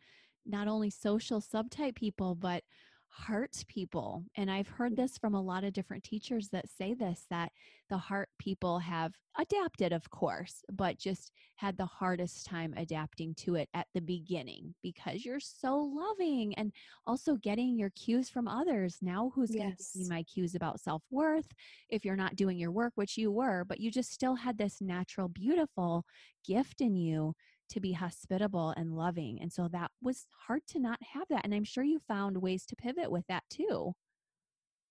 not 0.46 0.68
only 0.68 0.90
social 0.90 1.40
subtype 1.40 1.94
people, 1.94 2.34
but 2.34 2.64
heart 3.10 3.64
people. 3.68 4.24
And 4.36 4.50
I've 4.50 4.68
heard 4.68 4.96
this 4.96 5.18
from 5.18 5.34
a 5.34 5.42
lot 5.42 5.64
of 5.64 5.72
different 5.72 6.04
teachers 6.04 6.48
that 6.50 6.68
say 6.68 6.94
this 6.94 7.24
that 7.30 7.52
the 7.88 7.98
heart 7.98 8.28
people 8.38 8.78
have 8.78 9.14
adapted, 9.38 9.92
of 9.92 10.08
course, 10.10 10.62
but 10.70 10.98
just 10.98 11.32
had 11.56 11.76
the 11.76 11.86
hardest 11.86 12.44
time 12.46 12.74
adapting 12.76 13.34
to 13.34 13.54
it 13.54 13.68
at 13.74 13.86
the 13.94 14.00
beginning 14.00 14.74
because 14.82 15.24
you're 15.24 15.40
so 15.40 15.78
loving 15.78 16.54
and 16.56 16.72
also 17.06 17.36
getting 17.36 17.78
your 17.78 17.90
cues 17.90 18.28
from 18.28 18.46
others. 18.46 18.98
Now, 19.00 19.32
who's 19.34 19.50
yes. 19.50 19.58
going 19.58 19.70
to 19.70 19.76
give 19.76 20.02
me 20.02 20.16
my 20.16 20.22
cues 20.24 20.54
about 20.54 20.80
self 20.80 21.02
worth 21.10 21.48
if 21.88 22.04
you're 22.04 22.16
not 22.16 22.36
doing 22.36 22.58
your 22.58 22.72
work, 22.72 22.92
which 22.96 23.16
you 23.16 23.30
were, 23.30 23.64
but 23.64 23.80
you 23.80 23.90
just 23.90 24.12
still 24.12 24.34
had 24.34 24.58
this 24.58 24.80
natural, 24.80 25.28
beautiful 25.28 26.04
gift 26.46 26.80
in 26.80 26.94
you 26.94 27.34
to 27.70 27.80
be 27.80 27.92
hospitable 27.92 28.74
and 28.76 28.96
loving. 28.96 29.40
And 29.40 29.52
so 29.52 29.68
that 29.68 29.90
was 30.02 30.26
hard 30.46 30.62
to 30.68 30.78
not 30.78 30.98
have 31.14 31.28
that. 31.28 31.44
And 31.44 31.54
I'm 31.54 31.64
sure 31.64 31.84
you 31.84 32.00
found 32.06 32.36
ways 32.40 32.64
to 32.66 32.76
pivot 32.76 33.10
with 33.10 33.26
that 33.28 33.44
too. 33.50 33.94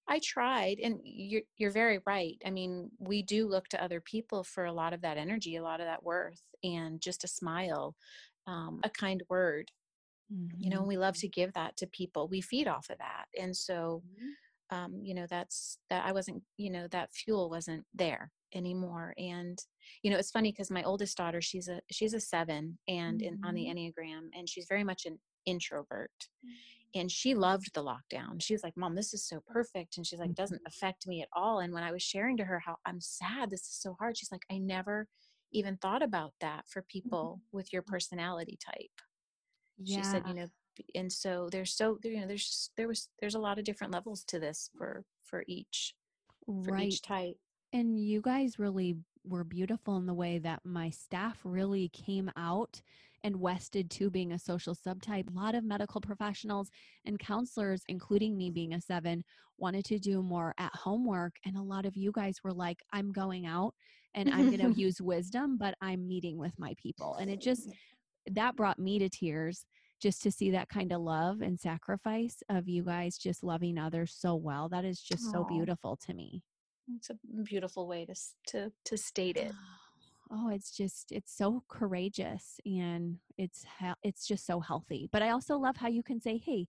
I 0.08 0.20
tried, 0.24 0.80
and 0.82 1.00
you're 1.04 1.42
you're 1.58 1.72
very 1.72 2.00
right. 2.06 2.42
I 2.46 2.50
mean, 2.50 2.92
we 2.98 3.24
do 3.24 3.48
look 3.48 3.68
to 3.70 3.84
other 3.84 4.00
people 4.00 4.44
for 4.44 4.66
a 4.66 4.72
lot 4.72 4.94
of 4.94 5.02
that 5.02 5.18
energy, 5.18 5.58
a 5.58 5.64
lot 5.64 5.82
of 5.82 5.86
that 5.86 6.04
worth, 6.04 6.42
and 6.64 7.02
just 7.02 7.26
a 7.26 7.28
smile, 7.28 7.94
um, 8.46 8.80
a 8.84 8.90
kind 8.90 9.22
word. 9.30 9.70
Mm-hmm. 10.34 10.64
You 10.64 10.70
know, 10.70 10.84
we 10.84 10.98
love 10.98 11.16
mm-hmm. 11.16 11.22
to 11.22 11.28
give 11.28 11.54
that 11.54 11.76
to 11.78 11.88
people. 11.88 12.28
We 12.28 12.42
feed 12.42 12.68
off 12.68 12.90
of 12.90 13.00
that, 13.00 13.26
and 13.38 13.56
so, 13.56 14.02
mm-hmm. 14.06 14.30
Um, 14.70 15.00
you 15.02 15.14
know, 15.14 15.26
that's 15.30 15.78
that. 15.90 16.06
I 16.06 16.12
wasn't, 16.12 16.44
you 16.58 16.70
know, 16.70 16.88
that 16.92 17.14
fuel 17.14 17.50
wasn't 17.50 17.86
there 17.94 18.32
anymore 18.54 19.14
and 19.18 19.64
you 20.04 20.12
know 20.12 20.18
it's 20.18 20.32
funny 20.32 20.52
because 20.52 20.72
my 20.72 20.84
oldest 20.84 21.18
daughter 21.18 21.42
she's 21.42 21.68
a 21.68 21.82
she's 21.92 22.14
a 22.14 22.20
seven 22.20 22.78
and 22.88 23.20
mm-hmm. 23.20 23.34
in, 23.36 23.42
on 23.44 23.54
the 23.54 23.66
mm-hmm. 23.66 23.78
enneagram 23.78 24.30
and 24.34 24.48
she's 24.48 24.68
very 24.68 24.84
much 24.84 25.06
an 25.06 25.18
introvert 25.46 26.12
mm-hmm. 26.46 27.00
and 27.00 27.12
she 27.12 27.36
loved 27.36 27.70
the 27.74 27.84
lockdown 27.84 28.42
she 28.42 28.54
was 28.54 28.64
like 28.64 28.76
mom 28.78 28.96
this 28.96 29.14
is 29.14 29.24
so 29.24 29.42
perfect 29.48 29.98
and 29.98 30.06
she's 30.06 30.20
like 30.20 30.34
doesn't 30.34 30.60
mm-hmm. 30.60 30.68
affect 30.68 31.08
me 31.08 31.22
at 31.22 31.30
all 31.34 31.60
and 31.60 31.74
when 31.74 31.84
i 31.84 31.92
was 31.92 32.02
sharing 32.02 32.38
to 32.38 32.46
her 32.46 32.60
how 32.60 32.78
i'm 32.86 33.02
sad 33.02 33.50
this 33.50 33.62
is 33.62 33.80
so 33.82 33.96
hard 34.00 34.18
she's 34.18 34.32
like 34.32 34.46
i 34.52 34.58
never 34.58 35.08
even 35.52 35.78
thought 35.78 36.04
about 36.04 36.34
that 36.42 36.64
for 36.68 36.82
people 36.84 37.40
mm-hmm. 37.40 37.58
with 37.58 37.72
your 37.74 37.82
personality 37.82 38.58
type 38.66 39.02
yeah. 39.78 39.98
she 39.98 40.04
said 40.04 40.24
you 40.28 40.34
know 40.34 40.48
and 40.96 41.12
so 41.12 41.50
there's 41.52 41.74
so 41.74 41.98
you 42.04 42.20
know 42.20 42.28
there's 42.28 42.72
there 42.78 42.88
was 42.88 43.10
there's 43.20 43.36
a 43.36 43.40
lot 43.40 43.58
of 43.58 43.66
different 43.66 43.94
levels 43.94 44.24
to 44.24 44.40
this 44.40 44.70
for 44.78 45.04
for 45.24 45.44
each 45.48 45.94
for 46.46 46.74
right. 46.74 46.88
each 46.88 47.02
type 47.02 47.36
and 47.74 48.00
you 48.00 48.22
guys 48.22 48.60
really 48.60 48.96
were 49.24 49.44
beautiful 49.44 49.98
in 49.98 50.06
the 50.06 50.14
way 50.14 50.40
that 50.40 50.62
my 50.64 50.90
staff 50.90 51.38
really 51.44 51.90
came 51.90 52.32
out 52.38 52.82
and 53.24 53.40
wested 53.40 53.90
to 53.90 54.10
being 54.10 54.32
a 54.32 54.40
social 54.40 54.76
subtype. 54.76 55.30
A 55.30 55.38
lot 55.38 55.56
of 55.56 55.64
medical 55.64 56.00
professionals 56.00 56.70
and 57.06 57.20
counselors, 57.20 57.84
including 57.88 58.38
me 58.38 58.50
being 58.50 58.74
a 58.74 58.82
seven, 58.82 59.24
wanted 59.58 59.86
to 59.86 60.00
do 60.00 60.22
more 60.22 60.54
at 60.58 60.74
home 60.76 61.06
work. 61.06 61.34
And 61.46 61.58
a 61.58 61.62
lot 61.62 61.86
of 61.86 61.98
you 61.98 62.12
guys 62.12 62.38
were 62.44 62.54
like, 62.54 62.80
I'm 62.94 63.12
going 63.12 63.46
out 63.46 63.74
and 64.14 64.30
I'm 64.30 64.56
going 64.56 64.74
to 64.74 64.80
use 64.80 65.02
wisdom, 65.02 65.58
but 65.58 65.76
I'm 65.82 66.08
meeting 66.08 66.38
with 66.38 66.54
my 66.58 66.74
people. 66.82 67.16
And 67.16 67.30
it 67.30 67.42
just, 67.42 67.70
that 68.32 68.56
brought 68.56 68.80
me 68.80 69.00
to 69.00 69.10
tears 69.10 69.66
just 70.02 70.22
to 70.24 70.32
see 70.32 70.52
that 70.52 70.70
kind 70.70 70.92
of 70.92 71.02
love 71.02 71.42
and 71.42 71.60
sacrifice 71.60 72.44
of 72.50 72.68
you 72.68 72.84
guys 72.84 73.18
just 73.18 73.44
loving 73.44 73.78
others 73.78 74.16
so 74.18 74.36
well. 74.36 74.70
That 74.70 74.86
is 74.86 75.02
just 75.02 75.26
Aww. 75.28 75.32
so 75.32 75.44
beautiful 75.46 75.98
to 76.08 76.14
me. 76.14 76.44
It's 76.96 77.10
a 77.10 77.16
beautiful 77.44 77.88
way 77.88 78.06
to, 78.06 78.16
to, 78.48 78.72
to 78.86 78.98
state 78.98 79.38
it. 79.38 79.52
oh 80.32 80.50
it's 80.50 80.72
just 80.72 81.12
it's 81.12 81.36
so 81.36 81.64
courageous 81.70 82.60
and 82.66 83.18
it's 83.38 83.66
it's 84.04 84.28
just 84.28 84.46
so 84.46 84.60
healthy 84.60 85.08
but 85.12 85.22
i 85.22 85.30
also 85.30 85.58
love 85.58 85.78
how 85.78 85.88
you 85.88 86.04
can 86.04 86.20
say 86.20 86.38
hey 86.38 86.68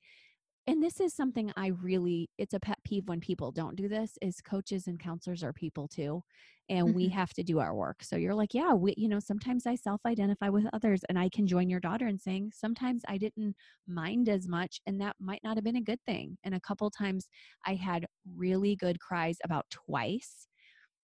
and 0.66 0.82
this 0.82 1.00
is 1.00 1.14
something 1.14 1.52
i 1.56 1.68
really 1.82 2.28
it's 2.38 2.54
a 2.54 2.60
pet 2.60 2.78
peeve 2.84 3.06
when 3.06 3.20
people 3.20 3.50
don't 3.50 3.76
do 3.76 3.88
this 3.88 4.18
is 4.22 4.40
coaches 4.40 4.86
and 4.86 4.98
counselors 4.98 5.42
are 5.42 5.52
people 5.52 5.88
too 5.88 6.22
and 6.70 6.94
we 6.94 7.06
mm-hmm. 7.06 7.14
have 7.14 7.32
to 7.32 7.42
do 7.42 7.58
our 7.58 7.74
work 7.74 8.02
so 8.02 8.16
you're 8.16 8.34
like 8.34 8.54
yeah 8.54 8.72
we 8.72 8.94
you 8.96 9.08
know 9.08 9.20
sometimes 9.20 9.66
i 9.66 9.74
self 9.74 10.00
identify 10.06 10.48
with 10.48 10.66
others 10.72 11.00
and 11.08 11.18
i 11.18 11.28
can 11.28 11.46
join 11.46 11.68
your 11.68 11.80
daughter 11.80 12.06
in 12.06 12.18
saying 12.18 12.50
sometimes 12.54 13.02
i 13.08 13.16
didn't 13.16 13.54
mind 13.86 14.28
as 14.28 14.46
much 14.48 14.80
and 14.86 15.00
that 15.00 15.16
might 15.20 15.40
not 15.42 15.56
have 15.56 15.64
been 15.64 15.76
a 15.76 15.80
good 15.80 16.00
thing 16.06 16.36
and 16.44 16.54
a 16.54 16.60
couple 16.60 16.90
times 16.90 17.28
i 17.66 17.74
had 17.74 18.06
really 18.36 18.76
good 18.76 19.00
cries 19.00 19.38
about 19.44 19.64
twice 19.70 20.46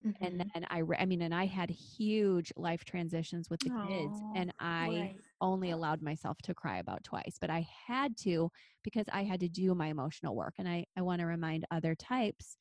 Mm-hmm. 0.06 0.24
And 0.24 0.44
then 0.54 0.66
I, 0.70 0.82
I 0.98 1.06
mean, 1.06 1.22
and 1.22 1.34
I 1.34 1.46
had 1.46 1.70
huge 1.70 2.52
life 2.56 2.84
transitions 2.84 3.50
with 3.50 3.62
the 3.62 3.70
Aww, 3.70 3.78
kids, 3.86 4.22
and 4.34 4.52
I 4.58 5.10
right. 5.10 5.22
only 5.40 5.70
allowed 5.70 6.02
myself 6.02 6.38
to 6.44 6.54
cry 6.54 6.78
about 6.78 7.04
twice, 7.04 7.36
but 7.40 7.50
I 7.50 7.66
had 7.86 8.16
to 8.18 8.50
because 8.82 9.06
I 9.12 9.24
had 9.24 9.40
to 9.40 9.48
do 9.48 9.74
my 9.74 9.88
emotional 9.88 10.34
work. 10.36 10.54
And 10.58 10.68
I, 10.68 10.86
I 10.96 11.02
want 11.02 11.20
to 11.20 11.26
remind 11.26 11.64
other 11.70 11.94
types 11.94 12.56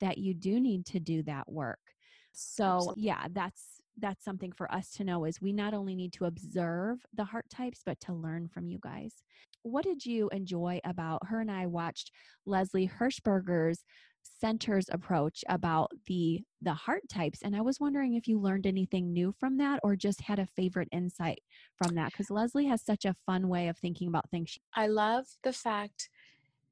that 0.00 0.18
you 0.18 0.34
do 0.34 0.60
need 0.60 0.86
to 0.86 1.00
do 1.00 1.22
that 1.24 1.50
work. 1.50 1.80
So, 2.32 2.92
Absolutely. 2.92 2.96
yeah, 2.96 3.26
that's 3.30 3.80
that's 4.00 4.24
something 4.24 4.52
for 4.52 4.70
us 4.72 4.90
to 4.92 5.04
know 5.04 5.24
is 5.24 5.40
we 5.40 5.52
not 5.52 5.74
only 5.74 5.94
need 5.96 6.12
to 6.12 6.24
observe 6.24 7.04
the 7.12 7.24
heart 7.24 7.46
types 7.50 7.82
but 7.84 7.98
to 7.98 8.12
learn 8.12 8.46
from 8.46 8.68
you 8.68 8.78
guys 8.80 9.22
what 9.62 9.84
did 9.84 10.06
you 10.06 10.28
enjoy 10.30 10.78
about 10.84 11.20
her 11.26 11.40
and 11.40 11.50
i 11.50 11.66
watched 11.66 12.12
leslie 12.46 12.86
hershberger's 12.88 13.84
centers 14.40 14.86
approach 14.90 15.44
about 15.48 15.90
the 16.06 16.40
the 16.62 16.74
heart 16.74 17.02
types 17.08 17.40
and 17.42 17.54
i 17.56 17.60
was 17.60 17.80
wondering 17.80 18.14
if 18.14 18.26
you 18.26 18.38
learned 18.38 18.66
anything 18.66 19.12
new 19.12 19.32
from 19.38 19.56
that 19.56 19.80
or 19.82 19.96
just 19.96 20.20
had 20.20 20.38
a 20.38 20.46
favorite 20.46 20.88
insight 20.92 21.40
from 21.76 21.94
that 21.94 22.12
because 22.12 22.30
leslie 22.30 22.66
has 22.66 22.82
such 22.84 23.04
a 23.04 23.16
fun 23.26 23.48
way 23.48 23.68
of 23.68 23.76
thinking 23.78 24.08
about 24.08 24.30
things. 24.30 24.58
I 24.74 24.86
love 24.86 25.26
the 25.42 25.52
fact 25.52 26.08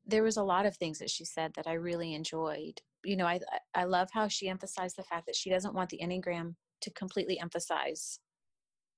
there 0.07 0.22
was 0.22 0.36
a 0.36 0.42
lot 0.42 0.66
of 0.66 0.76
things 0.76 0.98
that 0.98 1.11
she 1.11 1.24
said 1.24 1.52
that 1.57 1.66
i 1.66 1.74
really 1.74 2.14
enjoyed. 2.14 2.80
You 3.04 3.16
know 3.16 3.26
i 3.26 3.40
i 3.74 3.84
love 3.84 4.09
how 4.12 4.28
she 4.28 4.48
emphasized 4.48 4.96
the 4.96 5.04
fact 5.04 5.26
that 5.26 5.36
she 5.36 5.50
doesn't 5.50 5.74
want 5.74 5.90
the 5.90 6.00
enneagram 6.02 6.54
to 6.82 6.90
completely 6.92 7.38
emphasize 7.40 8.20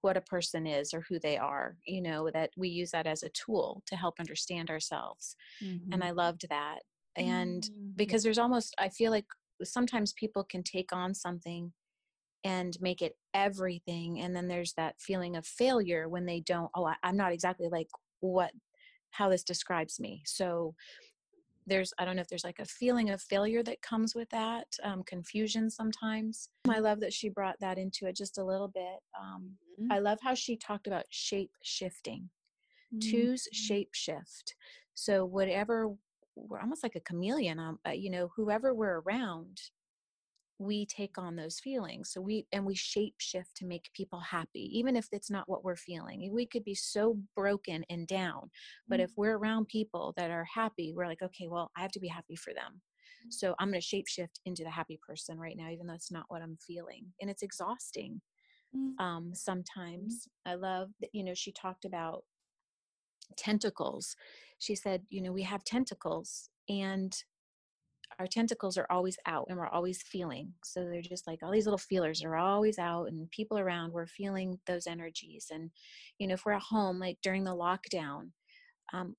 what 0.00 0.16
a 0.16 0.22
person 0.22 0.66
is 0.66 0.94
or 0.94 1.04
who 1.08 1.18
they 1.18 1.36
are 1.36 1.76
you 1.84 2.00
know 2.00 2.30
that 2.32 2.50
we 2.56 2.68
use 2.68 2.90
that 2.92 3.06
as 3.06 3.22
a 3.22 3.28
tool 3.30 3.82
to 3.86 3.96
help 3.96 4.14
understand 4.20 4.70
ourselves 4.70 5.36
mm-hmm. 5.62 5.92
and 5.92 6.04
i 6.04 6.10
loved 6.10 6.46
that 6.48 6.78
and 7.18 7.64
mm-hmm. 7.64 7.90
because 7.96 8.22
there's 8.22 8.38
almost 8.38 8.74
i 8.78 8.88
feel 8.88 9.10
like 9.10 9.26
sometimes 9.64 10.12
people 10.12 10.44
can 10.44 10.62
take 10.62 10.92
on 10.92 11.14
something 11.14 11.72
and 12.44 12.76
make 12.80 13.02
it 13.02 13.16
everything 13.34 14.20
and 14.20 14.34
then 14.34 14.46
there's 14.46 14.72
that 14.74 14.94
feeling 15.00 15.36
of 15.36 15.44
failure 15.44 16.08
when 16.08 16.24
they 16.24 16.40
don't 16.40 16.70
oh 16.74 16.86
I, 16.86 16.94
i'm 17.02 17.16
not 17.16 17.32
exactly 17.32 17.68
like 17.68 17.88
what 18.20 18.52
how 19.10 19.28
this 19.28 19.42
describes 19.42 19.98
me 19.98 20.22
so 20.24 20.74
there's 21.66 21.92
i 21.98 22.04
don't 22.04 22.16
know 22.16 22.22
if 22.22 22.28
there's 22.28 22.44
like 22.44 22.60
a 22.60 22.64
feeling 22.64 23.10
of 23.10 23.20
failure 23.20 23.62
that 23.62 23.82
comes 23.82 24.14
with 24.14 24.28
that 24.30 24.66
um, 24.84 25.02
confusion 25.04 25.68
sometimes 25.68 26.48
i 26.68 26.78
love 26.78 27.00
that 27.00 27.12
she 27.12 27.28
brought 27.28 27.58
that 27.60 27.78
into 27.78 28.06
it 28.06 28.16
just 28.16 28.38
a 28.38 28.44
little 28.44 28.68
bit 28.68 29.00
um, 29.20 29.50
mm-hmm. 29.80 29.92
i 29.92 29.98
love 29.98 30.18
how 30.22 30.34
she 30.34 30.56
talked 30.56 30.86
about 30.86 31.04
shape 31.10 31.52
shifting 31.62 32.28
mm-hmm. 32.94 33.10
twos 33.10 33.48
shape 33.52 33.90
shift 33.92 34.54
so 34.94 35.24
whatever 35.24 35.90
we're 36.48 36.60
almost 36.60 36.82
like 36.82 36.96
a 36.96 37.00
chameleon 37.00 37.58
um, 37.58 37.78
uh, 37.86 37.92
you 37.92 38.10
know 38.10 38.30
whoever 38.36 38.74
we're 38.74 39.00
around 39.00 39.60
we 40.58 40.84
take 40.86 41.16
on 41.18 41.36
those 41.36 41.60
feelings 41.60 42.10
so 42.12 42.20
we 42.20 42.46
and 42.52 42.64
we 42.64 42.74
shape 42.74 43.14
shift 43.18 43.54
to 43.56 43.64
make 43.64 43.92
people 43.94 44.18
happy 44.18 44.68
even 44.76 44.96
if 44.96 45.06
it's 45.12 45.30
not 45.30 45.48
what 45.48 45.64
we're 45.64 45.76
feeling 45.76 46.32
we 46.32 46.46
could 46.46 46.64
be 46.64 46.74
so 46.74 47.16
broken 47.36 47.84
and 47.90 48.08
down 48.08 48.50
but 48.88 48.96
mm-hmm. 48.96 49.04
if 49.04 49.12
we're 49.16 49.36
around 49.38 49.68
people 49.68 50.12
that 50.16 50.30
are 50.30 50.46
happy 50.52 50.92
we're 50.94 51.06
like 51.06 51.22
okay 51.22 51.46
well 51.48 51.70
i 51.76 51.80
have 51.80 51.92
to 51.92 52.00
be 52.00 52.08
happy 52.08 52.34
for 52.34 52.52
them 52.52 52.72
mm-hmm. 52.72 53.30
so 53.30 53.54
i'm 53.58 53.68
going 53.68 53.80
to 53.80 53.86
shape 53.86 54.08
shift 54.08 54.40
into 54.46 54.64
the 54.64 54.70
happy 54.70 54.98
person 55.06 55.38
right 55.38 55.56
now 55.56 55.68
even 55.70 55.86
though 55.86 55.94
it's 55.94 56.10
not 56.10 56.24
what 56.28 56.42
i'm 56.42 56.58
feeling 56.66 57.06
and 57.20 57.30
it's 57.30 57.42
exhausting 57.42 58.20
mm-hmm. 58.76 59.04
um, 59.04 59.30
sometimes 59.34 60.26
i 60.44 60.54
love 60.54 60.88
that 61.00 61.10
you 61.12 61.22
know 61.22 61.34
she 61.34 61.52
talked 61.52 61.84
about 61.84 62.24
tentacles. 63.36 64.16
She 64.58 64.74
said 64.74 65.02
you 65.08 65.22
know 65.22 65.32
we 65.32 65.42
have 65.42 65.64
tentacles 65.64 66.50
and 66.68 67.16
our 68.18 68.26
tentacles 68.26 68.76
are 68.76 68.86
always 68.90 69.16
out 69.26 69.46
and 69.48 69.58
we're 69.58 69.68
always 69.68 70.02
feeling. 70.02 70.54
So 70.64 70.84
they're 70.84 71.02
just 71.02 71.26
like 71.26 71.40
all 71.42 71.52
these 71.52 71.66
little 71.66 71.78
feelers 71.78 72.24
are 72.24 72.36
always 72.36 72.78
out 72.78 73.04
and 73.04 73.30
people 73.30 73.58
around 73.58 73.92
we're 73.92 74.06
feeling 74.06 74.58
those 74.66 74.86
energies. 74.86 75.48
And 75.50 75.70
you 76.18 76.26
know 76.26 76.34
if 76.34 76.44
we're 76.44 76.52
at 76.52 76.62
home 76.62 76.98
like 76.98 77.18
during 77.22 77.44
the 77.44 77.54
lockdown 77.54 78.30
um, 78.92 79.14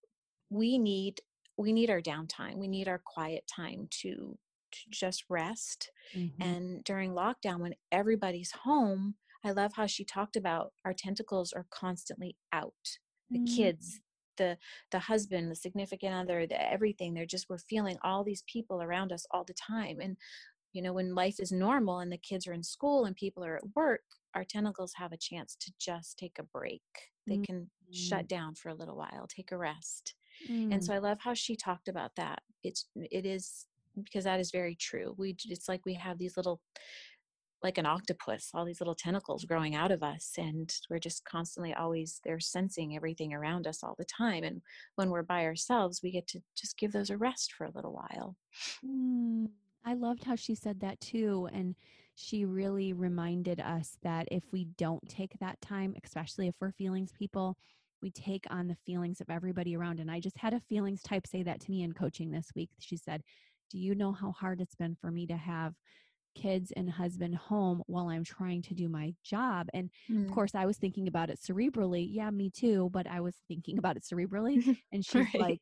we 0.49 0.77
need 0.77 1.21
we 1.57 1.73
need 1.73 1.89
our 1.89 2.01
downtime. 2.01 2.55
We 2.57 2.67
need 2.67 2.87
our 2.87 3.01
quiet 3.03 3.45
time 3.47 3.87
to 4.01 4.37
to 4.71 4.79
just 4.91 5.25
rest. 5.29 5.91
Mm-hmm. 6.15 6.41
and 6.41 6.83
during 6.83 7.11
lockdown 7.11 7.59
when 7.59 7.75
everybody's 7.91 8.51
home 8.63 9.13
i 9.45 9.51
love 9.51 9.73
how 9.75 9.85
she 9.85 10.03
talked 10.03 10.35
about 10.35 10.73
our 10.83 10.91
tentacles 10.91 11.53
are 11.53 11.67
constantly 11.69 12.35
out 12.51 12.97
the 13.29 13.39
mm-hmm. 13.39 13.55
kids 13.55 13.99
the 14.37 14.57
the 14.91 14.99
husband 14.99 15.51
the 15.51 15.55
significant 15.55 16.13
other 16.13 16.47
the 16.47 16.71
everything 16.71 17.13
they're 17.13 17.25
just 17.25 17.49
we're 17.49 17.57
feeling 17.57 17.97
all 18.03 18.23
these 18.23 18.43
people 18.47 18.81
around 18.81 19.11
us 19.11 19.27
all 19.31 19.43
the 19.43 19.53
time 19.53 19.99
and 20.01 20.17
you 20.73 20.81
know 20.81 20.93
when 20.93 21.13
life 21.13 21.39
is 21.39 21.51
normal 21.51 21.99
and 21.99 22.11
the 22.11 22.17
kids 22.17 22.47
are 22.47 22.53
in 22.53 22.63
school 22.63 23.05
and 23.05 23.15
people 23.15 23.43
are 23.43 23.57
at 23.57 23.75
work 23.75 24.01
our 24.33 24.43
tentacles 24.43 24.93
have 24.95 25.11
a 25.11 25.17
chance 25.17 25.55
to 25.59 25.71
just 25.79 26.17
take 26.17 26.37
a 26.39 26.43
break 26.43 26.81
they 27.27 27.35
mm-hmm. 27.35 27.43
can 27.43 27.69
shut 27.91 28.27
down 28.27 28.55
for 28.55 28.69
a 28.69 28.75
little 28.75 28.95
while 28.95 29.27
take 29.27 29.51
a 29.51 29.57
rest 29.57 30.15
mm-hmm. 30.49 30.71
and 30.71 30.83
so 30.83 30.91
mm. 30.93 30.95
i 30.95 30.99
love 30.99 31.19
how 31.19 31.33
she 31.33 31.55
talked 31.55 31.87
about 31.87 32.11
that 32.15 32.41
it's 32.63 32.85
it 32.95 33.25
is 33.25 33.65
because 34.03 34.23
that 34.23 34.39
is 34.39 34.51
very 34.51 34.75
true 34.75 35.13
we 35.17 35.35
it's 35.45 35.67
like 35.67 35.81
we 35.85 35.93
have 35.93 36.17
these 36.17 36.37
little 36.37 36.61
like 37.63 37.77
an 37.77 37.85
octopus, 37.85 38.51
all 38.53 38.65
these 38.65 38.79
little 38.79 38.95
tentacles 38.95 39.45
growing 39.45 39.75
out 39.75 39.91
of 39.91 40.01
us. 40.01 40.33
And 40.37 40.73
we're 40.89 40.99
just 40.99 41.25
constantly 41.25 41.73
always 41.73 42.21
there 42.23 42.39
sensing 42.39 42.95
everything 42.95 43.33
around 43.33 43.67
us 43.67 43.83
all 43.83 43.95
the 43.97 44.05
time. 44.05 44.43
And 44.43 44.61
when 44.95 45.09
we're 45.09 45.23
by 45.23 45.45
ourselves, 45.45 46.01
we 46.01 46.11
get 46.11 46.27
to 46.27 46.39
just 46.55 46.77
give 46.77 46.91
those 46.91 47.09
a 47.09 47.17
rest 47.17 47.53
for 47.53 47.65
a 47.65 47.71
little 47.75 47.93
while. 47.93 48.35
Mm, 48.85 49.47
I 49.85 49.93
loved 49.93 50.23
how 50.23 50.35
she 50.35 50.55
said 50.55 50.79
that 50.79 50.99
too. 51.01 51.49
And 51.51 51.75
she 52.15 52.45
really 52.45 52.93
reminded 52.93 53.59
us 53.59 53.97
that 54.03 54.27
if 54.31 54.43
we 54.51 54.65
don't 54.77 55.07
take 55.09 55.31
that 55.39 55.59
time, 55.61 55.95
especially 56.03 56.47
if 56.47 56.55
we're 56.59 56.71
feelings 56.71 57.11
people, 57.11 57.57
we 58.01 58.11
take 58.11 58.45
on 58.49 58.67
the 58.67 58.77
feelings 58.85 59.19
of 59.19 59.29
everybody 59.29 59.75
around. 59.75 59.99
And 59.99 60.09
I 60.09 60.19
just 60.19 60.37
had 60.37 60.53
a 60.53 60.61
feelings 60.69 61.01
type 61.01 61.27
say 61.27 61.43
that 61.43 61.59
to 61.61 61.71
me 61.71 61.83
in 61.83 61.93
coaching 61.93 62.31
this 62.31 62.51
week. 62.55 62.69
She 62.79 62.95
said, 62.95 63.21
Do 63.69 63.77
you 63.77 63.95
know 63.95 64.13
how 64.13 64.31
hard 64.31 64.61
it's 64.61 64.75
been 64.75 64.95
for 64.99 65.11
me 65.11 65.27
to 65.27 65.35
have 65.35 65.73
kids 66.35 66.71
and 66.75 66.89
husband 66.89 67.35
home 67.35 67.83
while 67.87 68.09
I'm 68.09 68.23
trying 68.23 68.61
to 68.63 68.73
do 68.73 68.89
my 68.89 69.13
job. 69.23 69.67
And 69.73 69.89
mm. 70.09 70.25
of 70.25 70.31
course, 70.31 70.55
I 70.55 70.65
was 70.65 70.77
thinking 70.77 71.07
about 71.07 71.29
it 71.29 71.39
cerebrally. 71.39 72.07
Yeah, 72.09 72.29
me 72.31 72.49
too. 72.49 72.89
But 72.91 73.07
I 73.07 73.21
was 73.21 73.35
thinking 73.47 73.77
about 73.77 73.97
it 73.97 74.03
cerebrally. 74.03 74.77
And 74.91 75.05
she's 75.05 75.27
right. 75.33 75.41
like, 75.41 75.61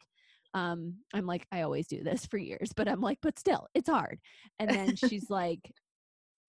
um, 0.53 0.95
I'm 1.13 1.26
like, 1.26 1.45
I 1.51 1.61
always 1.61 1.88
do 1.88 2.03
this 2.03 2.26
for 2.26 2.38
years, 2.38 2.72
but 2.76 2.88
I'm 2.88 3.01
like, 3.01 3.20
but 3.22 3.38
still, 3.38 3.68
it's 3.74 3.89
hard. 3.89 4.20
And 4.59 4.70
then 4.70 4.95
she's 4.95 5.30
like, 5.30 5.72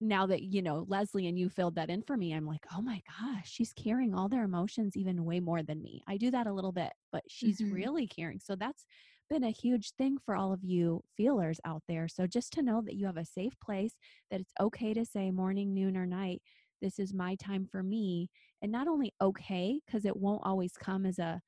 now 0.01 0.27
that 0.27 0.43
you 0.43 0.62
know 0.62 0.85
leslie 0.89 1.27
and 1.27 1.39
you 1.39 1.49
filled 1.49 1.75
that 1.75 1.91
in 1.91 2.03
for 2.03 2.16
me 2.16 2.33
i'm 2.33 2.47
like 2.47 2.64
oh 2.77 2.81
my 2.81 3.03
gosh 3.21 3.51
she's 3.51 3.73
carrying 3.73 4.14
all 4.14 4.29
their 4.29 4.45
emotions 4.45 4.97
even 4.97 5.25
way 5.25 5.41
more 5.41 5.62
than 5.62 5.83
me 5.83 6.03
i 6.07 6.16
do 6.16 6.31
that 6.31 6.47
a 6.47 6.53
little 6.53 6.73
bit 6.73 6.93
but 7.11 7.23
she's 7.29 7.61
mm-hmm. 7.61 7.75
really 7.75 8.07
caring 8.07 8.39
so 8.39 8.55
that's 8.55 8.87
been 9.29 9.45
a 9.45 9.51
huge 9.51 9.93
thing 9.93 10.18
for 10.24 10.35
all 10.35 10.53
of 10.53 10.64
you 10.64 11.03
feelers 11.16 11.61
out 11.64 11.83
there. 11.89 12.09
So 12.09 12.26
just 12.26 12.53
to 12.55 12.62
know 12.62 12.83
that 12.83 12.95
you 12.95 13.07
have 13.07 13.16
a 13.16 13.24
safe 13.24 13.59
place, 13.61 13.95
that 14.31 14.41
it's 14.41 14.53
okay 14.61 14.95
to 14.95 15.05
say 15.05 15.31
morning, 15.31 15.74
noon, 15.74 15.97
or 15.97 16.07
night, 16.07 16.43
this 16.81 16.99
is 16.99 17.12
my 17.12 17.35
time 17.37 17.66
for 17.70 17.83
me. 17.83 18.29
And 18.62 18.72
not 18.72 18.89
only 18.89 19.12
okay, 19.20 19.81
because 19.87 20.05
it 20.05 20.16
won't 20.16 20.43
always 20.45 20.72
come 20.79 21.07
as 21.07 21.18
a, 21.18 21.41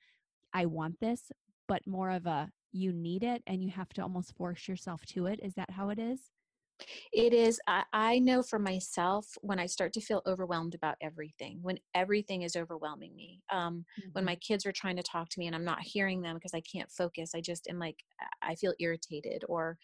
I 0.52 0.66
want 0.66 1.00
this, 1.00 1.30
but 1.68 1.86
more 1.86 2.10
of 2.10 2.26
a, 2.26 2.50
you 2.72 2.92
need 2.92 3.22
it 3.22 3.42
and 3.46 3.62
you 3.62 3.70
have 3.70 3.88
to 3.90 4.02
almost 4.02 4.36
force 4.36 4.68
yourself 4.68 5.04
to 5.06 5.26
it. 5.26 5.40
Is 5.42 5.54
that 5.54 5.70
how 5.70 5.90
it 5.90 5.98
is? 5.98 6.20
It 7.12 7.32
is, 7.32 7.60
I, 7.66 7.84
I 7.92 8.18
know 8.18 8.42
for 8.42 8.58
myself 8.58 9.26
when 9.40 9.58
I 9.58 9.66
start 9.66 9.92
to 9.94 10.00
feel 10.00 10.22
overwhelmed 10.26 10.74
about 10.74 10.96
everything, 11.00 11.58
when 11.62 11.78
everything 11.94 12.42
is 12.42 12.56
overwhelming 12.56 13.14
me, 13.14 13.42
um, 13.52 13.84
mm-hmm. 13.98 14.10
when 14.12 14.24
my 14.24 14.36
kids 14.36 14.66
are 14.66 14.72
trying 14.72 14.96
to 14.96 15.02
talk 15.02 15.28
to 15.30 15.38
me 15.38 15.46
and 15.46 15.56
I'm 15.56 15.64
not 15.64 15.80
hearing 15.80 16.22
them 16.22 16.36
because 16.36 16.54
I 16.54 16.62
can't 16.62 16.90
focus, 16.90 17.32
I 17.34 17.40
just 17.40 17.68
am 17.68 17.78
like, 17.78 17.96
I 18.42 18.54
feel 18.54 18.74
irritated 18.78 19.44
or 19.48 19.78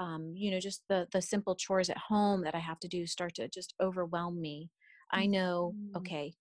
um, 0.00 0.32
you 0.34 0.50
know 0.50 0.58
just 0.58 0.82
the 0.88 1.06
the 1.12 1.22
simple 1.22 1.54
chores 1.54 1.90
at 1.90 1.98
home 1.98 2.42
that 2.42 2.54
i 2.54 2.58
have 2.58 2.80
to 2.80 2.88
do 2.88 3.06
start 3.06 3.34
to 3.34 3.48
just 3.48 3.74
overwhelm 3.80 4.40
me 4.40 4.70
i 5.12 5.26
know 5.26 5.74
mm-hmm. 5.76 5.96
okay 5.98 6.32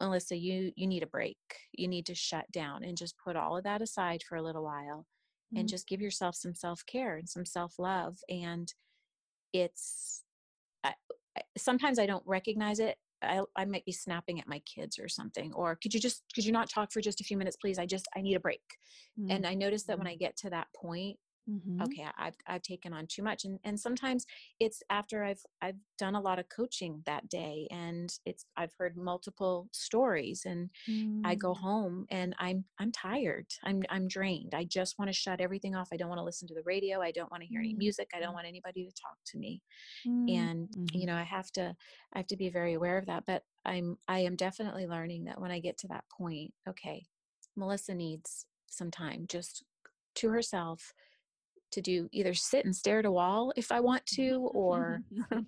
melissa 0.00 0.36
you 0.36 0.72
you 0.76 0.86
need 0.86 1.02
a 1.02 1.06
break 1.06 1.38
you 1.72 1.86
need 1.86 2.04
to 2.04 2.14
shut 2.14 2.44
down 2.52 2.82
and 2.82 2.98
just 2.98 3.14
put 3.24 3.36
all 3.36 3.56
of 3.56 3.64
that 3.64 3.80
aside 3.80 4.22
for 4.28 4.36
a 4.36 4.42
little 4.42 4.64
while 4.64 5.06
mm-hmm. 5.06 5.60
and 5.60 5.68
just 5.68 5.86
give 5.86 6.02
yourself 6.02 6.34
some 6.34 6.54
self-care 6.54 7.16
and 7.16 7.28
some 7.28 7.46
self-love 7.46 8.18
and 8.28 8.74
it's 9.54 10.22
I, 10.82 10.92
sometimes 11.56 11.98
i 11.98 12.06
don't 12.06 12.22
recognize 12.26 12.80
it 12.80 12.96
I, 13.22 13.40
I 13.56 13.64
might 13.64 13.86
be 13.86 13.92
snapping 13.92 14.38
at 14.38 14.48
my 14.48 14.58
kids 14.60 14.98
or 14.98 15.08
something 15.08 15.52
or 15.54 15.76
could 15.76 15.94
you 15.94 16.00
just 16.00 16.24
could 16.34 16.44
you 16.44 16.52
not 16.52 16.68
talk 16.68 16.92
for 16.92 17.00
just 17.00 17.22
a 17.22 17.24
few 17.24 17.38
minutes 17.38 17.56
please? 17.56 17.78
I 17.78 17.86
just 17.86 18.06
i 18.14 18.20
need 18.20 18.34
a 18.34 18.40
break. 18.40 18.60
Mm-hmm. 19.18 19.30
and 19.30 19.46
i 19.46 19.54
notice 19.54 19.84
that 19.84 19.96
when 19.96 20.06
i 20.06 20.16
get 20.16 20.36
to 20.38 20.50
that 20.50 20.66
point 20.76 21.16
mm-hmm. 21.48 21.82
okay 21.82 22.06
I've, 22.18 22.34
I've 22.46 22.62
taken 22.62 22.92
on 22.92 23.06
too 23.06 23.22
much 23.22 23.44
and, 23.44 23.58
and 23.64 23.78
sometimes 23.78 24.26
it's 24.60 24.82
after 24.90 25.24
i've 25.24 25.42
i've 25.62 25.76
done 25.98 26.14
a 26.14 26.20
lot 26.20 26.38
of 26.38 26.48
coaching 26.48 27.02
that 27.06 27.28
day 27.28 27.68
and 27.70 28.12
it's 28.24 28.46
i've 28.56 28.72
heard 28.78 28.96
multiple 28.96 29.68
stories 29.72 30.42
and 30.46 30.70
mm. 30.88 31.20
i 31.24 31.34
go 31.34 31.52
mm. 31.52 31.58
home 31.58 32.06
and 32.10 32.34
i'm 32.38 32.64
i'm 32.78 32.92
tired 32.92 33.46
i'm 33.64 33.82
i'm 33.90 34.08
drained 34.08 34.54
i 34.54 34.64
just 34.64 34.98
want 34.98 35.08
to 35.08 35.16
shut 35.16 35.40
everything 35.40 35.74
off 35.74 35.88
i 35.92 35.96
don't 35.96 36.08
want 36.08 36.18
to 36.18 36.24
listen 36.24 36.48
to 36.48 36.54
the 36.54 36.62
radio 36.64 37.00
i 37.00 37.10
don't 37.10 37.30
want 37.30 37.42
to 37.42 37.48
hear 37.48 37.60
any 37.60 37.74
mm. 37.74 37.78
music 37.78 38.10
i 38.14 38.20
don't 38.20 38.30
mm. 38.30 38.34
want 38.34 38.46
anybody 38.46 38.84
to 38.84 38.92
talk 39.00 39.16
to 39.26 39.38
me 39.38 39.60
mm. 40.06 40.30
and 40.34 40.68
mm-hmm. 40.68 40.98
you 40.98 41.06
know 41.06 41.16
i 41.16 41.24
have 41.24 41.50
to 41.50 41.74
i 42.14 42.18
have 42.18 42.26
to 42.26 42.36
be 42.36 42.50
very 42.50 42.74
aware 42.74 42.98
of 42.98 43.06
that 43.06 43.24
but 43.26 43.42
i'm 43.64 43.96
i 44.08 44.18
am 44.18 44.36
definitely 44.36 44.86
learning 44.86 45.24
that 45.24 45.40
when 45.40 45.50
i 45.50 45.60
get 45.60 45.78
to 45.78 45.88
that 45.88 46.04
point 46.16 46.52
okay 46.68 47.04
melissa 47.56 47.94
needs 47.94 48.46
some 48.68 48.90
time 48.90 49.26
just 49.28 49.64
to 50.14 50.28
herself 50.28 50.92
to 51.74 51.82
do 51.82 52.08
either 52.12 52.34
sit 52.34 52.64
and 52.64 52.74
stare 52.74 53.00
at 53.00 53.04
a 53.04 53.12
wall 53.12 53.52
if 53.56 53.70
I 53.70 53.80
want 53.80 54.04
to, 54.06 54.50
or 54.54 55.00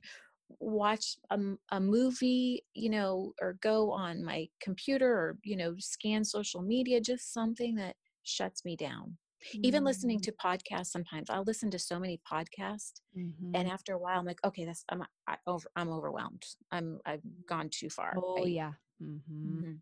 watch 0.61 1.17
a, 1.31 1.39
a 1.71 1.81
movie, 1.81 2.65
you 2.75 2.91
know, 2.91 3.33
or 3.41 3.59
go 3.63 3.91
on 3.91 4.25
my 4.25 4.49
computer 4.61 5.11
or, 5.11 5.39
you 5.45 5.57
know, 5.57 5.75
scan 5.79 6.25
social 6.25 6.63
media, 6.63 7.01
just 7.01 7.33
something 7.33 7.75
that 7.77 7.97
shuts 8.23 8.65
me 8.65 8.77
down. 8.77 9.17
Mm-hmm. 9.55 9.65
Even 9.65 9.85
listening 9.85 10.19
mm. 10.19 10.23
to 10.23 10.33
podcasts 10.33 10.87
sometimes 10.87 11.31
I'll 11.31 11.45
listen 11.45 11.71
to 11.71 11.79
so 11.79 12.01
many 12.01 12.21
podcasts 12.31 13.01
mm-hmm. 13.17 13.55
and 13.55 13.69
after 13.69 13.93
a 13.93 13.99
while 13.99 14.19
I'm 14.19 14.25
like, 14.25 14.41
okay, 14.45 14.65
that's 14.65 14.85
I'm 14.89 15.03
I, 15.29 15.37
over 15.47 15.69
I'm 15.77 15.91
overwhelmed. 15.91 16.45
I'm 16.73 16.99
I've 17.07 17.21
gone 17.49 17.69
too 17.71 17.91
far. 17.91 18.15
Oh 18.17 18.37
right? 18.37 18.49
yeah. 18.49 18.73
Mm-hmm. 19.03 19.59
mm-hmm. 19.59 19.73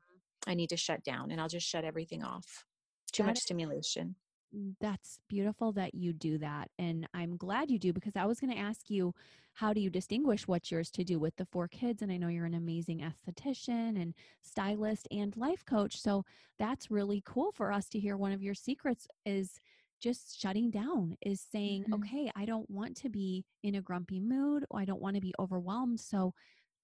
I 0.47 0.55
need 0.55 0.68
to 0.70 0.76
shut 0.76 1.03
down 1.05 1.30
and 1.30 1.40
I'll 1.40 1.49
just 1.49 1.66
shut 1.66 1.84
everything 1.84 2.22
off. 2.22 2.64
Too 3.12 3.22
that 3.22 3.28
much 3.28 3.38
is, 3.38 3.45
stimulation. 3.45 4.16
Mm, 4.55 4.74
that's 4.80 5.18
beautiful 5.28 5.72
that 5.72 5.94
you 5.94 6.12
do 6.12 6.38
that. 6.38 6.70
And 6.78 7.09
I'm 7.14 7.36
glad 7.36 7.70
you 7.70 7.78
do 7.78 7.92
because 7.92 8.16
I 8.16 8.26
was 8.26 8.40
going 8.40 8.52
to 8.52 8.59
ask 8.59 8.90
you, 8.90 9.14
how 9.55 9.72
do 9.72 9.80
you 9.80 9.90
distinguish 9.90 10.48
what's 10.48 10.70
yours 10.70 10.90
to 10.92 11.05
do 11.05 11.18
with 11.18 11.36
the 11.36 11.46
four 11.46 11.68
kids? 11.68 12.02
And 12.02 12.11
I 12.11 12.16
know 12.16 12.28
you're 12.28 12.44
an 12.44 12.55
amazing 12.55 13.00
esthetician 13.00 14.00
and 14.00 14.14
stylist 14.42 15.07
and 15.11 15.36
life 15.36 15.64
coach. 15.64 16.00
So 16.00 16.24
that's 16.59 16.90
really 16.90 17.22
cool 17.24 17.52
for 17.52 17.72
us 17.72 17.88
to 17.90 18.00
hear. 18.00 18.16
One 18.16 18.32
of 18.32 18.42
your 18.42 18.55
secrets 18.55 19.07
is 19.24 19.61
just 20.00 20.40
shutting 20.40 20.70
down, 20.70 21.16
is 21.22 21.40
saying, 21.40 21.84
mm-hmm. 21.84 21.94
okay, 21.94 22.30
I 22.34 22.44
don't 22.44 22.68
want 22.68 22.96
to 22.98 23.09
be 23.09 23.44
in 23.62 23.76
a 23.76 23.80
grumpy 23.80 24.20
mood 24.20 24.64
or 24.70 24.80
I 24.80 24.84
don't 24.84 25.00
want 25.00 25.14
to 25.16 25.22
be 25.22 25.34
overwhelmed. 25.38 26.00
So 26.00 26.34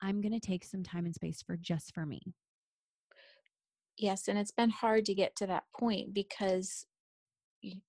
I'm 0.00 0.20
going 0.20 0.32
to 0.32 0.40
take 0.40 0.64
some 0.64 0.82
time 0.82 1.06
and 1.06 1.14
space 1.14 1.42
for 1.42 1.56
just 1.56 1.92
for 1.92 2.06
me. 2.06 2.20
Yes, 3.98 4.28
and 4.28 4.38
it's 4.38 4.52
been 4.52 4.70
hard 4.70 5.04
to 5.06 5.14
get 5.14 5.36
to 5.36 5.46
that 5.48 5.64
point 5.78 6.14
because 6.14 6.86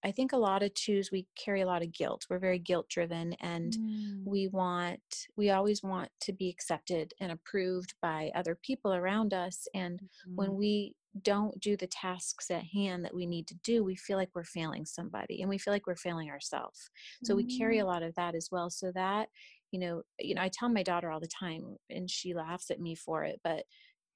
I 0.03 0.11
think 0.11 0.33
a 0.33 0.37
lot 0.37 0.63
of 0.63 0.73
twos 0.73 1.11
we 1.11 1.27
carry 1.35 1.61
a 1.61 1.65
lot 1.65 1.81
of 1.81 1.93
guilt. 1.93 2.25
We're 2.29 2.39
very 2.39 2.59
guilt 2.59 2.89
driven 2.89 3.33
and 3.33 3.73
mm. 3.73 4.23
we 4.25 4.47
want 4.47 5.27
we 5.37 5.49
always 5.49 5.81
want 5.83 6.09
to 6.21 6.33
be 6.33 6.49
accepted 6.49 7.13
and 7.19 7.31
approved 7.31 7.93
by 8.01 8.31
other 8.35 8.55
people 8.55 8.93
around 8.93 9.33
us 9.33 9.67
and 9.73 9.99
mm-hmm. 9.99 10.35
when 10.35 10.55
we 10.55 10.95
don't 11.23 11.59
do 11.59 11.75
the 11.75 11.87
tasks 11.87 12.49
at 12.51 12.63
hand 12.63 13.03
that 13.03 13.13
we 13.13 13.25
need 13.25 13.47
to 13.47 13.55
do, 13.63 13.83
we 13.83 13.95
feel 13.95 14.17
like 14.17 14.29
we're 14.33 14.43
failing 14.43 14.85
somebody 14.85 15.41
and 15.41 15.49
we 15.49 15.57
feel 15.57 15.73
like 15.73 15.87
we're 15.87 15.95
failing 15.95 16.29
ourselves. 16.29 16.89
So 17.23 17.33
mm. 17.33 17.37
we 17.37 17.57
carry 17.57 17.79
a 17.79 17.83
mm. 17.83 17.87
lot 17.87 18.03
of 18.03 18.15
that 18.15 18.35
as 18.35 18.49
well. 18.51 18.69
So 18.69 18.91
that, 18.93 19.27
you 19.71 19.79
know, 19.79 20.03
you 20.19 20.35
know, 20.35 20.41
I 20.41 20.49
tell 20.49 20.69
my 20.69 20.83
daughter 20.83 21.11
all 21.11 21.19
the 21.19 21.27
time 21.27 21.75
and 21.89 22.09
she 22.09 22.33
laughs 22.33 22.71
at 22.71 22.79
me 22.79 22.95
for 22.95 23.23
it, 23.23 23.39
but 23.43 23.63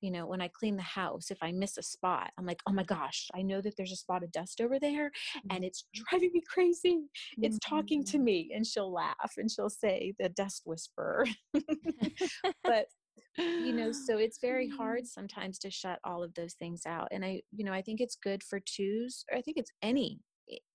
you 0.05 0.11
know, 0.11 0.27
when 0.27 0.39
I 0.39 0.49
clean 0.49 0.75
the 0.75 0.83
house, 0.83 1.31
if 1.31 1.39
I 1.41 1.51
miss 1.51 1.79
a 1.79 1.81
spot, 1.81 2.29
I'm 2.37 2.45
like, 2.45 2.61
oh 2.69 2.71
my 2.71 2.83
gosh, 2.83 3.27
I 3.33 3.41
know 3.41 3.59
that 3.59 3.75
there's 3.75 3.91
a 3.91 3.95
spot 3.95 4.21
of 4.21 4.31
dust 4.31 4.61
over 4.61 4.79
there 4.79 5.09
and 5.49 5.63
it's 5.63 5.81
mm-hmm. 5.81 6.03
driving 6.07 6.29
me 6.31 6.43
crazy. 6.47 7.07
It's 7.39 7.57
talking 7.67 8.03
to 8.03 8.17
mm-hmm. 8.17 8.23
me. 8.23 8.51
And 8.55 8.67
she'll 8.67 8.93
laugh 8.93 9.33
and 9.37 9.49
she'll 9.49 9.71
say, 9.71 10.13
the 10.19 10.29
dust 10.29 10.61
whisperer. 10.65 11.25
but, 12.63 12.85
you 13.39 13.73
know, 13.73 13.91
so 14.07 14.19
it's 14.19 14.37
very 14.39 14.69
hard 14.69 14.99
mm-hmm. 14.99 15.05
sometimes 15.07 15.57
to 15.59 15.71
shut 15.71 15.97
all 16.03 16.21
of 16.21 16.35
those 16.35 16.53
things 16.53 16.83
out. 16.85 17.07
And 17.09 17.25
I, 17.25 17.41
you 17.51 17.65
know, 17.65 17.73
I 17.73 17.81
think 17.81 17.99
it's 17.99 18.15
good 18.15 18.43
for 18.43 18.59
twos, 18.59 19.25
or 19.31 19.39
I 19.39 19.41
think 19.41 19.57
it's 19.57 19.71
any 19.81 20.19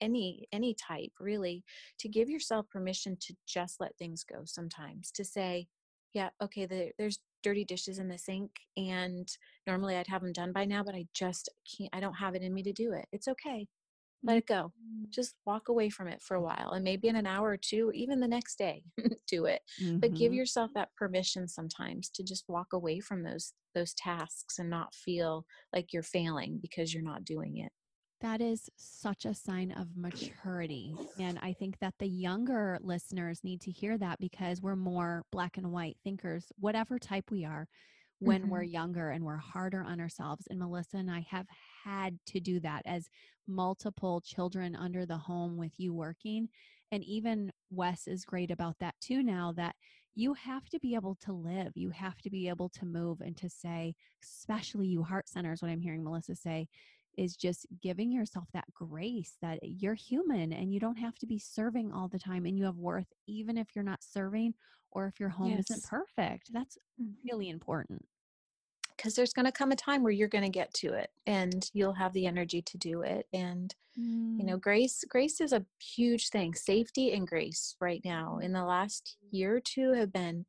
any 0.00 0.48
any 0.52 0.74
type 0.74 1.12
really 1.20 1.62
to 2.00 2.08
give 2.08 2.28
yourself 2.28 2.68
permission 2.68 3.16
to 3.20 3.32
just 3.46 3.76
let 3.78 3.96
things 3.96 4.24
go 4.24 4.40
sometimes 4.44 5.12
to 5.12 5.24
say 5.24 5.68
yeah 6.12 6.28
okay 6.42 6.66
the, 6.66 6.90
there's 6.98 7.20
dirty 7.42 7.64
dishes 7.64 7.98
in 7.98 8.08
the 8.08 8.18
sink 8.18 8.50
and 8.76 9.28
normally 9.66 9.96
I'd 9.96 10.06
have 10.08 10.22
them 10.22 10.32
done 10.32 10.52
by 10.52 10.64
now, 10.64 10.82
but 10.82 10.94
I 10.94 11.06
just 11.14 11.48
can't, 11.76 11.90
I 11.92 12.00
don't 12.00 12.14
have 12.14 12.34
it 12.34 12.42
in 12.42 12.54
me 12.54 12.62
to 12.64 12.72
do 12.72 12.92
it. 12.92 13.06
It's 13.12 13.28
okay. 13.28 13.66
Let 14.22 14.36
it 14.36 14.46
go. 14.46 14.72
Mm. 14.78 15.10
Just 15.10 15.34
walk 15.46 15.68
away 15.68 15.88
from 15.88 16.08
it 16.08 16.20
for 16.20 16.36
a 16.36 16.42
while 16.42 16.72
and 16.74 16.84
maybe 16.84 17.08
in 17.08 17.16
an 17.16 17.26
hour 17.26 17.48
or 17.48 17.56
two, 17.56 17.90
even 17.94 18.20
the 18.20 18.28
next 18.28 18.58
day, 18.58 18.82
do 19.26 19.46
it. 19.46 19.62
Mm-hmm. 19.82 19.98
But 19.98 20.14
give 20.14 20.30
mm-hmm. 20.30 20.34
yourself 20.34 20.70
that 20.74 20.94
permission 20.96 21.48
sometimes 21.48 22.10
to 22.10 22.22
just 22.22 22.44
walk 22.48 22.72
away 22.72 23.00
from 23.00 23.22
those 23.22 23.52
those 23.74 23.94
tasks 23.94 24.58
and 24.58 24.68
not 24.68 24.94
feel 24.94 25.46
like 25.72 25.92
you're 25.92 26.02
failing 26.02 26.58
because 26.60 26.92
you're 26.92 27.04
not 27.04 27.24
doing 27.24 27.58
it. 27.58 27.70
That 28.20 28.40
is 28.40 28.68
such 28.76 29.24
a 29.24 29.34
sign 29.34 29.72
of 29.72 29.88
maturity. 29.96 30.94
And 31.18 31.38
I 31.42 31.52
think 31.52 31.78
that 31.80 31.94
the 31.98 32.08
younger 32.08 32.78
listeners 32.82 33.44
need 33.44 33.60
to 33.62 33.70
hear 33.70 33.96
that 33.98 34.18
because 34.18 34.60
we're 34.60 34.76
more 34.76 35.24
black 35.30 35.56
and 35.56 35.72
white 35.72 35.96
thinkers, 36.04 36.52
whatever 36.58 36.98
type 36.98 37.30
we 37.30 37.44
are, 37.44 37.66
when 38.20 38.42
mm-hmm. 38.42 38.50
we're 38.50 38.62
younger 38.62 39.10
and 39.10 39.24
we're 39.24 39.36
harder 39.36 39.82
on 39.82 40.00
ourselves. 40.00 40.46
And 40.50 40.58
Melissa 40.58 40.98
and 40.98 41.10
I 41.10 41.26
have 41.30 41.46
had 41.84 42.18
to 42.26 42.40
do 42.40 42.60
that 42.60 42.82
as 42.84 43.08
multiple 43.48 44.20
children 44.20 44.76
under 44.76 45.06
the 45.06 45.16
home 45.16 45.56
with 45.56 45.72
you 45.78 45.94
working. 45.94 46.48
And 46.92 47.02
even 47.04 47.50
Wes 47.70 48.06
is 48.06 48.24
great 48.24 48.50
about 48.50 48.76
that 48.80 48.94
too 49.00 49.22
now 49.22 49.52
that 49.56 49.74
you 50.14 50.34
have 50.34 50.68
to 50.68 50.78
be 50.80 50.94
able 50.94 51.16
to 51.24 51.32
live. 51.32 51.72
You 51.74 51.90
have 51.90 52.20
to 52.22 52.30
be 52.30 52.48
able 52.48 52.68
to 52.70 52.84
move 52.84 53.20
and 53.20 53.36
to 53.38 53.48
say, 53.48 53.94
especially 54.22 54.86
you 54.88 55.02
heart 55.02 55.28
centers, 55.28 55.62
what 55.62 55.70
I'm 55.70 55.80
hearing 55.80 56.04
Melissa 56.04 56.34
say, 56.34 56.68
is 57.16 57.36
just 57.36 57.66
giving 57.82 58.12
yourself 58.12 58.46
that 58.52 58.72
grace 58.72 59.36
that 59.42 59.58
you're 59.62 59.94
human 59.94 60.52
and 60.52 60.72
you 60.72 60.80
don't 60.80 60.98
have 60.98 61.18
to 61.18 61.26
be 61.26 61.38
serving 61.38 61.92
all 61.92 62.08
the 62.08 62.18
time 62.18 62.46
and 62.46 62.56
you 62.56 62.64
have 62.64 62.76
worth 62.76 63.12
even 63.26 63.58
if 63.58 63.68
you're 63.74 63.84
not 63.84 64.02
serving 64.02 64.54
or 64.92 65.06
if 65.06 65.20
your 65.20 65.28
home 65.28 65.52
yes. 65.52 65.70
isn't 65.70 65.84
perfect. 65.88 66.52
That's 66.52 66.76
mm-hmm. 67.00 67.12
really 67.24 67.48
important. 67.48 68.04
Because 68.96 69.14
there's 69.14 69.32
going 69.32 69.46
to 69.46 69.52
come 69.52 69.72
a 69.72 69.76
time 69.76 70.02
where 70.02 70.12
you're 70.12 70.28
going 70.28 70.44
to 70.44 70.50
get 70.50 70.74
to 70.74 70.92
it 70.92 71.10
and 71.26 71.70
you'll 71.72 71.94
have 71.94 72.12
the 72.12 72.26
energy 72.26 72.60
to 72.60 72.76
do 72.76 73.00
it. 73.00 73.26
And, 73.32 73.74
mm. 73.98 74.38
you 74.38 74.44
know, 74.44 74.58
mm. 74.58 74.60
grace, 74.60 75.04
grace 75.08 75.40
is 75.40 75.54
a 75.54 75.64
huge 75.78 76.28
thing. 76.28 76.54
Safety 76.54 77.12
and 77.14 77.26
grace 77.26 77.76
right 77.80 78.02
now 78.04 78.40
in 78.42 78.52
the 78.52 78.62
last 78.62 79.16
year 79.30 79.56
or 79.56 79.60
two 79.60 79.94
have 79.94 80.12
been 80.12 80.44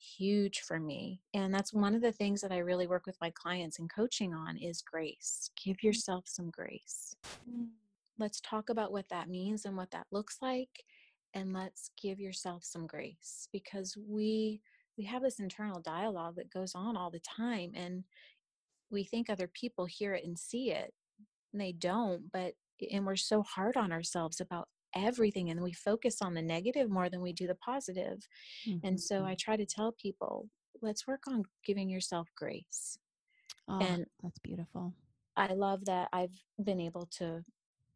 huge 0.00 0.60
for 0.60 0.80
me 0.80 1.20
and 1.34 1.52
that's 1.52 1.74
one 1.74 1.94
of 1.94 2.00
the 2.00 2.12
things 2.12 2.40
that 2.40 2.52
i 2.52 2.58
really 2.58 2.86
work 2.86 3.04
with 3.06 3.16
my 3.20 3.30
clients 3.30 3.78
and 3.78 3.92
coaching 3.92 4.32
on 4.32 4.56
is 4.56 4.82
grace 4.82 5.50
give 5.62 5.76
mm. 5.76 5.82
yourself 5.82 6.24
some 6.26 6.50
grace 6.50 7.14
mm. 7.48 7.66
let's 8.18 8.40
talk 8.40 8.70
about 8.70 8.92
what 8.92 9.08
that 9.10 9.28
means 9.28 9.66
and 9.66 9.76
what 9.76 9.90
that 9.90 10.06
looks 10.10 10.38
like 10.40 10.84
and 11.34 11.52
let's 11.52 11.90
give 12.00 12.18
yourself 12.18 12.64
some 12.64 12.86
grace 12.86 13.48
because 13.52 13.96
we 14.08 14.60
we 14.96 15.04
have 15.04 15.22
this 15.22 15.38
internal 15.38 15.80
dialogue 15.80 16.36
that 16.36 16.52
goes 16.52 16.72
on 16.74 16.96
all 16.96 17.10
the 17.10 17.20
time 17.20 17.70
and 17.74 18.02
we 18.90 19.04
think 19.04 19.28
other 19.28 19.48
people 19.48 19.86
hear 19.86 20.14
it 20.14 20.24
and 20.24 20.38
see 20.38 20.70
it 20.72 20.92
and 21.52 21.60
they 21.60 21.72
don't 21.72 22.22
but 22.32 22.54
and 22.90 23.04
we're 23.04 23.16
so 23.16 23.42
hard 23.42 23.76
on 23.76 23.92
ourselves 23.92 24.40
about 24.40 24.68
everything 24.94 25.50
and 25.50 25.60
we 25.60 25.72
focus 25.72 26.22
on 26.22 26.34
the 26.34 26.42
negative 26.42 26.90
more 26.90 27.08
than 27.08 27.20
we 27.20 27.32
do 27.32 27.46
the 27.46 27.54
positive. 27.56 28.26
Mm-hmm. 28.68 28.86
And 28.86 29.00
so 29.00 29.24
I 29.24 29.34
try 29.38 29.56
to 29.56 29.66
tell 29.66 29.92
people, 29.92 30.48
let's 30.82 31.06
work 31.06 31.22
on 31.28 31.44
giving 31.64 31.88
yourself 31.88 32.28
grace. 32.36 32.98
Oh, 33.68 33.78
and 33.80 34.06
that's 34.22 34.38
beautiful. 34.40 34.94
I 35.36 35.52
love 35.52 35.84
that 35.86 36.08
I've 36.12 36.34
been 36.62 36.80
able 36.80 37.06
to 37.18 37.44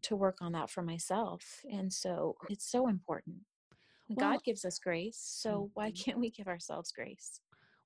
to 0.02 0.16
work 0.16 0.38
on 0.42 0.52
that 0.52 0.68
for 0.68 0.82
myself. 0.82 1.62
And 1.72 1.90
so 1.90 2.36
it's 2.50 2.70
so 2.70 2.88
important. 2.88 3.36
Well, 4.08 4.32
God 4.32 4.44
gives 4.44 4.66
us 4.66 4.78
grace, 4.78 5.18
so 5.18 5.70
why 5.72 5.88
mm-hmm. 5.88 6.02
can't 6.02 6.18
we 6.18 6.30
give 6.30 6.46
ourselves 6.46 6.92
grace? 6.92 7.40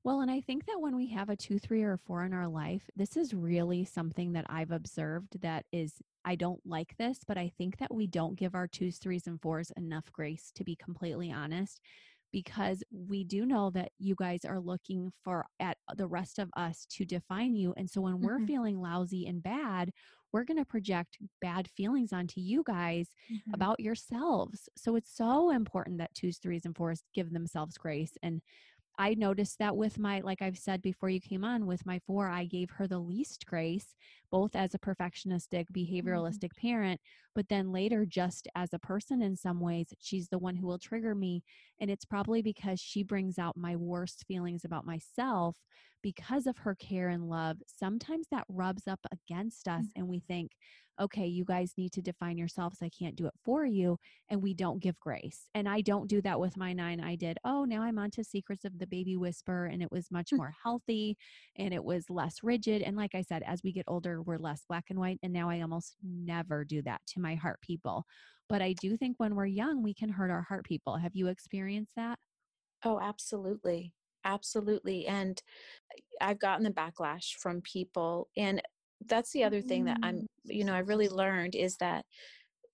Well, 0.05 0.21
and 0.21 0.31
I 0.31 0.41
think 0.41 0.67
that 0.67 0.81
when 0.81 0.97
we 0.97 1.09
have 1.09 1.29
a 1.29 1.37
two, 1.37 1.59
three, 1.59 1.83
or 1.83 1.99
four 2.07 2.25
in 2.25 2.33
our 2.33 2.49
life, 2.49 2.89
this 2.97 3.17
is 3.17 3.35
really 3.35 3.85
something 3.85 4.33
that 4.33 4.47
I've 4.49 4.71
observed 4.71 5.41
that 5.43 5.65
is, 5.73 5.95
I 6.25 6.35
don't 6.37 6.61
like 6.65 6.97
this, 6.99 7.19
but 7.27 7.37
I 7.37 7.53
think 7.59 7.79
that 7.79 7.93
we 7.95 8.07
don't 8.07 8.37
give 8.37 8.55
our 8.55 8.69
twos, 8.69 8.99
threes, 8.99 9.27
and 9.27 9.41
fours 9.41 9.73
enough 9.77 10.11
grace, 10.13 10.53
to 10.55 10.65
be 10.65 10.77
completely 10.77 11.33
honest 11.33 11.81
because 12.33 12.83
we 12.91 13.25
do 13.25 13.47
know 13.47 13.71
that 13.71 13.91
you 13.99 14.15
guys 14.19 14.45
are 14.45 14.61
looking 14.61 15.13
for 15.25 15.47
at 15.61 15.77
the 15.97 16.07
rest 16.07 16.39
of 16.39 16.51
us 16.57 16.87
to 16.91 17.05
define 17.05 17.55
you 17.55 17.73
and 17.77 17.89
so 17.89 18.01
when 18.01 18.21
we're 18.21 18.37
mm-hmm. 18.37 18.47
feeling 18.47 18.81
lousy 18.81 19.27
and 19.27 19.43
bad 19.43 19.91
we're 20.31 20.45
going 20.45 20.59
to 20.59 20.65
project 20.65 21.17
bad 21.41 21.69
feelings 21.71 22.13
onto 22.13 22.41
you 22.41 22.63
guys 22.67 23.09
mm-hmm. 23.33 23.55
about 23.55 23.81
yourselves 23.81 24.69
so 24.77 24.97
it's 24.97 25.15
so 25.15 25.51
important 25.51 25.99
that 25.99 26.15
twos 26.15 26.39
threes 26.39 26.65
and 26.65 26.77
fours 26.77 27.03
give 27.15 27.33
themselves 27.33 27.79
grace 27.79 28.13
and 28.23 28.43
I 28.99 29.15
noticed 29.15 29.61
that 29.61 29.77
with 29.77 29.99
my, 29.99 30.21
like 30.21 30.43
I've 30.43 30.59
said 30.59 30.83
before 30.83 31.09
you 31.09 31.21
came 31.21 31.45
on, 31.45 31.67
with 31.67 31.87
my 31.87 32.01
four, 32.01 32.29
I 32.29 32.45
gave 32.45 32.71
her 32.71 32.89
the 32.89 32.99
least 32.99 33.47
grace, 33.47 33.95
both 34.31 34.55
as 34.55 34.75
a 34.75 34.79
perfectionistic, 34.79 35.67
mm-hmm. 35.73 36.09
behavioralistic 36.09 36.51
mm-hmm. 36.51 36.69
parent, 36.69 37.01
but 37.35 37.49
then 37.49 37.73
later 37.73 38.05
just 38.05 38.49
as 38.55 38.73
a 38.73 38.79
person 38.79 39.23
in 39.23 39.37
some 39.37 39.61
ways. 39.61 39.93
She's 40.01 40.29
the 40.29 40.39
one 40.39 40.57
who 40.57 40.67
will 40.67 40.79
trigger 40.79 41.15
me. 41.15 41.43
And 41.81 41.91
it's 41.91 42.05
probably 42.05 42.43
because 42.43 42.81
she 42.81 43.03
brings 43.03 43.39
out 43.39 43.57
my 43.57 43.77
worst 43.77 44.25
feelings 44.27 44.65
about 44.65 44.87
myself 44.87 45.57
because 46.03 46.47
of 46.47 46.59
her 46.59 46.75
care 46.75 47.09
and 47.09 47.29
love. 47.29 47.59
Sometimes 47.67 48.27
that 48.31 48.45
rubs 48.49 48.87
up 48.87 49.01
against 49.13 49.69
us, 49.69 49.85
mm-hmm. 49.87 50.01
and 50.01 50.09
we 50.09 50.21
think, 50.21 50.53
okay, 51.01 51.27
you 51.27 51.45
guys 51.45 51.75
need 51.77 51.93
to 51.93 52.03
define 52.03 52.39
yourselves. 52.39 52.79
I 52.83 52.89
can't 52.89 53.17
do 53.17 53.27
it 53.27 53.35
for 53.45 53.65
you. 53.65 53.99
And 54.29 54.43
we 54.43 54.55
don't 54.55 54.83
give 54.83 54.99
grace. 55.01 55.49
And 55.55 55.69
I 55.69 55.81
don't 55.81 56.09
do 56.09 56.21
that 56.23 56.41
with 56.41 56.57
my 56.57 56.73
nine. 56.73 57.01
I 57.01 57.15
did, 57.15 57.39
oh, 57.45 57.65
now 57.65 57.83
I'm 57.83 57.99
on 57.99 58.11
to 58.13 58.25
Secrets 58.25 58.65
of 58.65 58.79
the 58.79 58.87
Baby 58.87 59.17
Whisper. 59.17 59.67
And 59.67 59.83
it 59.83 59.91
was 59.93 60.11
much 60.11 60.31
more 60.33 60.55
healthy 60.63 61.17
and 61.57 61.73
it 61.73 61.85
was 61.85 62.11
less 62.11 62.39
rigid. 62.43 62.83
And 62.83 62.97
like 62.97 63.15
I 63.15 63.23
said, 63.23 63.43
as 63.47 63.63
we 63.63 63.73
get 63.73 63.85
older, 63.87 64.18
we're 64.23 64.39
less 64.39 64.65
black 64.69 64.85
and 64.91 64.99
white. 64.99 65.19
And 65.23 65.33
now 65.33 65.51
I 65.51 65.61
almost 65.61 65.97
never 66.03 66.65
do 66.65 66.83
that 66.83 67.01
to 67.09 67.21
my 67.21 67.35
heart 67.35 67.61
people. 67.61 68.05
But 68.49 68.63
I 68.63 68.75
do 68.81 68.97
think 68.97 69.17
when 69.19 69.35
we're 69.35 69.47
young, 69.47 69.83
we 69.83 69.95
can 69.95 70.09
hurt 70.09 70.31
our 70.31 70.43
heart 70.43 70.65
people. 70.65 70.97
Have 70.97 71.15
you 71.15 71.29
experienced 71.29 71.93
that? 71.97 72.19
Oh, 72.85 72.99
absolutely. 73.01 73.93
Absolutely. 74.25 75.07
And 75.07 75.41
I've 76.21 76.39
gotten 76.39 76.65
the 76.65 76.71
backlash 76.71 77.35
from 77.41 77.61
people. 77.63 78.29
And 78.37 78.63
that's 79.07 79.33
the 79.33 79.45
other 79.45 79.61
thing 79.61 79.85
that 79.85 79.99
i'm 80.03 80.27
you 80.45 80.65
know 80.65 80.75
i 80.75 80.79
really 80.79 81.09
learned 81.09 81.55
is 81.55 81.77
that 81.77 82.05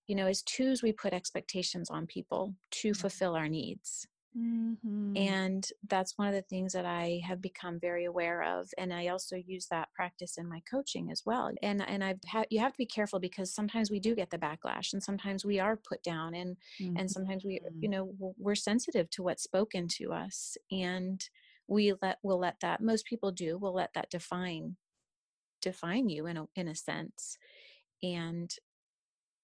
you 0.07 0.15
know 0.15 0.27
as 0.27 0.43
twos 0.43 0.83
we 0.83 0.93
put 0.93 1.13
expectations 1.13 1.91
on 1.91 2.07
people 2.07 2.55
to 2.71 2.91
mm-hmm. 2.91 3.01
fulfill 3.01 3.35
our 3.35 3.49
needs 3.49 4.07
mm-hmm. 4.37 5.17
and 5.17 5.69
that's 5.89 6.17
one 6.17 6.29
of 6.29 6.35
the 6.35 6.43
things 6.43 6.73
that 6.73 6.85
i 6.85 7.21
have 7.27 7.41
become 7.41 7.79
very 7.79 8.05
aware 8.05 8.43
of 8.43 8.69
and 8.79 8.93
i 8.93 9.09
also 9.09 9.37
use 9.37 9.67
that 9.67 9.93
practice 9.93 10.37
in 10.39 10.49
my 10.49 10.61
coaching 10.71 11.11
as 11.11 11.23
well 11.25 11.51
and 11.63 11.87
and 11.89 12.03
i've 12.03 12.19
had 12.27 12.47
you 12.51 12.59
have 12.59 12.73
to 12.73 12.79
be 12.79 12.87
careful 12.87 13.21
because 13.21 13.55
sometimes 13.55 13.91
we 13.91 14.01
do 14.01 14.15
get 14.15 14.31
the 14.31 14.39
backlash 14.39 14.93
and 14.93 15.03
sometimes 15.03 15.45
we 15.45 15.59
are 15.59 15.77
put 15.77 16.03
down 16.03 16.35
and 16.35 16.57
mm-hmm. 16.81 16.97
and 16.97 17.11
sometimes 17.11 17.45
we 17.45 17.61
you 17.79 17.89
know 17.89 18.13
we're 18.39 18.55
sensitive 18.55 19.09
to 19.11 19.23
what's 19.23 19.43
spoken 19.43 19.87
to 19.89 20.13
us 20.13 20.57
and 20.71 21.29
we 21.69 21.93
let 22.03 22.19
we'll 22.23 22.39
let 22.39 22.59
that 22.61 22.81
most 22.81 23.07
people 23.07 23.31
do 23.31 23.57
we'll 23.59 23.75
let 23.75 23.93
that 23.95 24.11
define 24.11 24.77
define 25.63 26.09
you 26.09 26.27
in 26.27 26.37
a 26.37 26.45
in 26.57 26.69
a 26.69 26.75
sense 26.75 27.39
and 28.03 28.57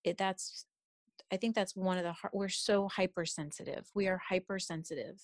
it 0.04 0.18
that's 0.18 0.66
i 1.32 1.36
think 1.36 1.54
that's 1.54 1.76
one 1.76 1.98
of 1.98 2.04
the 2.04 2.14
we're 2.32 2.48
so 2.48 2.88
hypersensitive 2.88 3.86
we 3.94 4.08
are 4.08 4.18
hypersensitive 4.18 5.20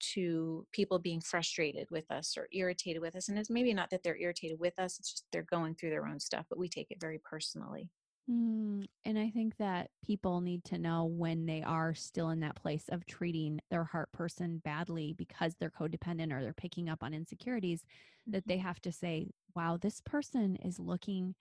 to 0.00 0.66
people 0.72 0.98
being 0.98 1.20
frustrated 1.20 1.88
with 1.90 2.10
us 2.10 2.36
or 2.36 2.48
irritated 2.52 3.00
with 3.00 3.14
us 3.14 3.28
and 3.28 3.38
it's 3.38 3.50
maybe 3.50 3.72
not 3.72 3.90
that 3.90 4.02
they're 4.02 4.16
irritated 4.16 4.58
with 4.58 4.78
us 4.78 4.98
it's 4.98 5.12
just 5.12 5.24
they're 5.32 5.42
going 5.42 5.74
through 5.74 5.90
their 5.90 6.06
own 6.06 6.20
stuff 6.20 6.44
but 6.48 6.58
we 6.58 6.68
take 6.68 6.90
it 6.90 7.00
very 7.00 7.20
personally 7.24 7.88
Mm, 8.30 8.86
and 9.04 9.18
I 9.18 9.28
think 9.30 9.56
that 9.58 9.90
people 10.04 10.40
need 10.40 10.64
to 10.64 10.78
know 10.78 11.04
when 11.04 11.44
they 11.44 11.62
are 11.62 11.94
still 11.94 12.30
in 12.30 12.40
that 12.40 12.56
place 12.56 12.84
of 12.88 13.04
treating 13.04 13.60
their 13.70 13.84
heart 13.84 14.10
person 14.12 14.62
badly 14.64 15.14
because 15.16 15.54
they're 15.54 15.70
codependent 15.70 16.32
or 16.32 16.42
they're 16.42 16.54
picking 16.54 16.88
up 16.88 17.02
on 17.02 17.12
insecurities, 17.12 17.82
mm-hmm. 17.82 18.32
that 18.32 18.46
they 18.46 18.56
have 18.58 18.80
to 18.82 18.92
say, 18.92 19.28
wow, 19.54 19.76
this 19.80 20.00
person 20.00 20.56
is 20.64 20.78
looking 20.78 21.34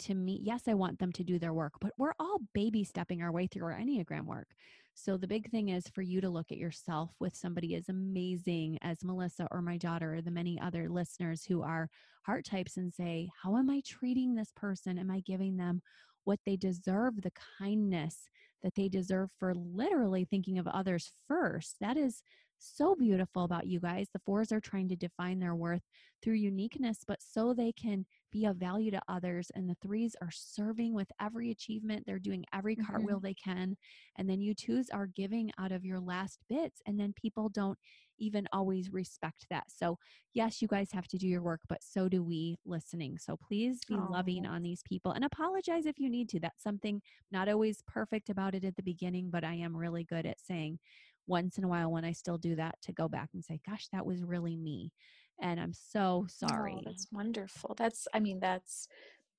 to 0.00 0.14
me. 0.14 0.40
Yes, 0.42 0.62
I 0.66 0.74
want 0.74 0.98
them 0.98 1.12
to 1.12 1.24
do 1.24 1.38
their 1.38 1.52
work, 1.52 1.74
but 1.80 1.92
we're 1.98 2.14
all 2.18 2.38
baby 2.54 2.84
stepping 2.84 3.22
our 3.22 3.32
way 3.32 3.46
through 3.46 3.64
our 3.64 3.78
Enneagram 3.78 4.24
work. 4.24 4.48
So 4.94 5.16
the 5.16 5.28
big 5.28 5.50
thing 5.50 5.68
is 5.68 5.88
for 5.88 6.02
you 6.02 6.20
to 6.20 6.30
look 6.30 6.50
at 6.50 6.58
yourself 6.58 7.10
with 7.20 7.34
somebody 7.36 7.74
as 7.74 7.88
amazing 7.88 8.78
as 8.82 9.04
Melissa 9.04 9.46
or 9.50 9.60
my 9.60 9.76
daughter 9.76 10.14
or 10.14 10.22
the 10.22 10.30
many 10.30 10.60
other 10.60 10.88
listeners 10.88 11.44
who 11.44 11.62
are 11.62 11.88
heart 12.22 12.44
types 12.44 12.76
and 12.76 12.92
say, 12.92 13.28
how 13.42 13.56
am 13.56 13.70
I 13.70 13.82
treating 13.86 14.34
this 14.34 14.52
person? 14.56 14.98
Am 14.98 15.10
I 15.10 15.20
giving 15.20 15.56
them 15.56 15.82
what 16.24 16.40
they 16.44 16.56
deserve, 16.56 17.22
the 17.22 17.32
kindness 17.58 18.28
that 18.62 18.74
they 18.74 18.88
deserve 18.88 19.30
for 19.38 19.54
literally 19.54 20.24
thinking 20.24 20.58
of 20.58 20.66
others 20.66 21.12
first. 21.28 21.76
That 21.80 21.96
is 21.96 22.22
so 22.58 22.94
beautiful 22.94 23.44
about 23.44 23.66
you 23.66 23.80
guys. 23.80 24.08
The 24.12 24.20
fours 24.20 24.52
are 24.52 24.60
trying 24.60 24.88
to 24.88 24.96
define 24.96 25.38
their 25.38 25.54
worth 25.54 25.82
through 26.22 26.34
uniqueness, 26.34 26.98
but 27.06 27.22
so 27.22 27.52
they 27.52 27.72
can 27.72 28.06
be 28.32 28.46
of 28.46 28.56
value 28.56 28.90
to 28.90 29.00
others. 29.08 29.50
And 29.54 29.68
the 29.68 29.76
threes 29.82 30.16
are 30.20 30.30
serving 30.30 30.94
with 30.94 31.08
every 31.20 31.50
achievement. 31.50 32.04
They're 32.06 32.18
doing 32.18 32.44
every 32.52 32.76
mm-hmm. 32.76 32.86
cartwheel 32.90 33.20
they 33.20 33.34
can. 33.34 33.76
And 34.16 34.28
then 34.28 34.40
you 34.40 34.54
twos 34.54 34.90
are 34.90 35.06
giving 35.06 35.50
out 35.58 35.72
of 35.72 35.84
your 35.84 36.00
last 36.00 36.40
bits. 36.48 36.80
And 36.86 36.98
then 36.98 37.12
people 37.14 37.48
don't 37.48 37.78
even 38.18 38.46
always 38.52 38.92
respect 38.92 39.46
that. 39.50 39.64
So, 39.68 39.98
yes, 40.32 40.62
you 40.62 40.68
guys 40.68 40.90
have 40.92 41.06
to 41.08 41.18
do 41.18 41.28
your 41.28 41.42
work, 41.42 41.60
but 41.68 41.82
so 41.82 42.08
do 42.08 42.22
we 42.22 42.56
listening. 42.64 43.18
So, 43.18 43.36
please 43.36 43.80
be 43.86 43.94
oh. 43.94 44.08
loving 44.10 44.46
on 44.46 44.62
these 44.62 44.82
people 44.82 45.12
and 45.12 45.24
apologize 45.24 45.86
if 45.86 45.98
you 45.98 46.08
need 46.08 46.28
to. 46.30 46.40
That's 46.40 46.62
something 46.62 47.02
not 47.30 47.48
always 47.48 47.82
perfect 47.86 48.30
about 48.30 48.54
it 48.54 48.64
at 48.64 48.76
the 48.76 48.82
beginning, 48.82 49.30
but 49.30 49.44
I 49.44 49.54
am 49.54 49.76
really 49.76 50.04
good 50.04 50.24
at 50.24 50.40
saying 50.40 50.78
once 51.26 51.58
in 51.58 51.64
a 51.64 51.68
while 51.68 51.90
when 51.90 52.04
I 52.04 52.12
still 52.12 52.38
do 52.38 52.56
that 52.56 52.76
to 52.82 52.92
go 52.92 53.08
back 53.08 53.30
and 53.34 53.44
say, 53.44 53.60
gosh, 53.68 53.88
that 53.92 54.06
was 54.06 54.22
really 54.22 54.56
me. 54.56 54.92
And 55.40 55.60
I'm 55.60 55.72
so 55.72 56.24
oh, 56.24 56.26
sorry. 56.28 56.76
Oh, 56.78 56.82
that's 56.84 57.08
wonderful. 57.12 57.74
That's, 57.76 58.08
I 58.14 58.20
mean, 58.20 58.40
that's 58.40 58.88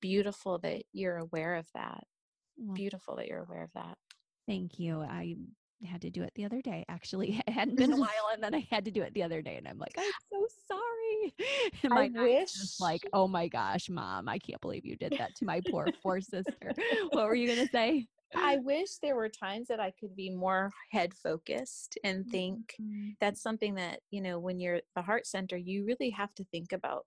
beautiful 0.01 0.59
that 0.59 0.83
you're 0.93 1.17
aware 1.17 1.55
of 1.55 1.67
that. 1.73 2.03
Well, 2.57 2.75
beautiful 2.75 3.15
that 3.17 3.27
you're 3.27 3.43
aware 3.43 3.63
of 3.63 3.73
that. 3.73 3.97
Thank 4.47 4.79
you. 4.79 5.01
I 5.01 5.35
had 5.85 6.01
to 6.01 6.09
do 6.09 6.23
it 6.23 6.31
the 6.35 6.45
other 6.45 6.61
day. 6.61 6.85
Actually, 6.87 7.41
it 7.47 7.51
hadn't 7.51 7.77
been 7.77 7.93
a 7.93 7.97
while, 7.97 8.29
and 8.33 8.43
then 8.43 8.55
I 8.55 8.67
had 8.69 8.85
to 8.85 8.91
do 8.91 9.01
it 9.01 9.13
the 9.13 9.23
other 9.23 9.41
day, 9.41 9.55
and 9.55 9.67
I'm 9.67 9.77
like, 9.77 9.95
I'm 9.97 10.11
so 10.31 10.47
sorry. 10.67 10.83
And 11.83 11.93
my 11.93 12.09
I 12.15 12.21
wish, 12.21 12.53
just 12.53 12.81
like, 12.81 13.01
oh 13.11 13.27
my 13.27 13.47
gosh, 13.47 13.89
mom, 13.89 14.29
I 14.29 14.39
can't 14.39 14.61
believe 14.61 14.85
you 14.85 14.95
did 14.95 15.15
that 15.17 15.35
to 15.35 15.45
my 15.45 15.61
poor 15.69 15.87
poor 16.01 16.21
sister. 16.21 16.73
What 17.11 17.25
were 17.25 17.35
you 17.35 17.47
gonna 17.47 17.67
say? 17.67 18.07
I 18.35 18.57
wish 18.63 18.97
there 19.01 19.15
were 19.15 19.29
times 19.29 19.67
that 19.67 19.79
I 19.79 19.91
could 19.99 20.15
be 20.15 20.29
more 20.29 20.71
head 20.91 21.13
focused 21.13 21.97
and 22.03 22.25
think 22.27 22.73
mm-hmm. 22.81 23.09
that's 23.19 23.41
something 23.41 23.75
that, 23.75 23.99
you 24.11 24.21
know, 24.21 24.39
when 24.39 24.59
you're 24.59 24.81
the 24.95 25.01
heart 25.01 25.25
center, 25.25 25.57
you 25.57 25.85
really 25.85 26.09
have 26.11 26.33
to 26.35 26.43
think 26.45 26.71
about 26.71 27.05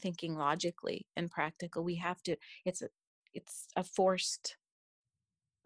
thinking 0.00 0.34
logically 0.34 1.06
and 1.16 1.30
practical. 1.30 1.84
We 1.84 1.96
have 1.96 2.22
to, 2.24 2.36
it's 2.64 2.82
a, 2.82 2.88
it's 3.34 3.66
a 3.76 3.84
forced 3.84 4.56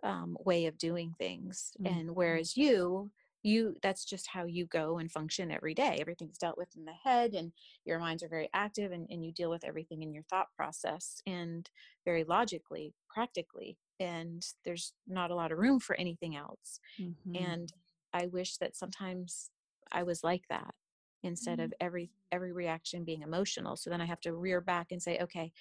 um, 0.03 0.37
way 0.45 0.67
of 0.67 0.79
doing 0.79 1.15
things. 1.19 1.73
Mm-hmm. 1.81 1.99
And 1.99 2.11
whereas 2.15 2.57
you, 2.57 3.11
you 3.45 3.77
that's 3.83 4.05
just 4.05 4.27
how 4.27 4.47
you 4.47 4.67
go 4.67 4.99
and 4.99 5.13
function 5.13 5.51
every 5.51 5.75
day 5.75 5.99
everything's 6.01 6.39
dealt 6.39 6.57
with 6.57 6.75
in 6.77 6.85
the 6.87 6.95
head 7.05 7.35
and 7.35 7.53
your 7.85 7.99
minds 7.99 8.23
are 8.23 8.29
very 8.29 8.49
active 8.55 8.91
and, 8.91 9.07
and 9.11 9.25
you 9.25 9.31
deal 9.33 9.51
with 9.51 9.65
everything 9.65 10.03
in 10.03 10.13
your 10.15 10.23
thought 10.25 10.47
process 10.57 11.21
and 11.27 11.69
very 12.07 12.25
logically 12.25 12.95
practically 13.09 13.77
and 14.01 14.45
there's 14.65 14.93
not 15.07 15.31
a 15.31 15.35
lot 15.35 15.53
of 15.53 15.59
room 15.59 15.79
for 15.79 15.97
anything 15.97 16.37
else 16.37 16.81
mm-hmm. 17.01 17.37
and 17.37 17.73
i 18.13 18.27
wish 18.27 18.57
that 18.57 18.77
sometimes 18.77 19.51
i 19.93 20.03
was 20.03 20.25
like 20.25 20.43
that 20.49 20.75
instead 21.23 21.59
mm-hmm. 21.59 21.67
of 21.67 21.75
every 21.81 22.11
every 22.33 22.53
reaction 22.53 23.05
being 23.05 23.23
emotional 23.23 23.77
so 23.77 23.91
then 23.91 24.01
i 24.01 24.07
have 24.07 24.21
to 24.21 24.35
rear 24.35 24.61
back 24.61 24.89
and 24.91 25.03
say 25.03 25.19
okay 25.21 25.53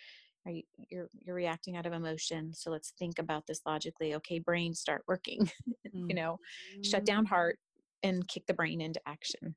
are 0.45 0.51
you 0.51 0.63
you're 0.89 1.09
you're 1.21 1.36
reacting 1.36 1.77
out 1.77 1.86
of 1.86 1.93
emotion 1.93 2.53
so 2.53 2.69
let's 2.71 2.93
think 2.99 3.19
about 3.19 3.45
this 3.47 3.61
logically 3.65 4.15
okay 4.15 4.39
brain 4.39 4.73
start 4.73 5.03
working 5.07 5.49
mm-hmm. 5.88 6.05
you 6.09 6.15
know 6.15 6.38
shut 6.84 7.05
down 7.05 7.25
heart 7.25 7.57
and 8.03 8.27
kick 8.27 8.45
the 8.47 8.53
brain 8.53 8.81
into 8.81 8.99
action 9.05 9.55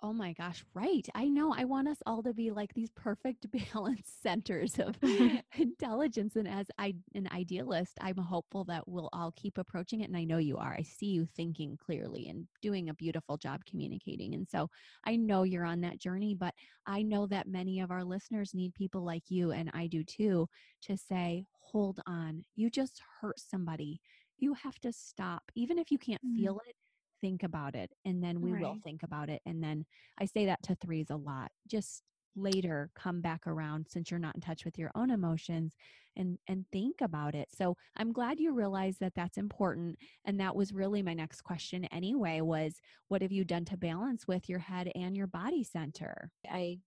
Oh 0.00 0.12
my 0.12 0.32
gosh, 0.32 0.64
right. 0.74 1.04
I 1.16 1.24
know. 1.28 1.52
I 1.52 1.64
want 1.64 1.88
us 1.88 1.98
all 2.06 2.22
to 2.22 2.32
be 2.32 2.52
like 2.52 2.72
these 2.72 2.90
perfect 2.90 3.46
balanced 3.72 4.22
centers 4.22 4.78
of 4.78 4.94
intelligence. 5.58 6.36
And 6.36 6.46
as 6.46 6.66
I 6.78 6.94
an 7.14 7.28
idealist, 7.32 7.98
I'm 8.00 8.16
hopeful 8.16 8.62
that 8.64 8.86
we'll 8.86 9.08
all 9.12 9.32
keep 9.34 9.58
approaching 9.58 10.02
it. 10.02 10.08
And 10.08 10.16
I 10.16 10.22
know 10.22 10.38
you 10.38 10.56
are. 10.56 10.72
I 10.72 10.82
see 10.82 11.06
you 11.06 11.26
thinking 11.26 11.76
clearly 11.84 12.28
and 12.28 12.46
doing 12.62 12.88
a 12.88 12.94
beautiful 12.94 13.36
job 13.36 13.62
communicating. 13.68 14.34
And 14.34 14.48
so 14.48 14.70
I 15.04 15.16
know 15.16 15.42
you're 15.42 15.64
on 15.64 15.80
that 15.80 15.98
journey, 15.98 16.32
but 16.32 16.54
I 16.86 17.02
know 17.02 17.26
that 17.26 17.48
many 17.48 17.80
of 17.80 17.90
our 17.90 18.04
listeners 18.04 18.54
need 18.54 18.74
people 18.74 19.04
like 19.04 19.24
you, 19.28 19.50
and 19.50 19.68
I 19.74 19.88
do 19.88 20.04
too, 20.04 20.48
to 20.82 20.96
say, 20.96 21.44
hold 21.60 22.00
on, 22.06 22.44
you 22.54 22.70
just 22.70 23.02
hurt 23.20 23.40
somebody. 23.40 24.00
You 24.38 24.54
have 24.54 24.78
to 24.80 24.92
stop. 24.92 25.42
Even 25.56 25.76
if 25.76 25.90
you 25.90 25.98
can't 25.98 26.24
mm. 26.24 26.36
feel 26.36 26.60
it, 26.68 26.76
think 27.20 27.42
about 27.42 27.74
it 27.74 27.90
and 28.04 28.22
then 28.22 28.40
we 28.40 28.52
right. 28.52 28.62
will 28.62 28.76
think 28.84 29.02
about 29.02 29.28
it 29.28 29.40
and 29.46 29.62
then 29.62 29.84
i 30.20 30.24
say 30.24 30.46
that 30.46 30.62
to 30.62 30.74
threes 30.76 31.10
a 31.10 31.16
lot 31.16 31.50
just 31.66 32.02
later 32.36 32.90
come 32.94 33.20
back 33.20 33.46
around 33.46 33.86
since 33.88 34.10
you're 34.10 34.20
not 34.20 34.34
in 34.34 34.40
touch 34.40 34.64
with 34.64 34.78
your 34.78 34.90
own 34.94 35.10
emotions 35.10 35.74
and 36.16 36.38
and 36.48 36.64
think 36.72 36.96
about 37.00 37.34
it 37.34 37.48
so 37.56 37.76
i'm 37.96 38.12
glad 38.12 38.38
you 38.38 38.52
realized 38.52 39.00
that 39.00 39.14
that's 39.14 39.38
important 39.38 39.96
and 40.24 40.38
that 40.38 40.54
was 40.54 40.72
really 40.72 41.02
my 41.02 41.14
next 41.14 41.42
question 41.42 41.84
anyway 41.86 42.40
was 42.40 42.80
what 43.08 43.22
have 43.22 43.32
you 43.32 43.44
done 43.44 43.64
to 43.64 43.76
balance 43.76 44.26
with 44.26 44.48
your 44.48 44.58
head 44.58 44.90
and 44.94 45.16
your 45.16 45.26
body 45.26 45.64
center 45.64 46.30
i 46.50 46.78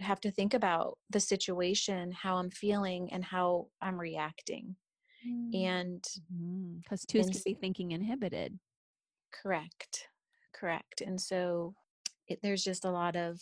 have 0.00 0.20
to 0.20 0.30
think 0.30 0.54
about 0.54 0.96
the 1.10 1.20
situation 1.20 2.12
how 2.12 2.36
i'm 2.36 2.50
feeling 2.50 3.12
and 3.12 3.24
how 3.24 3.66
i'm 3.82 3.98
reacting 3.98 4.76
mm. 5.26 5.56
and 5.56 6.04
because 6.80 7.04
mm-hmm. 7.04 7.18
twos 7.18 7.30
can 7.30 7.42
be 7.44 7.54
thinking 7.54 7.92
inhibited 7.92 8.58
correct 9.32 10.08
correct 10.54 11.00
and 11.00 11.20
so 11.20 11.74
it, 12.26 12.38
there's 12.42 12.64
just 12.64 12.84
a 12.84 12.90
lot 12.90 13.16
of 13.16 13.40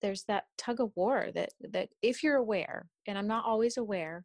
there's 0.00 0.24
that 0.24 0.44
tug 0.58 0.80
of 0.80 0.90
war 0.96 1.28
that 1.34 1.50
that 1.60 1.88
if 2.02 2.22
you're 2.22 2.36
aware 2.36 2.88
and 3.06 3.16
i'm 3.16 3.26
not 3.26 3.44
always 3.44 3.76
aware 3.76 4.24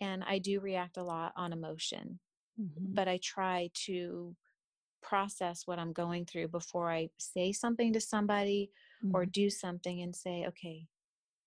and 0.00 0.22
i 0.24 0.38
do 0.38 0.60
react 0.60 0.96
a 0.96 1.02
lot 1.02 1.32
on 1.36 1.52
emotion 1.52 2.18
mm-hmm. 2.60 2.94
but 2.94 3.08
i 3.08 3.18
try 3.22 3.68
to 3.74 4.34
process 5.02 5.62
what 5.66 5.78
i'm 5.78 5.92
going 5.92 6.24
through 6.24 6.48
before 6.48 6.90
i 6.90 7.08
say 7.18 7.52
something 7.52 7.92
to 7.92 8.00
somebody 8.00 8.70
mm-hmm. 9.04 9.14
or 9.14 9.26
do 9.26 9.50
something 9.50 10.00
and 10.00 10.14
say 10.14 10.44
okay 10.46 10.86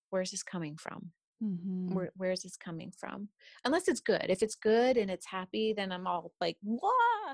where's 0.10 0.32
this 0.32 0.43
coming 0.43 0.76
from 0.78 1.12
Mm-hmm. 1.44 1.96
Where, 1.96 2.12
where 2.16 2.32
is 2.32 2.44
this 2.44 2.56
coming 2.56 2.92
from? 2.96 3.30
Unless 3.66 3.88
it's 3.88 4.00
good. 4.00 4.26
If 4.30 4.44
it's 4.44 4.56
good 4.56 4.98
and 4.98 5.10
it's 5.10 5.26
happy, 5.26 5.74
then 5.74 5.92
I'm 5.92 6.06
all 6.06 6.32
like, 6.39 6.58
"Wow, 6.64 6.89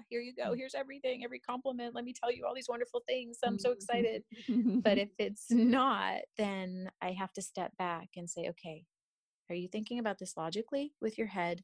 here 0.10 0.22
you 0.22 0.34
go. 0.34 0.51
Mm. 0.51 0.58
Here's 0.58 0.76
everything, 0.76 1.24
every 1.24 1.39
compliment. 1.39 1.93
Let 1.93 2.05
me 2.05 2.14
tell 2.14 2.32
you 2.32 2.45
all 2.45 2.55
these 2.55 2.70
wonderful 2.70 3.03
things. 3.08 3.39
I'm 3.43 3.60
so 3.60 3.72
excited." 3.72 4.24
but 4.84 4.97
if 4.97 5.10
it's 5.20 5.51
not, 5.51 6.20
then 6.38 6.89
I 7.01 7.12
have 7.12 7.34
to 7.34 7.41
step 7.41 7.76
back 7.78 8.10
and 8.16 8.30
say, 8.30 8.49
"Okay, 8.49 8.86
are 9.49 9.55
you 9.55 9.68
thinking 9.68 9.99
about 9.99 10.20
this 10.20 10.38
logically 10.38 10.93
with 11.01 11.18
your 11.18 11.28
head, 11.28 11.64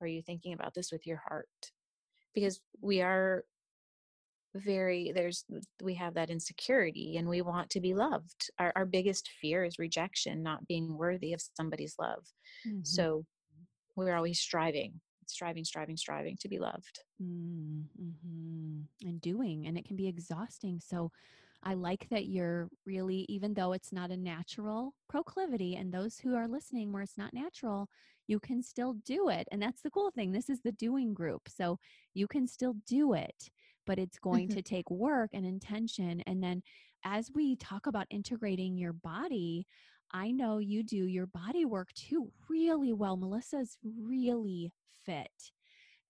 or 0.00 0.06
are 0.06 0.08
you 0.08 0.22
thinking 0.22 0.54
about 0.54 0.74
this 0.74 0.92
with 0.92 1.06
your 1.06 1.20
heart?" 1.28 1.72
Because 2.34 2.60
we 2.80 3.02
are 3.02 3.44
very 4.54 5.12
there's 5.14 5.44
we 5.82 5.94
have 5.94 6.14
that 6.14 6.30
insecurity 6.30 7.16
and 7.16 7.26
we 7.26 7.40
want 7.40 7.70
to 7.70 7.80
be 7.80 7.94
loved 7.94 8.50
our, 8.58 8.72
our 8.76 8.84
biggest 8.84 9.30
fear 9.40 9.64
is 9.64 9.78
rejection 9.78 10.42
not 10.42 10.66
being 10.66 10.96
worthy 10.96 11.32
of 11.32 11.42
somebody's 11.56 11.94
love 11.98 12.24
mm-hmm. 12.66 12.80
so 12.82 13.24
we're 13.96 14.14
always 14.14 14.40
striving 14.40 14.92
striving 15.26 15.64
striving 15.64 15.96
striving 15.96 16.36
to 16.38 16.48
be 16.48 16.58
loved 16.58 17.00
mm-hmm. 17.22 18.80
and 19.02 19.20
doing 19.20 19.66
and 19.66 19.78
it 19.78 19.86
can 19.86 19.96
be 19.96 20.08
exhausting 20.08 20.80
so 20.80 21.10
I 21.64 21.74
like 21.74 22.08
that 22.10 22.26
you're 22.26 22.68
really, 22.86 23.24
even 23.28 23.54
though 23.54 23.72
it's 23.72 23.92
not 23.92 24.10
a 24.10 24.16
natural 24.16 24.94
proclivity, 25.08 25.76
and 25.76 25.92
those 25.92 26.18
who 26.18 26.34
are 26.34 26.48
listening 26.48 26.92
where 26.92 27.02
it's 27.02 27.16
not 27.16 27.32
natural, 27.32 27.88
you 28.26 28.40
can 28.40 28.62
still 28.62 28.94
do 29.04 29.28
it. 29.28 29.46
And 29.52 29.62
that's 29.62 29.82
the 29.82 29.90
cool 29.90 30.10
thing. 30.10 30.32
This 30.32 30.50
is 30.50 30.60
the 30.60 30.72
doing 30.72 31.14
group. 31.14 31.42
So 31.48 31.78
you 32.14 32.26
can 32.26 32.46
still 32.46 32.74
do 32.86 33.12
it 33.12 33.48
but 33.86 33.98
it's 33.98 34.18
going 34.18 34.48
mm-hmm. 34.48 34.56
to 34.56 34.62
take 34.62 34.90
work 34.90 35.30
and 35.32 35.46
intention. 35.46 36.22
And 36.26 36.42
then 36.42 36.62
as 37.04 37.30
we 37.34 37.56
talk 37.56 37.86
about 37.86 38.06
integrating 38.10 38.76
your 38.76 38.92
body, 38.92 39.66
I 40.12 40.30
know 40.30 40.58
you 40.58 40.82
do 40.82 41.06
your 41.06 41.26
body 41.26 41.64
work 41.64 41.92
too 41.94 42.30
really 42.48 42.92
well. 42.92 43.16
Melissa's 43.16 43.78
really 43.82 44.70
fit. 45.04 45.30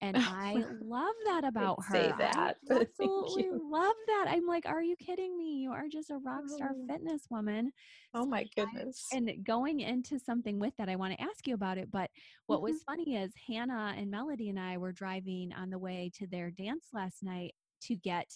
And 0.02 0.16
I 0.18 0.64
love 0.82 1.14
that 1.26 1.44
about 1.44 1.78
her. 1.86 1.94
Say 1.94 2.12
that. 2.18 2.56
I 2.70 2.74
absolutely 2.80 3.48
love 3.52 3.94
that. 4.08 4.26
I'm 4.28 4.46
like, 4.46 4.66
are 4.66 4.82
you 4.82 4.96
kidding 4.96 5.38
me? 5.38 5.60
You 5.62 5.70
are 5.70 5.86
just 5.88 6.10
a 6.10 6.18
rock 6.18 6.42
star 6.48 6.72
oh. 6.74 6.86
fitness 6.88 7.22
woman. 7.30 7.72
Oh 8.12 8.26
my 8.26 8.44
goodness. 8.56 9.06
I, 9.12 9.18
and 9.18 9.44
going 9.44 9.80
into 9.80 10.18
something 10.18 10.58
with 10.58 10.76
that, 10.76 10.88
I 10.88 10.96
want 10.96 11.14
to 11.14 11.22
ask 11.22 11.46
you 11.46 11.54
about 11.54 11.78
it. 11.78 11.90
But 11.90 12.10
what 12.46 12.56
mm-hmm. 12.56 12.64
was 12.64 12.82
funny 12.82 13.16
is 13.16 13.32
Hannah 13.46 13.94
and 13.96 14.10
Melody 14.10 14.48
and 14.48 14.58
I 14.58 14.76
were 14.76 14.92
driving 14.92 15.52
on 15.52 15.70
the 15.70 15.78
way 15.78 16.10
to 16.16 16.26
their 16.26 16.50
dance 16.50 16.86
last 16.92 17.22
night 17.22 17.54
to 17.86 17.96
get 17.96 18.26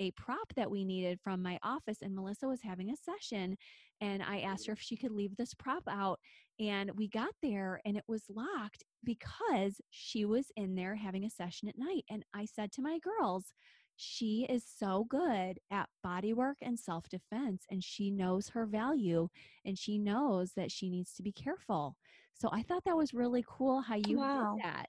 a 0.00 0.10
prop 0.12 0.52
that 0.54 0.70
we 0.70 0.84
needed 0.84 1.18
from 1.22 1.42
my 1.42 1.58
office 1.62 1.98
and 2.02 2.14
Melissa 2.14 2.46
was 2.46 2.60
having 2.62 2.90
a 2.90 2.96
session 2.96 3.56
and 4.00 4.22
I 4.22 4.40
asked 4.40 4.68
her 4.68 4.72
if 4.72 4.80
she 4.80 4.96
could 4.96 5.10
leave 5.10 5.36
this 5.36 5.54
prop 5.54 5.82
out 5.88 6.20
and 6.60 6.92
we 6.96 7.08
got 7.08 7.32
there 7.42 7.80
and 7.84 7.96
it 7.96 8.04
was 8.06 8.22
locked 8.28 8.84
because 9.02 9.80
she 9.90 10.24
was 10.24 10.46
in 10.56 10.76
there 10.76 10.94
having 10.94 11.24
a 11.24 11.30
session 11.30 11.68
at 11.68 11.78
night 11.78 12.04
and 12.08 12.24
I 12.32 12.44
said 12.44 12.70
to 12.72 12.82
my 12.82 12.98
girls 13.00 13.52
she 14.00 14.46
is 14.48 14.64
so 14.64 15.06
good 15.08 15.58
at 15.72 15.88
body 16.04 16.32
work 16.32 16.58
and 16.62 16.78
self 16.78 17.08
defense 17.08 17.64
and 17.68 17.82
she 17.82 18.12
knows 18.12 18.48
her 18.50 18.64
value 18.64 19.28
and 19.64 19.76
she 19.76 19.98
knows 19.98 20.52
that 20.56 20.70
she 20.70 20.88
needs 20.88 21.12
to 21.14 21.22
be 21.24 21.32
careful. 21.32 21.96
So 22.32 22.48
I 22.52 22.62
thought 22.62 22.84
that 22.84 22.96
was 22.96 23.12
really 23.12 23.44
cool 23.46 23.80
how 23.80 23.96
you 23.96 24.18
wow. 24.18 24.54
did 24.54 24.64
that. 24.64 24.88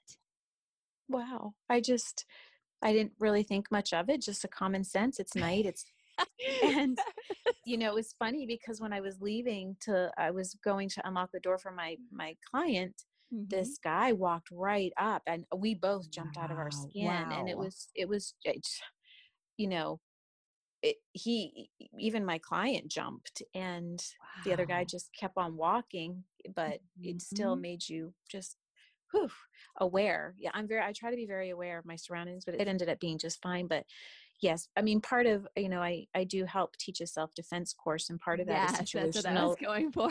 Wow. 1.08 1.54
I 1.68 1.80
just 1.80 2.24
I 2.82 2.92
didn't 2.92 3.12
really 3.18 3.42
think 3.42 3.70
much 3.70 3.92
of 3.92 4.08
it, 4.08 4.22
just 4.22 4.44
a 4.44 4.48
common 4.48 4.84
sense. 4.84 5.20
It's 5.20 5.34
night. 5.34 5.66
It's 5.66 5.84
and 6.64 6.98
you 7.66 7.78
know, 7.78 7.88
it 7.88 7.94
was 7.94 8.14
funny 8.18 8.46
because 8.46 8.80
when 8.80 8.92
I 8.92 9.00
was 9.00 9.20
leaving 9.20 9.76
to 9.82 10.10
I 10.16 10.30
was 10.30 10.56
going 10.64 10.88
to 10.90 11.06
unlock 11.06 11.30
the 11.32 11.40
door 11.40 11.58
for 11.58 11.70
my 11.70 11.96
my 12.12 12.36
client, 12.50 12.94
mm-hmm. 13.32 13.44
this 13.48 13.78
guy 13.82 14.12
walked 14.12 14.48
right 14.50 14.92
up 14.96 15.22
and 15.26 15.44
we 15.56 15.74
both 15.74 16.10
jumped 16.10 16.36
wow. 16.36 16.44
out 16.44 16.50
of 16.50 16.58
our 16.58 16.70
skin 16.70 17.06
wow. 17.06 17.38
and 17.38 17.48
it 17.48 17.56
was 17.56 17.88
it 17.94 18.08
was 18.08 18.34
it, 18.44 18.66
you 19.56 19.68
know, 19.68 20.00
it, 20.82 20.96
he 21.12 21.70
even 21.98 22.24
my 22.24 22.38
client 22.38 22.88
jumped 22.88 23.42
and 23.54 24.02
wow. 24.20 24.42
the 24.44 24.52
other 24.52 24.66
guy 24.66 24.84
just 24.84 25.10
kept 25.18 25.36
on 25.36 25.56
walking 25.56 26.24
but 26.54 26.80
mm-hmm. 26.80 27.10
it 27.10 27.22
still 27.22 27.52
mm-hmm. 27.52 27.62
made 27.62 27.88
you 27.88 28.14
just 28.30 28.56
whew, 29.12 29.30
aware. 29.78 30.34
Yeah, 30.38 30.50
I'm 30.54 30.66
very, 30.66 30.82
I 30.82 30.92
try 30.92 31.10
to 31.10 31.16
be 31.16 31.26
very 31.26 31.50
aware 31.50 31.78
of 31.78 31.86
my 31.86 31.96
surroundings, 31.96 32.44
but 32.44 32.54
it 32.54 32.68
ended 32.68 32.88
up 32.88 33.00
being 33.00 33.18
just 33.18 33.40
fine. 33.42 33.66
But 33.66 33.84
yes, 34.40 34.68
I 34.76 34.82
mean, 34.82 35.00
part 35.00 35.26
of, 35.26 35.46
you 35.56 35.68
know, 35.68 35.80
I, 35.80 36.06
I 36.14 36.24
do 36.24 36.44
help 36.44 36.76
teach 36.76 37.00
a 37.00 37.06
self-defense 37.06 37.74
course 37.74 38.10
and 38.10 38.20
part 38.20 38.40
of 38.40 38.46
that 38.46 38.70
yes, 38.72 38.80
is 38.80 38.90
situational. 38.90 39.12
That's 39.12 39.24
what 39.24 39.36
I 39.36 39.46
was 39.46 39.56
going 39.56 39.92
for. 39.92 40.08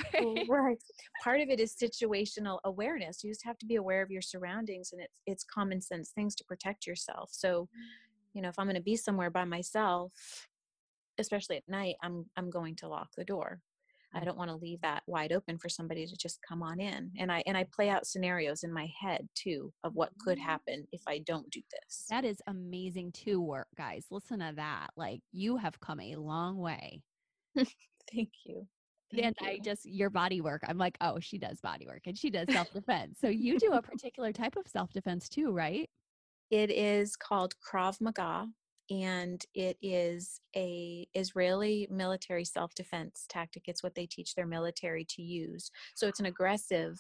right. 0.49 0.77
Part 1.23 1.41
of 1.41 1.49
it 1.49 1.59
is 1.59 1.75
situational 1.75 2.59
awareness. 2.63 3.23
You 3.23 3.31
just 3.31 3.45
have 3.45 3.57
to 3.59 3.65
be 3.65 3.75
aware 3.75 4.01
of 4.01 4.11
your 4.11 4.21
surroundings 4.21 4.91
and 4.91 5.01
it's, 5.01 5.21
it's 5.25 5.43
common 5.43 5.81
sense 5.81 6.09
things 6.09 6.35
to 6.35 6.43
protect 6.43 6.85
yourself. 6.85 7.29
So, 7.31 7.67
you 8.33 8.41
know, 8.41 8.49
if 8.49 8.59
I'm 8.59 8.65
going 8.65 8.75
to 8.75 8.81
be 8.81 8.95
somewhere 8.95 9.29
by 9.29 9.45
myself, 9.45 10.47
especially 11.17 11.57
at 11.57 11.67
night, 11.67 11.95
I'm, 12.01 12.25
I'm 12.37 12.49
going 12.49 12.75
to 12.77 12.87
lock 12.87 13.09
the 13.17 13.25
door 13.25 13.61
I 14.13 14.23
don't 14.23 14.37
want 14.37 14.49
to 14.49 14.55
leave 14.55 14.81
that 14.81 15.03
wide 15.05 15.31
open 15.31 15.57
for 15.57 15.69
somebody 15.69 16.05
to 16.05 16.15
just 16.17 16.39
come 16.47 16.63
on 16.63 16.79
in. 16.79 17.11
And 17.17 17.31
I 17.31 17.43
and 17.45 17.55
I 17.55 17.65
play 17.71 17.89
out 17.89 18.07
scenarios 18.07 18.63
in 18.63 18.73
my 18.73 18.87
head 18.99 19.27
too 19.35 19.71
of 19.83 19.95
what 19.95 20.11
could 20.19 20.37
mm. 20.37 20.43
happen 20.43 20.87
if 20.91 21.01
I 21.07 21.19
don't 21.19 21.49
do 21.51 21.61
this. 21.71 22.05
That 22.09 22.25
is 22.25 22.41
amazing 22.47 23.11
too 23.11 23.41
work, 23.41 23.67
guys. 23.77 24.05
Listen 24.09 24.39
to 24.39 24.53
that. 24.55 24.87
Like 24.95 25.21
you 25.31 25.57
have 25.57 25.79
come 25.79 25.99
a 25.99 26.15
long 26.15 26.57
way. 26.57 27.01
Thank 27.55 28.31
you. 28.45 28.65
Thank 29.11 29.25
and 29.25 29.35
you. 29.41 29.47
I 29.47 29.59
just 29.63 29.85
your 29.85 30.09
body 30.09 30.41
work. 30.41 30.63
I'm 30.67 30.77
like, 30.77 30.97
oh, 31.01 31.19
she 31.19 31.37
does 31.37 31.59
body 31.61 31.85
work 31.85 32.03
and 32.05 32.17
she 32.17 32.29
does 32.29 32.47
self 32.51 32.71
defense. 32.73 33.19
so 33.21 33.27
you 33.27 33.59
do 33.59 33.73
a 33.73 33.81
particular 33.81 34.31
type 34.31 34.55
of 34.55 34.67
self 34.67 34.91
defense 34.91 35.29
too, 35.29 35.51
right? 35.51 35.89
It 36.49 36.71
is 36.71 37.15
called 37.15 37.53
Krav 37.61 38.01
Maga 38.01 38.47
and 38.89 39.45
it 39.53 39.77
is 39.81 40.41
a 40.55 41.07
israeli 41.13 41.87
military 41.91 42.45
self-defense 42.45 43.25
tactic 43.29 43.63
it's 43.67 43.83
what 43.83 43.95
they 43.95 44.05
teach 44.05 44.35
their 44.35 44.47
military 44.47 45.05
to 45.05 45.21
use 45.21 45.69
so 45.95 46.07
it's 46.07 46.19
an 46.19 46.25
aggressive 46.25 46.99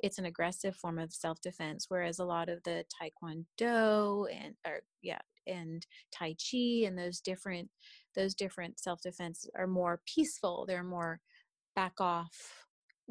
it's 0.00 0.18
an 0.18 0.26
aggressive 0.26 0.76
form 0.76 0.98
of 0.98 1.12
self-defense 1.12 1.86
whereas 1.88 2.18
a 2.18 2.24
lot 2.24 2.48
of 2.48 2.62
the 2.64 2.84
taekwondo 2.92 4.26
and 4.32 4.54
or 4.66 4.80
yeah 5.02 5.20
and 5.46 5.86
tai 6.12 6.34
chi 6.34 6.84
and 6.86 6.98
those 6.98 7.20
different 7.20 7.68
those 8.14 8.34
different 8.34 8.78
self-defense 8.78 9.46
are 9.56 9.66
more 9.66 10.00
peaceful 10.06 10.64
they're 10.66 10.84
more 10.84 11.20
back 11.74 11.94
off 12.00 12.66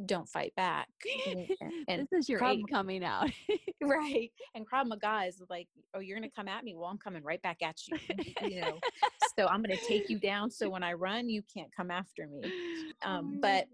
don't 0.06 0.28
fight 0.28 0.54
back. 0.56 0.90
And, 1.28 1.48
and 1.88 2.02
this 2.02 2.20
is 2.22 2.30
your 2.30 2.40
Krav, 2.40 2.62
coming 2.70 3.04
out. 3.04 3.30
right. 3.82 4.32
And 4.56 4.70
Krav 4.72 4.88
Maga 4.88 5.26
is 5.28 5.42
like, 5.50 5.68
oh, 5.94 6.00
you're 6.00 6.18
going 6.18 6.30
to 6.30 6.36
come 6.36 6.48
at 6.48 6.64
me. 6.64 6.76
Well, 6.76 6.88
I'm 6.88 6.98
coming 6.98 7.24
right 7.24 7.42
back 7.42 7.62
at 7.62 7.80
you. 7.88 7.98
you 8.42 8.62
know, 8.62 8.80
so 9.38 9.48
I'm 9.48 9.62
going 9.62 9.78
to 9.78 9.86
take 9.86 10.10
you 10.10 10.20
down. 10.20 10.52
So 10.52 10.70
when 10.70 10.84
I 10.84 10.94
run, 10.94 11.30
you 11.30 11.44
can't 11.54 11.70
come 11.76 11.92
after 11.92 12.28
me. 12.28 12.52
Um, 13.04 13.40
but, 13.42 13.68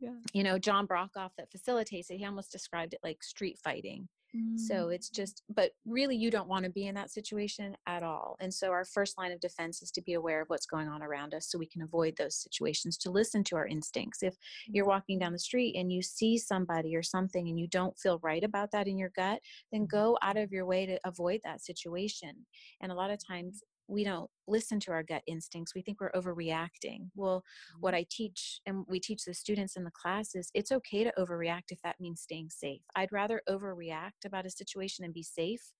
yeah. 0.00 0.10
you 0.32 0.42
know, 0.42 0.58
John 0.58 0.86
Brockoff 0.86 1.30
that 1.36 1.50
facilitates 1.50 2.10
it, 2.10 2.16
he 2.16 2.26
almost 2.26 2.52
described 2.52 2.94
it 2.94 3.00
like 3.02 3.22
street 3.22 3.58
fighting. 3.62 4.08
So 4.56 4.86
mm. 4.86 4.94
it's 4.94 5.08
just, 5.08 5.42
but 5.48 5.72
really, 5.84 6.16
you 6.16 6.30
don't 6.30 6.48
want 6.48 6.64
to 6.64 6.70
be 6.70 6.86
in 6.86 6.94
that 6.94 7.10
situation 7.10 7.76
at 7.86 8.02
all. 8.02 8.36
And 8.40 8.52
so, 8.52 8.70
our 8.70 8.84
first 8.84 9.18
line 9.18 9.32
of 9.32 9.40
defense 9.40 9.82
is 9.82 9.90
to 9.92 10.02
be 10.02 10.14
aware 10.14 10.40
of 10.40 10.48
what's 10.48 10.66
going 10.66 10.88
on 10.88 11.02
around 11.02 11.34
us 11.34 11.48
so 11.50 11.58
we 11.58 11.66
can 11.66 11.82
avoid 11.82 12.14
those 12.16 12.36
situations, 12.36 12.96
to 12.98 13.10
listen 13.10 13.42
to 13.44 13.56
our 13.56 13.66
instincts. 13.66 14.22
If 14.22 14.36
you're 14.68 14.86
walking 14.86 15.18
down 15.18 15.32
the 15.32 15.38
street 15.38 15.74
and 15.76 15.92
you 15.92 16.02
see 16.02 16.38
somebody 16.38 16.94
or 16.94 17.02
something 17.02 17.48
and 17.48 17.58
you 17.58 17.66
don't 17.66 17.98
feel 17.98 18.20
right 18.22 18.44
about 18.44 18.70
that 18.72 18.86
in 18.86 18.98
your 18.98 19.10
gut, 19.16 19.40
then 19.72 19.82
mm-hmm. 19.82 19.96
go 19.96 20.18
out 20.22 20.36
of 20.36 20.52
your 20.52 20.66
way 20.66 20.86
to 20.86 20.98
avoid 21.04 21.40
that 21.44 21.62
situation. 21.62 22.46
And 22.80 22.92
a 22.92 22.94
lot 22.94 23.10
of 23.10 23.18
times, 23.24 23.62
we 23.90 24.04
don't 24.04 24.30
listen 24.46 24.80
to 24.80 24.92
our 24.92 25.02
gut 25.02 25.22
instincts 25.26 25.74
we 25.74 25.82
think 25.82 26.00
we're 26.00 26.12
overreacting. 26.12 27.08
Well 27.14 27.42
what 27.80 27.94
mm-hmm. 27.94 28.00
i 28.00 28.06
teach 28.10 28.60
and 28.66 28.84
we 28.88 29.00
teach 29.00 29.24
the 29.24 29.34
students 29.34 29.76
in 29.76 29.84
the 29.84 29.90
class 29.90 30.34
is 30.34 30.50
it's 30.54 30.72
okay 30.72 31.04
to 31.04 31.12
overreact 31.18 31.70
if 31.70 31.80
that 31.82 32.00
means 32.00 32.20
staying 32.22 32.50
safe. 32.50 32.82
I'd 32.96 33.12
rather 33.12 33.42
overreact 33.48 34.24
about 34.24 34.46
a 34.46 34.50
situation 34.50 35.04
and 35.04 35.14
be 35.14 35.22
safe 35.22 35.72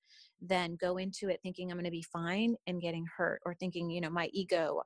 than 0.42 0.76
go 0.80 0.96
into 0.96 1.28
it 1.28 1.38
thinking 1.42 1.70
i'm 1.70 1.76
going 1.76 1.84
to 1.84 1.90
be 1.90 2.02
fine 2.02 2.56
and 2.66 2.80
getting 2.80 3.04
hurt 3.16 3.40
or 3.44 3.54
thinking 3.54 3.88
you 3.90 4.00
know 4.00 4.10
my 4.10 4.28
ego 4.32 4.82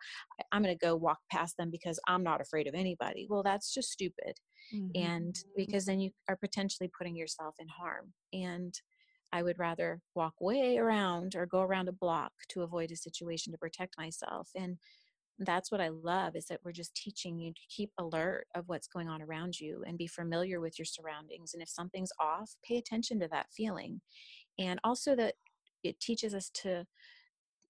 i'm 0.53 0.63
going 0.63 0.77
to 0.77 0.87
go 0.87 0.95
walk 0.95 1.19
past 1.31 1.57
them 1.57 1.71
because 1.71 1.99
i'm 2.09 2.23
not 2.23 2.41
afraid 2.41 2.67
of 2.67 2.75
anybody. 2.75 3.27
Well 3.31 3.43
that's 3.43 3.73
just 3.73 3.91
stupid. 3.91 4.39
Mm-hmm. 4.75 5.03
and 5.03 5.37
because 5.57 5.85
then 5.85 6.01
you 6.01 6.11
are 6.29 6.37
potentially 6.37 6.91
putting 6.97 7.17
yourself 7.17 7.55
in 7.59 7.69
harm. 7.69 8.13
And 8.33 8.75
I 9.35 9.43
would 9.43 9.59
rather 9.59 10.01
walk 10.15 10.35
way 10.41 10.79
around 10.79 11.35
or 11.35 11.45
go 11.45 11.63
around 11.63 11.89
a 11.89 11.93
block 11.93 12.31
to 12.51 12.63
avoid 12.63 12.93
a 12.93 12.97
situation 12.97 13.53
to 13.53 13.59
protect 13.59 13.99
myself. 13.99 14.49
And 14.55 14.79
that's 15.41 15.73
what 15.73 15.81
I 15.81 15.89
love 15.89 16.37
is 16.37 16.47
that 16.47 16.61
we're 16.65 16.71
just 16.71 16.95
teaching 16.95 17.37
you 17.41 17.53
to 17.53 17.61
keep 17.69 17.91
alert 17.99 18.47
of 18.55 18.69
what's 18.69 18.87
going 18.87 19.09
on 19.09 19.21
around 19.21 19.59
you 19.59 19.83
and 19.85 19.99
be 19.99 20.07
familiar 20.07 20.61
with 20.61 20.79
your 20.79 20.87
surroundings. 20.87 21.53
And 21.53 21.61
if 21.61 21.69
something's 21.69 22.13
off, 22.21 22.55
pay 22.65 22.77
attention 22.79 23.19
to 23.19 23.29
that 23.33 23.49
feeling. 23.51 24.01
And 24.57 24.79
also 24.85 25.17
that 25.17 25.35
it 25.83 25.99
teaches 25.99 26.33
us 26.33 26.49
to 26.63 26.87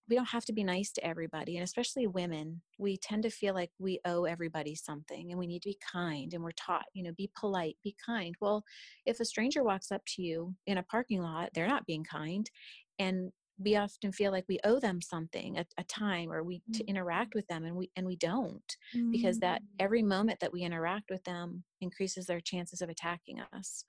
we 0.09 0.17
don't 0.17 0.29
have 0.29 0.45
to 0.45 0.53
be 0.53 0.65
nice 0.65 0.93
to 0.93 1.05
everybody 1.07 1.57
and 1.57 1.65
especially 1.65 2.07
women 2.07 2.61
we 2.79 2.97
tend 2.97 3.23
to 3.23 3.31
feel 3.31 3.55
like 3.55 3.71
we 3.79 4.01
owe 4.05 4.25
everybody 4.25 4.75
something 4.75 5.31
and 5.31 5.39
we 5.39 5.47
need 5.47 5.63
to 5.63 5.71
be 5.71 5.79
kind 5.93 6.35
and 6.35 6.43
we're 6.43 6.53
taught 6.53 6.85
you 6.93 7.03
know 7.03 7.13
be 7.17 7.31
polite 7.39 7.77
be 7.83 7.95
kind 8.05 8.35
well 8.41 8.63
if 9.07 9.21
a 9.21 9.25
stranger 9.25 9.63
walks 9.63 9.91
up 9.91 10.03
to 10.07 10.23
you 10.23 10.55
in 10.67 10.79
a 10.79 10.83
parking 10.83 11.23
lot 11.23 11.49
they're 11.55 11.69
not 11.69 11.87
being 11.87 12.05
kind 12.05 12.51
and 12.99 13.31
we 13.59 13.77
often 13.77 14.11
feel 14.11 14.33
like 14.33 14.45
we 14.49 14.59
owe 14.65 14.81
them 14.81 15.01
something 15.01 15.59
a, 15.59 15.65
a 15.79 15.85
time 15.85 16.33
or 16.33 16.43
we 16.43 16.61
to 16.73 16.81
mm-hmm. 16.81 16.91
interact 16.91 17.35
with 17.35 17.47
them 17.47 17.65
and 17.65 17.77
we 17.77 17.91
and 17.97 18.07
we 18.07 18.17
don't 18.17 18.77
mm-hmm. 18.95 19.11
because 19.11 19.39
that 19.39 19.63
mm. 19.63 19.67
every 19.79 20.03
moment 20.03 20.41
that 20.41 20.53
we 20.53 20.63
interact 20.63 21.09
with 21.11 21.23
them 21.25 21.63
increases 21.81 22.27
their 22.27 22.41
chances 22.41 22.83
of 22.83 22.89
attacking 22.89 23.41
us 23.53 23.85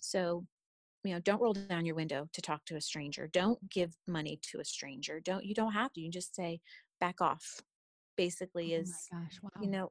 so 0.00 0.44
you 1.04 1.14
know 1.14 1.20
don't 1.20 1.40
roll 1.40 1.54
down 1.54 1.86
your 1.86 1.94
window 1.94 2.28
to 2.32 2.42
talk 2.42 2.64
to 2.66 2.76
a 2.76 2.80
stranger. 2.80 3.28
Don't 3.32 3.58
give 3.70 3.96
money 4.06 4.38
to 4.50 4.60
a 4.60 4.64
stranger. 4.64 5.20
Don't 5.20 5.44
you 5.44 5.54
don't 5.54 5.72
have 5.72 5.92
to. 5.94 6.00
You 6.00 6.10
just 6.10 6.34
say 6.34 6.60
back 7.00 7.20
off 7.20 7.60
basically 8.16 8.74
oh 8.74 8.80
is 8.80 9.08
gosh, 9.10 9.40
wow. 9.42 9.50
you 9.62 9.70
know 9.70 9.90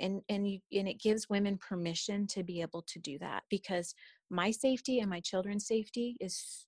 and 0.00 0.22
and 0.28 0.48
you 0.48 0.58
and 0.72 0.88
it 0.88 1.00
gives 1.00 1.28
women 1.28 1.58
permission 1.58 2.26
to 2.26 2.42
be 2.42 2.60
able 2.60 2.82
to 2.82 2.98
do 2.98 3.18
that 3.18 3.42
because 3.50 3.94
my 4.30 4.50
safety 4.50 5.00
and 5.00 5.10
my 5.10 5.20
children's 5.20 5.66
safety 5.66 6.16
is 6.20 6.66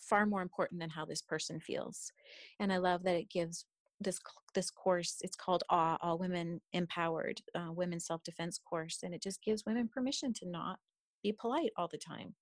far 0.00 0.26
more 0.26 0.42
important 0.42 0.80
than 0.80 0.90
how 0.90 1.04
this 1.04 1.22
person 1.22 1.60
feels. 1.60 2.12
And 2.60 2.72
i 2.72 2.78
love 2.78 3.02
that 3.04 3.16
it 3.16 3.30
gives 3.30 3.64
this 4.00 4.20
this 4.54 4.70
course 4.70 5.16
it's 5.22 5.36
called 5.36 5.64
awe 5.70 5.98
all 6.00 6.18
women 6.18 6.60
empowered 6.72 7.40
uh, 7.54 7.72
women 7.72 7.98
self-defense 7.98 8.60
course 8.68 9.00
and 9.02 9.12
it 9.12 9.22
just 9.22 9.42
gives 9.42 9.66
women 9.66 9.88
permission 9.88 10.32
to 10.32 10.46
not 10.48 10.78
be 11.22 11.32
polite 11.32 11.72
all 11.76 11.88
the 11.88 11.98
time 11.98 12.34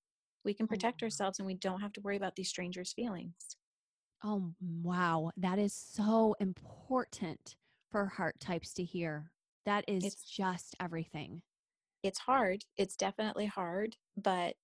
we 0.47 0.55
can 0.55 0.67
mm. 0.67 0.71
protect 0.71 1.03
oh. 1.03 1.05
ourselves 1.05 1.39
and 1.39 1.47
we 1.47 1.55
don't 1.55 1.83
have 1.83 1.93
to 1.95 2.01
worry 2.01 2.17
about 2.17 2.37
these 2.37 2.49
strangers' 2.49 2.95
feelings. 2.95 3.35
Oh, 4.25 4.53
wow. 4.83 5.31
That 5.37 5.59
is 5.59 5.75
so 5.75 6.35
important 6.41 7.57
for 7.91 8.07
heart 8.07 8.41
types 8.41 8.73
to 8.75 8.85
hear. 8.85 9.31
That 9.67 9.85
is 9.87 10.05
it's, 10.05 10.23
just 10.25 10.75
everything. 10.81 11.43
It's 12.03 12.21
hard. 12.21 12.65
It's 12.79 12.97
definitely 12.97 13.47
hard. 13.47 13.97
But, 14.17 14.57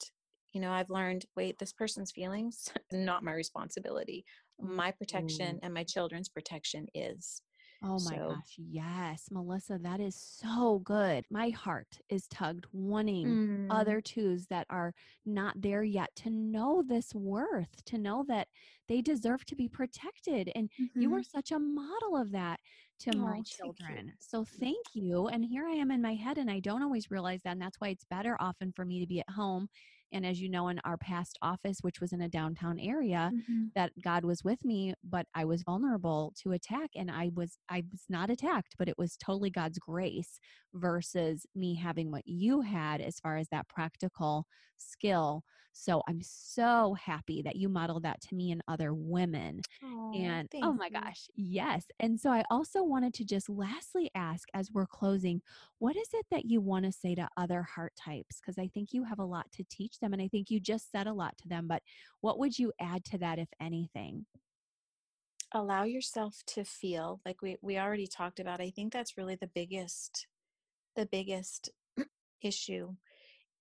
you 0.55 0.61
know, 0.61 0.71
I've 0.73 0.89
learned 0.89 1.27
wait, 1.37 1.59
this 1.59 1.73
person's 1.73 2.13
feelings, 2.13 2.73
not 2.93 3.25
my 3.25 3.33
responsibility. 3.33 4.25
My 4.59 4.93
mm. 4.93 4.97
protection 4.97 5.59
and 5.63 5.75
my 5.75 5.85
children's 5.85 6.29
protection 6.29 6.87
is. 6.95 7.43
Oh 7.85 7.99
my 8.05 8.17
so. 8.17 8.29
gosh, 8.29 8.55
yes, 8.57 9.29
Melissa, 9.31 9.79
that 9.83 10.01
is 10.01 10.15
so 10.15 10.81
good. 10.85 11.25
My 11.31 11.51
heart 11.51 11.99
is 12.09 12.29
tugged, 12.29 12.67
wanting 12.73 13.27
mm. 13.27 13.67
other 13.71 14.01
twos 14.01 14.47
that 14.47 14.67
are 14.71 14.95
not 15.27 15.61
there 15.61 15.83
yet 15.83 16.11
to 16.17 16.31
know 16.31 16.85
this 16.87 17.15
worth, 17.15 17.85
to 17.87 17.99
know 17.99 18.25
that 18.29 18.49
they 18.89 19.01
deserve 19.01 19.45
to 19.47 19.57
be 19.57 19.69
protected. 19.69 20.53
And 20.55 20.71
mm-hmm. 20.81 21.01
you 21.01 21.15
are 21.15 21.23
such 21.23 21.51
a 21.51 21.59
model 21.59 22.17
of 22.17 22.31
that 22.33 22.61
to 23.01 23.11
oh, 23.17 23.19
my 23.19 23.43
children. 23.45 23.97
Thank 23.97 24.11
so 24.21 24.45
thank 24.61 24.87
you. 24.95 25.27
And 25.29 25.45
here 25.45 25.67
I 25.67 25.73
am 25.73 25.91
in 25.91 26.01
my 26.01 26.15
head, 26.15 26.39
and 26.39 26.51
I 26.51 26.61
don't 26.61 26.83
always 26.83 27.11
realize 27.11 27.41
that. 27.43 27.53
And 27.53 27.63
that's 27.63 27.81
why 27.81 27.89
it's 27.89 28.05
better 28.05 28.37
often 28.39 28.73
for 28.73 28.85
me 28.85 29.01
to 29.01 29.07
be 29.07 29.21
at 29.21 29.31
home 29.31 29.69
and 30.13 30.27
as 30.27 30.41
you 30.41 30.49
know 30.49 30.69
in 30.69 30.81
our 30.85 30.97
past 30.97 31.39
office 31.43 31.79
which 31.83 32.01
was 32.01 32.13
in 32.13 32.23
a 32.23 32.29
downtown 32.29 32.79
area 32.79 33.31
mm-hmm. 33.35 33.65
that 33.75 33.93
god 34.03 34.25
was 34.25 34.45
with 34.45 34.65
me 34.65 34.95
but 35.05 35.27
i 35.35 35.45
was 35.45 35.63
vulnerable 35.63 36.33
to 36.41 36.53
attack 36.53 36.91
and 36.95 37.11
i 37.11 37.31
was 37.35 37.59
i 37.69 37.83
was 37.91 38.03
not 38.09 38.31
attacked 38.31 38.75
but 38.79 38.89
it 38.89 38.99
was 38.99 39.17
totally 39.17 39.51
god's 39.51 39.79
grace 39.79 40.39
versus 40.75 41.47
me 41.55 41.75
having 41.75 42.11
what 42.11 42.27
you 42.27 42.61
had 42.61 43.01
as 43.01 43.19
far 43.21 43.37
as 43.37 43.49
that 43.51 43.69
practical 43.69 44.47
skill 44.83 45.43
so 45.73 46.03
i'm 46.09 46.21
so 46.21 46.95
happy 47.03 47.41
that 47.43 47.57
you 47.57 47.69
modeled 47.69 48.03
that 48.03 48.21
to 48.21 48.35
me 48.35 48.51
and 48.51 48.63
other 48.69 48.93
women 48.93 49.61
oh, 49.85 50.13
and 50.15 50.49
oh 50.63 50.73
my 50.73 50.87
you. 50.87 51.01
gosh 51.01 51.29
yes 51.35 51.85
and 52.01 52.21
so 52.21 52.31
i 52.31 52.45
also 52.51 52.83
wanted 52.83 53.15
to 53.15 53.25
just 53.25 53.49
lastly 53.49 54.11
ask 54.15 54.49
as 54.53 54.71
we're 54.73 54.87
closing 54.87 55.41
what 55.79 55.97
is 55.97 56.09
it 56.13 56.27
that 56.31 56.45
you 56.45 56.61
want 56.61 56.85
to 56.85 56.93
say 56.93 57.15
to 57.15 57.27
other 57.39 57.63
heart 57.63 57.93
types 57.97 58.39
because 58.39 58.59
i 58.59 58.69
think 58.69 58.93
you 58.93 59.03
have 59.05 59.19
a 59.19 59.25
lot 59.25 59.51
to 59.53 59.65
teach 59.71 59.99
them. 59.99 60.13
And 60.13 60.23
I 60.23 60.29
think 60.29 60.51
you 60.51 60.61
just 60.61 60.91
said 60.91 61.07
a 61.07 61.13
lot 61.13 61.37
to 61.39 61.49
them, 61.49 61.67
but 61.69 61.83
what 62.21 62.39
would 62.39 62.59
you 62.59 62.73
add 62.81 63.05
to 63.07 63.19
that, 63.19 63.39
if 63.39 63.49
anything? 63.61 64.27
Allow 65.53 65.85
yourself 65.85 66.43
to 66.49 66.65
feel 66.65 67.21
like 67.27 67.43
we, 67.43 67.57
we 67.61 67.79
already 67.79 68.07
talked 68.07 68.41
about. 68.41 68.61
I 68.61 68.71
think 68.71 68.93
that's 68.93 69.19
really 69.19 69.37
the 69.37 69.51
biggest, 69.55 70.27
the 70.97 71.07
biggest 71.07 71.71
issue 72.43 72.95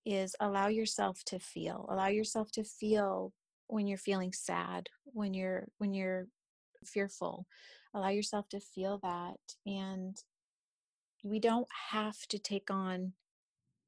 is 0.04 0.34
allow 0.40 0.68
yourself 0.68 1.22
to 1.26 1.38
feel. 1.38 1.86
Allow 1.90 2.08
yourself 2.08 2.50
to 2.52 2.64
feel 2.64 3.32
when 3.68 3.86
you're 3.86 3.98
feeling 3.98 4.32
sad, 4.32 4.88
when 5.04 5.34
you're 5.34 5.68
when 5.78 5.94
you're 5.94 6.26
fearful. 6.84 7.46
Allow 7.94 8.08
yourself 8.08 8.48
to 8.50 8.60
feel 8.60 8.98
that 9.02 9.36
and 9.66 10.16
we 11.22 11.38
don't 11.38 11.68
have 11.90 12.18
to 12.28 12.38
take 12.38 12.70
on 12.70 13.12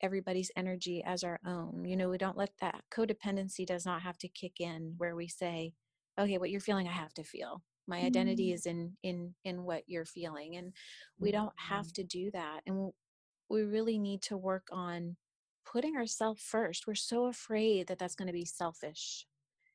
everybody's 0.01 0.51
energy 0.57 1.03
as 1.05 1.25
our 1.25 1.41
own. 1.47 1.85
You 1.85 1.97
know, 1.97 2.09
we 2.09 2.19
don't 2.19 2.37
let 2.37 2.51
that 2.61 2.83
codependency 2.95 3.67
does 3.67 3.87
not 3.87 4.03
have 4.03 4.19
to 4.19 4.29
kick 4.29 4.61
in 4.61 4.95
where 4.99 5.17
we 5.17 5.29
say, 5.29 5.73
okay, 6.19 6.39
what 6.39 6.51
you're 6.51 6.61
feeling, 6.61 6.87
I 6.87 6.93
have 6.93 7.15
to 7.15 7.25
feel. 7.25 7.63
My 7.87 7.99
mm-hmm. 7.99 8.07
identity 8.07 8.53
is 8.53 8.67
in 8.67 8.97
in 9.03 9.35
in 9.45 9.65
what 9.65 9.83
you're 9.87 10.05
feeling, 10.05 10.57
and 10.57 10.73
we 11.19 11.33
don't 11.33 11.53
have 11.57 11.87
mm-hmm. 11.87 12.03
to 12.03 12.05
do 12.05 12.31
that. 12.33 12.61
And 12.67 12.93
we 13.51 13.63
really 13.63 13.99
need 13.99 14.23
to 14.23 14.37
work 14.37 14.69
on 14.71 15.17
putting 15.71 15.97
ourselves 15.97 16.43
first. 16.43 16.87
We're 16.87 16.95
so 16.95 17.27
afraid 17.27 17.87
that 17.89 17.99
that's 17.99 18.15
going 18.15 18.29
to 18.29 18.33
be 18.33 18.45
selfish 18.45 19.27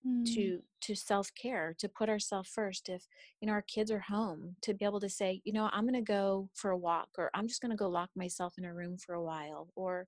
mm. 0.06 0.26
to 0.34 0.62
to 0.82 0.96
self-care 0.96 1.76
to 1.78 1.90
put 1.90 2.10
ourselves 2.10 2.50
first 2.50 2.90
if 2.90 3.08
you 3.42 3.48
know 3.48 3.54
our 3.54 3.62
kids 3.64 3.92
are 3.92 4.00
home 4.00 4.56
to 4.62 4.74
be 4.74 4.86
able 4.86 5.00
to 5.00 5.10
say 5.10 5.42
you 5.44 5.54
know 5.54 5.70
i'm 5.74 5.84
going 5.84 5.94
to 5.94 6.02
go 6.02 6.50
for 6.54 6.72
a 6.72 6.78
walk 6.78 7.10
or 7.18 7.30
i'm 7.34 7.48
just 7.48 7.62
going 7.62 7.72
to 7.72 7.78
go 7.78 7.90
lock 7.90 8.10
myself 8.16 8.54
in 8.58 8.66
a 8.66 8.74
room 8.74 8.98
for 8.98 9.16
a 9.16 9.24
while 9.24 9.70
or 9.76 10.08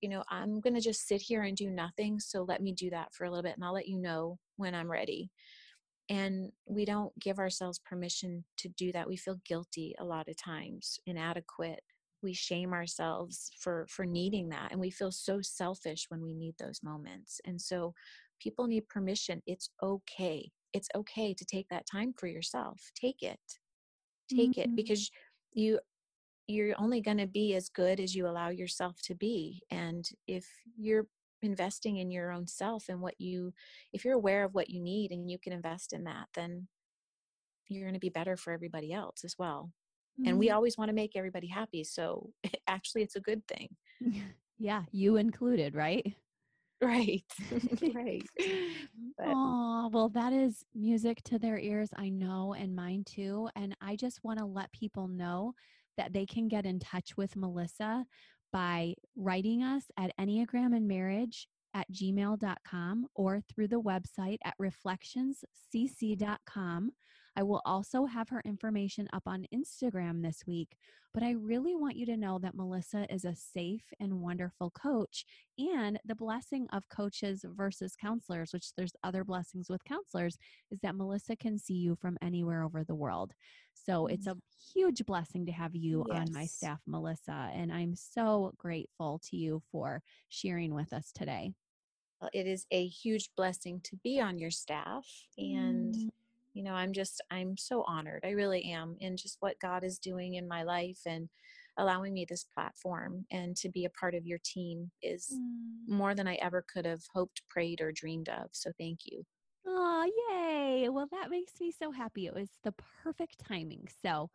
you 0.00 0.08
know 0.08 0.22
i'm 0.30 0.60
going 0.60 0.74
to 0.74 0.80
just 0.80 1.06
sit 1.06 1.20
here 1.20 1.42
and 1.42 1.56
do 1.56 1.70
nothing 1.70 2.18
so 2.18 2.42
let 2.42 2.62
me 2.62 2.72
do 2.72 2.90
that 2.90 3.12
for 3.12 3.24
a 3.24 3.30
little 3.30 3.42
bit 3.42 3.54
and 3.54 3.64
i'll 3.64 3.74
let 3.74 3.88
you 3.88 3.98
know 3.98 4.38
when 4.56 4.74
i'm 4.74 4.90
ready 4.90 5.30
and 6.08 6.50
we 6.66 6.84
don't 6.84 7.16
give 7.20 7.38
ourselves 7.38 7.78
permission 7.78 8.44
to 8.56 8.68
do 8.70 8.92
that 8.92 9.08
we 9.08 9.16
feel 9.16 9.38
guilty 9.46 9.94
a 9.98 10.04
lot 10.04 10.28
of 10.28 10.36
times 10.36 10.98
inadequate 11.06 11.82
we 12.22 12.32
shame 12.32 12.72
ourselves 12.72 13.50
for 13.58 13.86
for 13.88 14.04
needing 14.04 14.48
that 14.50 14.70
and 14.70 14.80
we 14.80 14.90
feel 14.90 15.10
so 15.10 15.40
selfish 15.42 16.06
when 16.08 16.22
we 16.22 16.34
need 16.34 16.54
those 16.58 16.80
moments 16.82 17.40
and 17.44 17.60
so 17.60 17.94
people 18.42 18.66
need 18.66 18.88
permission. 18.88 19.42
It's 19.46 19.70
okay. 19.82 20.50
It's 20.72 20.88
okay 20.94 21.34
to 21.34 21.44
take 21.44 21.68
that 21.68 21.86
time 21.90 22.12
for 22.16 22.26
yourself. 22.26 22.80
Take 23.00 23.22
it. 23.22 23.40
Take 24.30 24.52
mm-hmm. 24.52 24.72
it 24.72 24.76
because 24.76 25.10
you 25.52 25.78
you're 26.48 26.74
only 26.78 27.00
going 27.00 27.18
to 27.18 27.26
be 27.26 27.54
as 27.54 27.68
good 27.68 28.00
as 28.00 28.14
you 28.14 28.26
allow 28.26 28.48
yourself 28.48 28.96
to 29.00 29.14
be 29.14 29.62
and 29.70 30.08
if 30.26 30.44
you're 30.76 31.06
investing 31.42 31.98
in 31.98 32.10
your 32.10 32.32
own 32.32 32.46
self 32.46 32.88
and 32.88 33.00
what 33.00 33.14
you 33.18 33.52
if 33.92 34.04
you're 34.04 34.14
aware 34.14 34.44
of 34.44 34.52
what 34.52 34.68
you 34.68 34.80
need 34.80 35.12
and 35.12 35.30
you 35.30 35.38
can 35.38 35.52
invest 35.52 35.92
in 35.92 36.02
that 36.02 36.26
then 36.34 36.66
you're 37.68 37.84
going 37.84 37.94
to 37.94 38.00
be 38.00 38.08
better 38.08 38.36
for 38.36 38.52
everybody 38.52 38.92
else 38.92 39.22
as 39.24 39.36
well 39.38 39.70
mm-hmm. 40.20 40.28
and 40.28 40.38
we 40.38 40.46
mm-hmm. 40.46 40.56
always 40.56 40.78
want 40.78 40.88
to 40.88 40.94
make 40.94 41.16
everybody 41.16 41.46
happy 41.46 41.84
so 41.84 42.30
actually 42.68 43.02
it's 43.02 43.16
a 43.16 43.20
good 43.20 43.46
thing 43.46 43.68
yeah 44.58 44.82
you 44.92 45.16
included 45.16 45.74
right 45.74 46.14
right 46.82 47.24
right 47.94 48.26
oh 49.24 49.88
well 49.92 50.08
that 50.08 50.32
is 50.32 50.64
music 50.74 51.22
to 51.22 51.38
their 51.38 51.58
ears 51.58 51.90
i 51.96 52.08
know 52.08 52.54
and 52.58 52.74
mine 52.74 53.04
too 53.04 53.48
and 53.54 53.76
i 53.80 53.94
just 53.94 54.24
want 54.24 54.38
to 54.38 54.44
let 54.44 54.72
people 54.72 55.06
know 55.06 55.54
that 55.96 56.12
they 56.12 56.26
can 56.26 56.48
get 56.48 56.66
in 56.66 56.80
touch 56.80 57.16
with 57.16 57.36
melissa 57.36 58.04
by 58.52 58.94
writing 59.16 59.62
us 59.62 59.84
at 59.96 60.10
enneagram 60.18 60.76
and 60.76 60.88
marriage 60.88 61.46
at 61.74 61.90
gmail.com 61.92 63.06
or 63.14 63.40
through 63.40 63.68
the 63.68 63.80
website 63.80 64.38
at 64.44 64.54
reflectionscc.com 64.60 66.90
I 67.36 67.42
will 67.42 67.62
also 67.64 68.06
have 68.06 68.28
her 68.28 68.42
information 68.44 69.08
up 69.12 69.22
on 69.26 69.46
Instagram 69.54 70.22
this 70.22 70.44
week. 70.46 70.76
But 71.14 71.22
I 71.22 71.32
really 71.32 71.76
want 71.76 71.96
you 71.96 72.06
to 72.06 72.16
know 72.16 72.38
that 72.38 72.54
Melissa 72.54 73.06
is 73.12 73.26
a 73.26 73.34
safe 73.34 73.84
and 74.00 74.20
wonderful 74.20 74.70
coach. 74.70 75.26
And 75.58 76.00
the 76.06 76.14
blessing 76.14 76.66
of 76.72 76.88
coaches 76.88 77.44
versus 77.54 77.94
counselors, 78.00 78.52
which 78.52 78.74
there's 78.76 78.94
other 79.04 79.22
blessings 79.22 79.68
with 79.68 79.84
counselors, 79.84 80.38
is 80.70 80.80
that 80.80 80.94
Melissa 80.94 81.36
can 81.36 81.58
see 81.58 81.74
you 81.74 81.96
from 81.96 82.16
anywhere 82.22 82.62
over 82.62 82.82
the 82.82 82.94
world. 82.94 83.34
So 83.74 84.06
it's 84.06 84.26
a 84.26 84.36
huge 84.74 85.04
blessing 85.04 85.44
to 85.46 85.52
have 85.52 85.74
you 85.74 86.06
yes. 86.08 86.18
on 86.18 86.32
my 86.32 86.46
staff, 86.46 86.80
Melissa. 86.86 87.50
And 87.52 87.70
I'm 87.70 87.94
so 87.94 88.52
grateful 88.56 89.20
to 89.30 89.36
you 89.36 89.62
for 89.70 90.02
sharing 90.30 90.72
with 90.72 90.94
us 90.94 91.12
today. 91.12 91.52
Well, 92.22 92.30
it 92.32 92.46
is 92.46 92.66
a 92.70 92.86
huge 92.86 93.28
blessing 93.36 93.80
to 93.84 93.96
be 93.96 94.18
on 94.18 94.38
your 94.38 94.50
staff. 94.50 95.06
And, 95.36 95.94
mm. 95.94 96.08
You 96.54 96.62
know, 96.62 96.74
I'm 96.74 96.92
just, 96.92 97.22
I'm 97.30 97.56
so 97.56 97.84
honored. 97.86 98.24
I 98.24 98.30
really 98.30 98.64
am 98.72 98.96
in 99.00 99.16
just 99.16 99.38
what 99.40 99.60
God 99.60 99.84
is 99.84 99.98
doing 99.98 100.34
in 100.34 100.46
my 100.46 100.62
life 100.62 101.00
and 101.06 101.28
allowing 101.78 102.12
me 102.12 102.26
this 102.28 102.44
platform 102.44 103.24
and 103.30 103.56
to 103.56 103.68
be 103.68 103.84
a 103.84 103.90
part 103.90 104.14
of 104.14 104.26
your 104.26 104.38
team 104.44 104.90
is 105.02 105.32
mm. 105.32 105.88
more 105.88 106.14
than 106.14 106.28
I 106.28 106.34
ever 106.36 106.64
could 106.72 106.84
have 106.84 107.02
hoped, 107.12 107.42
prayed, 107.48 107.80
or 107.80 107.92
dreamed 107.92 108.28
of. 108.28 108.48
So 108.52 108.70
thank 108.78 109.00
you. 109.06 109.24
Oh, 109.66 110.10
yay. 110.30 110.88
Well, 110.88 111.08
that 111.12 111.30
makes 111.30 111.52
me 111.60 111.70
so 111.70 111.90
happy. 111.90 112.26
It 112.26 112.34
was 112.34 112.48
the 112.64 112.74
perfect 113.02 113.42
timing. 113.46 113.88
So, 114.02 114.28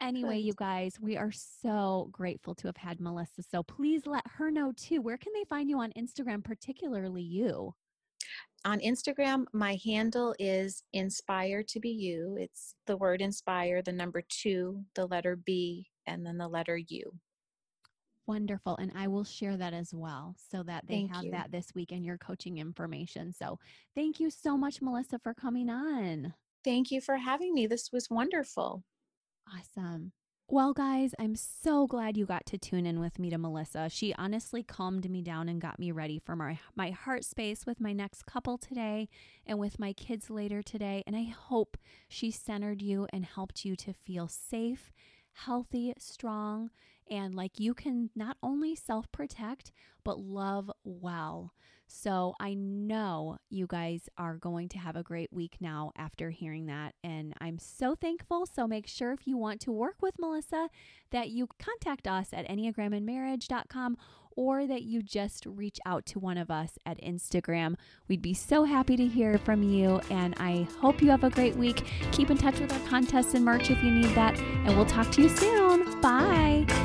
anyway, 0.00 0.38
Good. 0.38 0.46
you 0.46 0.54
guys, 0.56 0.98
we 1.00 1.16
are 1.16 1.30
so 1.30 2.08
grateful 2.10 2.54
to 2.56 2.68
have 2.68 2.76
had 2.76 3.00
Melissa. 3.00 3.42
So, 3.42 3.62
please 3.62 4.06
let 4.06 4.26
her 4.26 4.50
know 4.50 4.72
too. 4.74 5.02
Where 5.02 5.18
can 5.18 5.32
they 5.34 5.44
find 5.44 5.68
you 5.68 5.78
on 5.80 5.92
Instagram, 5.92 6.42
particularly 6.42 7.22
you? 7.22 7.74
On 8.66 8.80
Instagram, 8.80 9.44
my 9.52 9.78
handle 9.84 10.34
is 10.38 10.82
inspire 10.94 11.62
to 11.64 11.80
be 11.80 11.90
you. 11.90 12.36
It's 12.40 12.74
the 12.86 12.96
word 12.96 13.20
inspire, 13.20 13.82
the 13.82 13.92
number 13.92 14.22
two, 14.26 14.82
the 14.94 15.06
letter 15.06 15.36
B, 15.36 15.90
and 16.06 16.24
then 16.24 16.38
the 16.38 16.48
letter 16.48 16.78
U. 16.78 17.12
Wonderful. 18.26 18.76
And 18.76 18.90
I 18.96 19.06
will 19.08 19.24
share 19.24 19.58
that 19.58 19.74
as 19.74 19.92
well 19.92 20.34
so 20.50 20.62
that 20.62 20.86
they 20.86 20.94
thank 20.94 21.14
have 21.14 21.24
you. 21.24 21.30
that 21.32 21.52
this 21.52 21.74
week 21.74 21.92
in 21.92 22.04
your 22.04 22.16
coaching 22.16 22.56
information. 22.56 23.34
So 23.34 23.58
thank 23.94 24.18
you 24.18 24.30
so 24.30 24.56
much, 24.56 24.80
Melissa, 24.80 25.18
for 25.18 25.34
coming 25.34 25.68
on. 25.68 26.32
Thank 26.64 26.90
you 26.90 27.02
for 27.02 27.18
having 27.18 27.52
me. 27.52 27.66
This 27.66 27.92
was 27.92 28.08
wonderful. 28.08 28.82
Awesome. 29.46 30.12
Well, 30.46 30.74
guys, 30.74 31.14
I'm 31.18 31.36
so 31.36 31.86
glad 31.86 32.18
you 32.18 32.26
got 32.26 32.44
to 32.46 32.58
tune 32.58 32.84
in 32.84 33.00
with 33.00 33.18
me 33.18 33.30
to 33.30 33.38
Melissa. 33.38 33.88
She 33.88 34.14
honestly 34.18 34.62
calmed 34.62 35.08
me 35.08 35.22
down 35.22 35.48
and 35.48 35.58
got 35.58 35.78
me 35.78 35.90
ready 35.90 36.18
for 36.18 36.36
my, 36.36 36.58
my 36.76 36.90
heart 36.90 37.24
space 37.24 37.64
with 37.64 37.80
my 37.80 37.94
next 37.94 38.26
couple 38.26 38.58
today 38.58 39.08
and 39.46 39.58
with 39.58 39.78
my 39.78 39.94
kids 39.94 40.28
later 40.28 40.62
today. 40.62 41.02
And 41.06 41.16
I 41.16 41.22
hope 41.22 41.78
she 42.08 42.30
centered 42.30 42.82
you 42.82 43.06
and 43.10 43.24
helped 43.24 43.64
you 43.64 43.74
to 43.76 43.94
feel 43.94 44.28
safe, 44.28 44.92
healthy, 45.32 45.94
strong, 45.98 46.68
and 47.10 47.34
like 47.34 47.58
you 47.58 47.72
can 47.72 48.10
not 48.14 48.36
only 48.42 48.76
self 48.76 49.10
protect, 49.12 49.72
but 50.04 50.20
love 50.20 50.70
well. 50.84 51.54
So 51.86 52.34
I 52.40 52.54
know 52.54 53.38
you 53.50 53.66
guys 53.66 54.08
are 54.18 54.36
going 54.36 54.68
to 54.70 54.78
have 54.78 54.96
a 54.96 55.02
great 55.02 55.32
week 55.32 55.56
now 55.60 55.92
after 55.96 56.30
hearing 56.30 56.66
that. 56.66 56.94
And 57.02 57.34
I'm 57.40 57.58
so 57.58 57.94
thankful. 57.94 58.46
So 58.46 58.66
make 58.66 58.86
sure 58.86 59.12
if 59.12 59.26
you 59.26 59.36
want 59.36 59.60
to 59.62 59.72
work 59.72 59.96
with 60.00 60.18
Melissa 60.18 60.68
that 61.10 61.30
you 61.30 61.48
contact 61.58 62.06
us 62.06 62.28
at 62.32 62.48
enneagramandmarriage.com 62.48 63.96
or 64.36 64.66
that 64.66 64.82
you 64.82 65.02
just 65.02 65.46
reach 65.46 65.78
out 65.86 66.04
to 66.06 66.18
one 66.18 66.38
of 66.38 66.50
us 66.50 66.78
at 66.84 67.00
Instagram. 67.02 67.76
We'd 68.08 68.22
be 68.22 68.34
so 68.34 68.64
happy 68.64 68.96
to 68.96 69.06
hear 69.06 69.38
from 69.38 69.62
you. 69.62 70.00
And 70.10 70.34
I 70.38 70.66
hope 70.80 71.00
you 71.00 71.10
have 71.10 71.24
a 71.24 71.30
great 71.30 71.56
week. 71.56 71.84
Keep 72.12 72.30
in 72.30 72.38
touch 72.38 72.58
with 72.58 72.72
our 72.72 72.88
contests 72.88 73.34
and 73.34 73.44
merch 73.44 73.70
if 73.70 73.82
you 73.82 73.90
need 73.90 74.14
that. 74.14 74.36
And 74.38 74.76
we'll 74.76 74.86
talk 74.86 75.10
to 75.12 75.22
you 75.22 75.28
soon. 75.28 76.00
Bye. 76.00 76.83